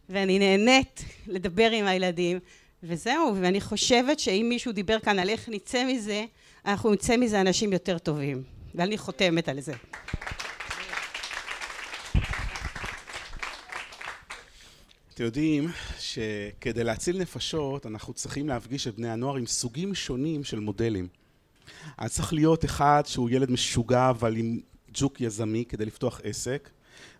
ואני 0.09 0.39
נהנית 0.39 1.05
לדבר 1.28 1.72
עם 1.72 1.86
הילדים, 1.86 2.39
וזהו, 2.84 3.36
ואני 3.41 3.61
חושבת 3.61 4.20
שאם 4.20 4.45
מישהו 4.49 4.72
דיבר 4.72 4.99
כאן 4.99 5.20
על 5.20 5.30
איך 5.30 5.49
נצא 5.49 5.86
מזה, 5.86 6.26
אנחנו 6.66 6.91
נצא 6.91 7.18
מזה 7.18 7.41
אנשים 7.41 7.74
יותר 7.74 7.97
טובים. 7.97 8.43
ואני 8.76 8.97
חותמת 8.97 9.49
על 9.49 9.59
זה. 9.59 9.74
אתם 15.14 15.24
יודעים 15.24 15.68
שכדי 15.99 16.84
להציל 16.84 17.18
נפשות 17.18 17.86
אנחנו 17.86 18.14
צריכים 18.14 18.47
להפגיש 18.47 18.88
את 18.88 18.95
בני 18.95 19.09
הנוער 19.09 19.36
עם 19.36 19.45
סוגים 19.45 19.95
שונים 19.95 20.43
של 20.43 20.59
מודלים. 20.59 21.07
אז 21.97 22.14
צריך 22.14 22.34
להיות 22.34 22.66
אחד 22.66 23.03
שהוא 23.05 23.30
ילד 23.30 23.51
משוגע 23.51 24.09
אבל 24.09 24.36
עם 24.38 24.59
ג'וק 24.93 25.22
יזמי 25.22 25.66
כדי 25.70 25.86
לפתוח 25.86 26.22
עסק, 26.24 26.70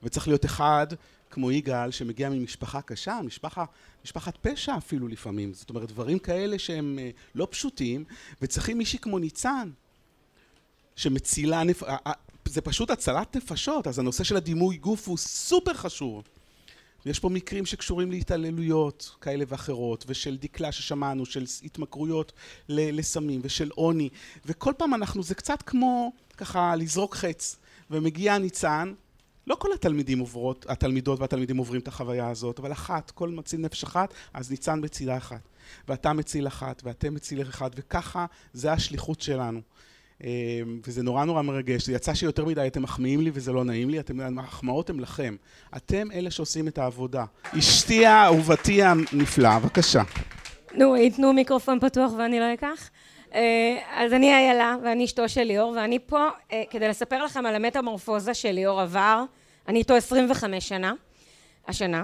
וצריך 0.04 0.28
להיות 0.28 0.46
אחד 0.46 0.88
כמו 1.30 1.52
יגאל 1.52 1.91
שמגיע 1.91 2.30
ממשפחה 2.30 2.82
קשה, 2.82 3.20
משפחה, 3.24 3.66
משפחת 4.06 4.38
פשע 4.41 4.78
אפילו 4.78 5.08
לפעמים, 5.08 5.54
זאת 5.54 5.70
אומרת 5.70 5.91
דברים 5.91 6.20
כאלה 6.20 6.60
שהם 6.60 7.00
אה, 7.02 7.10
לא 7.36 7.48
פשוטים, 7.52 8.04
וצריכים 8.41 8.78
מישהי 8.78 9.00
כמו 9.00 9.20
ניצן 9.20 9.70
שמצילה, 10.96 11.64
נפ... 11.64 11.84
זה 12.46 12.62
פשוט 12.62 12.89
הצלת 12.89 13.36
נפשות, 13.36 13.88
אז 13.88 14.00
הנושא 14.00 14.24
של 14.24 14.38
הדימוי 14.38 14.78
גוף 14.78 15.08
הוא 15.08 15.18
סופר 15.18 15.74
חשוב. 15.74 16.24
יש 17.06 17.20
פה 17.20 17.30
מקרים 17.30 17.66
שקשורים 17.66 18.12
להתעללויות 18.12 19.16
כאלה 19.22 19.45
ואחרות, 19.47 20.06
ושל 20.08 20.38
דקלה 20.38 20.72
ששמענו, 20.72 21.26
של 21.26 21.43
התמכרויות 21.64 22.32
לסמים, 22.70 23.41
ושל 23.43 23.70
עוני, 23.76 24.10
וכל 24.45 24.74
פעם 24.78 24.93
אנחנו, 24.93 25.24
זה 25.24 25.36
קצת 25.36 25.62
כמו 25.62 26.14
ככה 26.38 26.76
לזרוק 26.76 27.16
חץ, 27.16 27.56
ומגיע 27.91 28.38
ניצן, 28.38 28.93
לא 29.47 29.56
כל 29.56 29.74
התלמידים 29.74 30.20
עוברות, 30.20 30.66
התלמידות 30.70 31.20
והתלמידים 31.20 31.58
עוברים 31.58 31.82
את 31.82 31.88
החוויה 31.88 32.30
הזאת, 32.30 32.60
אבל 32.60 32.72
אחת, 32.72 33.12
כל 33.12 33.30
מציל 33.30 33.60
נפש 33.60 33.84
אחת, 33.84 34.14
אז 34.34 34.51
ניצן 34.51 34.80
מצילה 34.84 35.18
אחת. 35.18 35.47
ואתה 35.88 36.14
מציל 36.14 36.47
אחת, 36.47 36.82
ואתם 36.86 37.14
מציל 37.14 37.41
אחד, 37.41 37.70
וככה 37.76 38.26
זה 38.54 38.72
השליחות 38.72 39.22
שלנו. 39.22 39.62
אה, 40.24 40.30
וזה 40.88 41.03
נורא 41.03 41.26
נורא 41.26 41.41
מרגש. 41.41 41.86
זה 41.86 41.93
יצא 41.93 42.14
שיותר 42.14 42.45
מדי 42.45 42.68
אתם 42.68 42.82
מחמיאים 42.82 43.22
לי 43.22 43.32
וזה 43.34 43.51
לא 43.51 43.64
נעים 43.64 43.89
לי, 43.89 43.99
אתם, 43.99 44.20
המחמאות 44.20 44.89
הן 44.89 44.99
לכם. 44.99 45.36
אתם 45.78 46.11
אלה 46.11 46.32
שעושים 46.32 46.68
את 46.68 46.78
העבודה. 46.78 47.26
אשתי 47.59 48.07
אהובתי 48.07 48.84
הנפלאה, 48.84 49.59
בבקשה. 49.59 50.01
נו, 50.74 50.95
ייתנו 50.97 51.34
מיקרופון 51.34 51.80
פתוח 51.80 52.11
ואני 52.18 52.39
לא 52.39 52.53
אקח? 52.53 52.89
אה, 53.34 53.78
אז 53.91 54.14
אני 54.14 54.34
איילה 54.34 54.76
ואני 54.84 55.05
אשתו 55.05 55.30
של 55.30 55.43
ליאור 55.43 55.72
ואני 55.72 55.99
פה 56.05 56.28
אה, 56.51 56.64
כדי 56.70 56.88
לספר 56.88 57.24
לכם 57.24 57.45
על 57.45 57.55
המטמורפוזה 57.55 58.34
של 58.34 58.51
ליאור 58.51 58.82
עבר 58.82 59.24
אני 59.68 59.80
איתו 59.80 59.95
25 59.95 60.70
שנה 60.70 60.93
השנה 61.68 62.03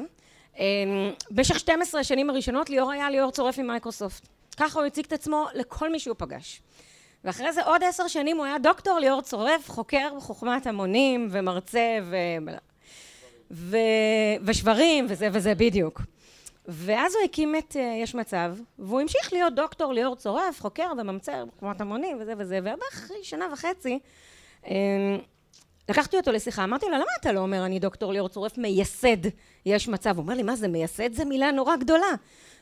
במשך 1.32 1.60
12 1.60 2.02
השנים 2.02 2.30
הראשונות 2.30 2.70
ליאור 2.70 2.92
היה 2.92 3.10
ליאור 3.10 3.32
צורף 3.32 3.60
עם 3.60 3.68
מייקרוסופט 3.68 4.28
ככה 4.58 4.80
הוא 4.80 4.86
הציג 4.86 5.06
את 5.06 5.14
עצמו 5.14 5.46
לכל 5.54 5.92
מי 5.92 6.00
שהוא 6.00 6.16
פגש 6.20 6.62
ואחרי 7.24 7.54
זה 7.54 7.64
עוד 7.64 7.84
עשר 7.84 8.08
שנים 8.08 8.38
הוא 8.38 8.46
היה 8.46 8.58
דוקטור 8.60 9.00
ליאור 9.00 9.22
צורף 9.22 9.70
חוקר 9.70 10.10
בחוכמת 10.18 10.68
המונים 10.68 11.28
ומרצה 11.32 12.00
ו... 12.04 12.16
ו... 13.52 13.78
ושברים 14.46 15.06
וזה 15.10 15.28
וזה 15.32 15.56
בדיוק 15.56 16.02
ואז 16.72 17.16
הוא 17.16 17.24
הקים 17.24 17.56
את 17.56 17.76
uh, 17.76 17.80
יש 17.80 18.16
מצב, 18.16 18.56
והוא 18.80 19.02
המשיך 19.02 19.34
להיות 19.34 19.56
דוקטור 19.56 19.94
ליאור 19.94 20.16
צורף, 20.16 20.62
חוקר 20.62 20.92
וממצר 20.98 21.46
בחוכמת 21.46 21.82
המונים 21.82 22.18
וזה 22.22 22.34
וזה, 22.38 22.60
ואחרי 22.64 23.24
שנה 23.24 23.48
וחצי 23.54 24.00
um, 24.64 24.68
לקחתי 25.90 26.18
אותו 26.18 26.32
לשיחה, 26.32 26.64
אמרתי 26.64 26.86
לו, 26.86 26.92
למה 26.92 27.12
אתה 27.20 27.32
לא 27.32 27.40
אומר 27.40 27.66
אני 27.66 27.80
דוקטור 27.80 28.14
ליאור 28.14 28.30
צורף 28.30 28.58
מייסד 28.58 29.18
יש 29.66 29.88
מצב? 29.88 30.16
הוא 30.16 30.24
אומר 30.24 30.34
לי, 30.34 30.44
מה 30.44 30.56
זה 30.56 30.68
מייסד? 30.68 31.14
זה 31.14 31.26
מילה 31.26 31.52
נורא 31.52 31.76
גדולה. 31.76 32.14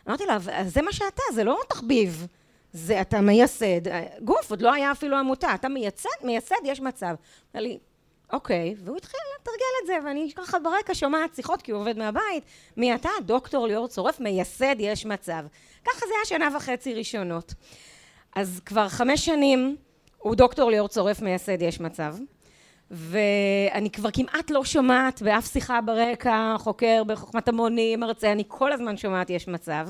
אמרתי 0.07 0.23
לו, 0.25 0.33
זה 0.67 0.81
מה 0.81 0.93
שאתה, 0.93 1.23
זה 1.33 1.43
לא 1.43 1.59
תחביב. 1.69 2.27
זה 2.77 3.01
אתה 3.01 3.21
מייסד, 3.21 3.81
גוף, 4.21 4.49
עוד 4.49 4.61
לא 4.61 4.73
היה 4.73 4.91
אפילו 4.91 5.17
עמותה, 5.17 5.55
אתה 5.55 5.69
מייסד, 5.69 6.09
מייסד 6.23 6.55
יש 6.63 6.81
מצב. 6.81 7.15
אמר 7.55 7.63
לי, 7.63 7.77
אוקיי, 8.33 8.75
והוא 8.83 8.97
התחיל 8.97 9.19
לתרגל 9.39 9.57
את 9.81 9.87
זה, 9.87 10.07
ואני 10.07 10.31
ככה 10.35 10.59
ברקע 10.59 10.93
שומעת 10.95 11.35
שיחות, 11.35 11.61
כי 11.61 11.71
הוא 11.71 11.81
עובד 11.81 11.97
מהבית, 11.97 12.43
מי 12.77 12.95
אתה? 12.95 13.09
דוקטור 13.21 13.67
ליאור 13.67 13.87
צורף, 13.87 14.19
מייסד 14.19 14.75
יש 14.79 15.05
מצב. 15.05 15.43
ככה 15.85 15.99
זה 15.99 16.13
היה 16.15 16.25
שנה 16.25 16.57
וחצי 16.57 16.93
ראשונות. 16.93 17.53
אז 18.35 18.61
כבר 18.65 18.89
חמש 18.89 19.25
שנים 19.25 19.75
הוא 20.17 20.35
דוקטור 20.35 20.71
ליאור 20.71 20.87
צורף, 20.87 21.21
מייסד 21.21 21.61
יש 21.61 21.79
מצב. 21.79 22.15
ואני 22.91 23.91
כבר 23.91 24.09
כמעט 24.13 24.49
לא 24.51 24.65
שומעת 24.65 25.21
באף 25.21 25.51
שיחה 25.51 25.81
ברקע, 25.81 26.55
חוקר 26.57 27.03
בחוכמת 27.07 27.47
המונים, 27.47 27.99
מרצה, 27.99 28.31
אני 28.31 28.43
כל 28.47 28.71
הזמן 28.71 28.97
שומעת 28.97 29.29
יש 29.29 29.47
מצב. 29.47 29.87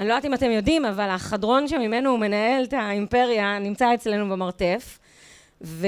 אני 0.00 0.08
לא 0.08 0.12
יודעת 0.12 0.24
אם 0.24 0.34
אתם 0.34 0.50
יודעים, 0.50 0.84
אבל 0.84 1.08
החדרון 1.10 1.68
שממנו 1.68 2.10
הוא 2.10 2.18
מנהל 2.18 2.64
את 2.64 2.72
האימפריה 2.72 3.58
נמצא 3.58 3.94
אצלנו 3.94 4.30
במרתף. 4.30 4.98
ו... 5.62 5.86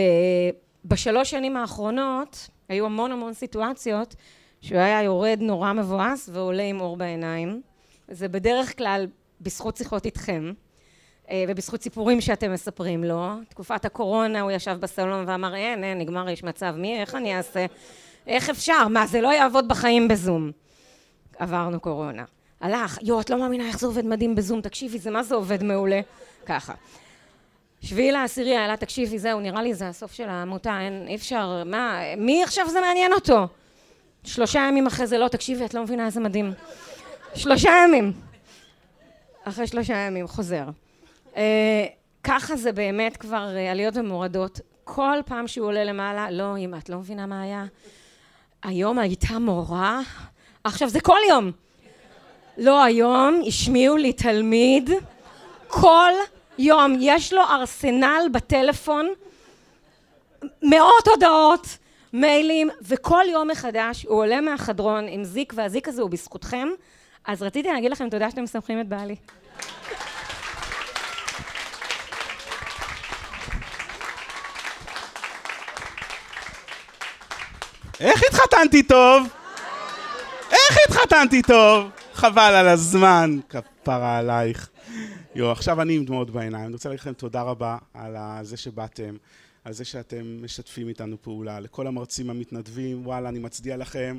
בשלוש 0.84 1.30
שנים 1.30 1.56
האחרונות 1.56 2.48
היו 2.68 2.86
המון 2.86 3.12
המון 3.12 3.32
סיטואציות 3.32 4.14
שהוא 4.60 4.78
היה 4.78 5.02
יורד 5.02 5.38
נורא 5.40 5.72
מבואס 5.72 6.28
ועולה 6.32 6.62
עם 6.62 6.80
אור 6.80 6.96
בעיניים. 6.96 7.62
זה 8.08 8.28
בדרך 8.28 8.78
כלל 8.78 9.06
בזכות 9.40 9.76
שיחות 9.76 10.06
איתכם 10.06 10.52
אה, 11.30 11.44
ובזכות 11.48 11.82
סיפורים 11.82 12.20
שאתם 12.20 12.52
מספרים 12.52 13.04
לו. 13.04 13.28
תקופת 13.48 13.84
הקורונה 13.84 14.40
הוא 14.40 14.50
ישב 14.50 14.76
בסלון 14.80 15.24
ואמר 15.28 15.54
אין, 15.54 15.84
אין, 15.84 15.98
נגמר, 15.98 16.28
יש 16.28 16.44
מצב, 16.44 16.74
מי, 16.78 17.00
איך 17.00 17.14
אני 17.14 17.36
אעשה? 17.36 17.66
איך 18.26 18.50
אפשר? 18.50 18.88
מה, 18.88 19.06
זה 19.06 19.20
לא 19.20 19.32
יעבוד 19.32 19.68
בחיים 19.68 20.08
בזום. 20.08 20.50
עברנו 21.38 21.80
קורונה. 21.80 22.24
הלך, 22.62 22.98
יואו, 23.02 23.20
את 23.20 23.30
לא 23.30 23.38
מאמינה 23.38 23.68
איך 23.68 23.78
זה 23.78 23.86
עובד 23.86 24.06
מדהים 24.06 24.34
בזום, 24.34 24.60
תקשיבי, 24.60 24.98
זה 24.98 25.10
מה 25.10 25.22
זה 25.22 25.34
עובד 25.34 25.62
מעולה? 25.62 26.00
ככה. 26.46 26.74
שביעי 27.80 28.12
לעשירי, 28.12 28.50
יאללה, 28.50 28.76
תקשיבי, 28.76 29.18
זהו, 29.18 29.40
נראה 29.40 29.62
לי 29.62 29.74
זה 29.74 29.88
הסוף 29.88 30.12
של 30.12 30.28
העמותה, 30.28 30.80
אין, 30.80 31.04
אי 31.08 31.14
אפשר, 31.14 31.62
מה, 31.66 32.00
מי 32.16 32.42
עכשיו 32.42 32.68
זה 32.70 32.80
מעניין 32.80 33.12
אותו? 33.12 33.46
שלושה 34.24 34.58
ימים 34.68 34.86
אחרי 34.86 35.06
זה, 35.06 35.18
לא, 35.18 35.28
תקשיבי, 35.28 35.64
את 35.64 35.74
לא 35.74 35.82
מבינה 35.82 36.06
איזה 36.06 36.20
מדהים. 36.20 36.52
שלושה 37.34 37.70
ימים. 37.84 38.12
אחרי 39.44 39.66
שלושה 39.66 39.94
ימים, 39.94 40.28
חוזר. 40.28 40.64
אה, 41.36 41.84
ככה 42.24 42.56
זה 42.56 42.72
באמת 42.72 43.16
כבר 43.16 43.56
אה, 43.56 43.70
עליות 43.70 43.96
ומורדות. 43.96 44.60
כל 44.84 45.18
פעם 45.26 45.48
שהוא 45.48 45.66
עולה 45.66 45.84
למעלה, 45.84 46.30
לא, 46.30 46.56
אמא, 46.58 46.76
את 46.76 46.88
לא 46.88 46.98
מבינה 46.98 47.26
מה 47.26 47.42
היה? 47.42 47.64
היום 48.62 48.98
הייתה 48.98 49.38
מורה, 49.38 50.00
עכשיו 50.64 50.88
זה 50.88 51.00
כל 51.00 51.18
יום. 51.28 51.52
לא, 52.59 52.84
היום 52.84 53.42
השמיעו 53.46 53.96
לי 53.96 54.12
תלמיד, 54.12 54.90
כל 55.68 56.12
יום 56.59 56.96
יש 57.00 57.32
לו 57.32 57.42
ארסנל 57.42 58.26
בטלפון, 58.32 59.09
מאות 60.62 61.09
הודעות, 61.09 61.66
מיילים, 62.12 62.70
וכל 62.82 63.24
יום 63.28 63.48
מחדש 63.48 64.05
הוא 64.09 64.18
עולה 64.18 64.40
מהחדרון 64.40 65.07
עם 65.09 65.24
זיק, 65.24 65.53
והזיק 65.57 65.88
הזה 65.88 66.03
הוא 66.03 66.11
בזכותכם. 66.11 66.68
אז 67.24 67.42
רציתי 67.42 67.72
להגיד 67.72 67.90
לכם 67.92 68.11
תודה 68.11 68.30
שאתם 68.30 68.44
משמחים 68.44 68.80
את 68.80 68.88
בעלי. 68.88 69.16
איך 78.00 78.22
התחתנתי 78.28 78.82
טוב? 78.82 79.28
איך 80.50 80.78
התחתנתי 80.88 81.42
טוב? 81.42 82.01
חבל 82.12 82.54
על 82.54 82.68
הזמן, 82.68 83.38
כפרה 83.48 84.18
עלייך. 84.18 84.70
יו, 85.34 85.50
עכשיו 85.50 85.82
אני 85.82 85.96
עם 85.96 86.04
דמעות 86.04 86.30
בעיניים. 86.30 86.64
אני 86.64 86.72
רוצה 86.72 86.88
להגיד 86.88 87.00
לכם 87.00 87.12
תודה 87.12 87.42
רבה 87.42 87.78
על 87.94 88.16
זה 88.42 88.56
שבאתם, 88.56 89.16
על 89.64 89.72
זה 89.72 89.84
שאתם 89.84 90.44
משתפים 90.44 90.88
איתנו 90.88 91.22
פעולה. 91.22 91.60
לכל 91.60 91.86
המרצים 91.86 92.30
המתנדבים, 92.30 93.06
וואלה, 93.06 93.28
אני 93.28 93.38
מצדיע 93.38 93.76
לכם. 93.76 94.18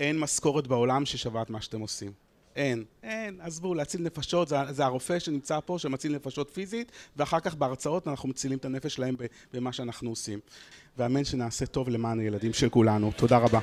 אין 0.00 0.18
משכורת 0.18 0.66
בעולם 0.66 1.06
ששווה 1.06 1.42
את 1.42 1.50
מה 1.50 1.60
שאתם 1.60 1.80
עושים. 1.80 2.12
אין, 2.56 2.84
אין, 3.02 3.40
עזבו, 3.40 3.74
להציל 3.74 4.02
נפשות, 4.02 4.48
זה, 4.48 4.56
זה 4.70 4.84
הרופא 4.84 5.18
שנמצא 5.18 5.58
פה 5.64 5.78
שמציל 5.78 6.14
נפשות 6.14 6.50
פיזית, 6.50 6.92
ואחר 7.16 7.40
כך 7.40 7.54
בהרצאות 7.54 8.08
אנחנו 8.08 8.28
מצילים 8.28 8.58
את 8.58 8.64
הנפש 8.64 8.94
שלהם 8.94 9.14
במה 9.52 9.72
שאנחנו 9.72 10.10
עושים. 10.10 10.38
ואמן 10.98 11.24
שנעשה 11.24 11.66
טוב 11.66 11.88
למען 11.88 12.20
הילדים 12.20 12.52
של 12.52 12.68
כולנו. 12.68 13.12
תודה 13.16 13.38
רבה. 13.38 13.60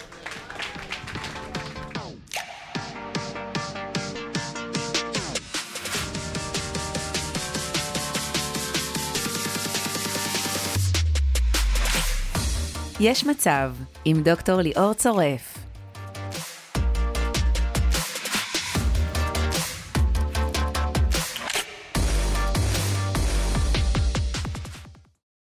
יש 13.02 13.26
מצב 13.26 13.74
עם 14.06 14.24
דוקטור 14.24 14.62
ליאור 14.62 14.94
צורף 14.94 15.49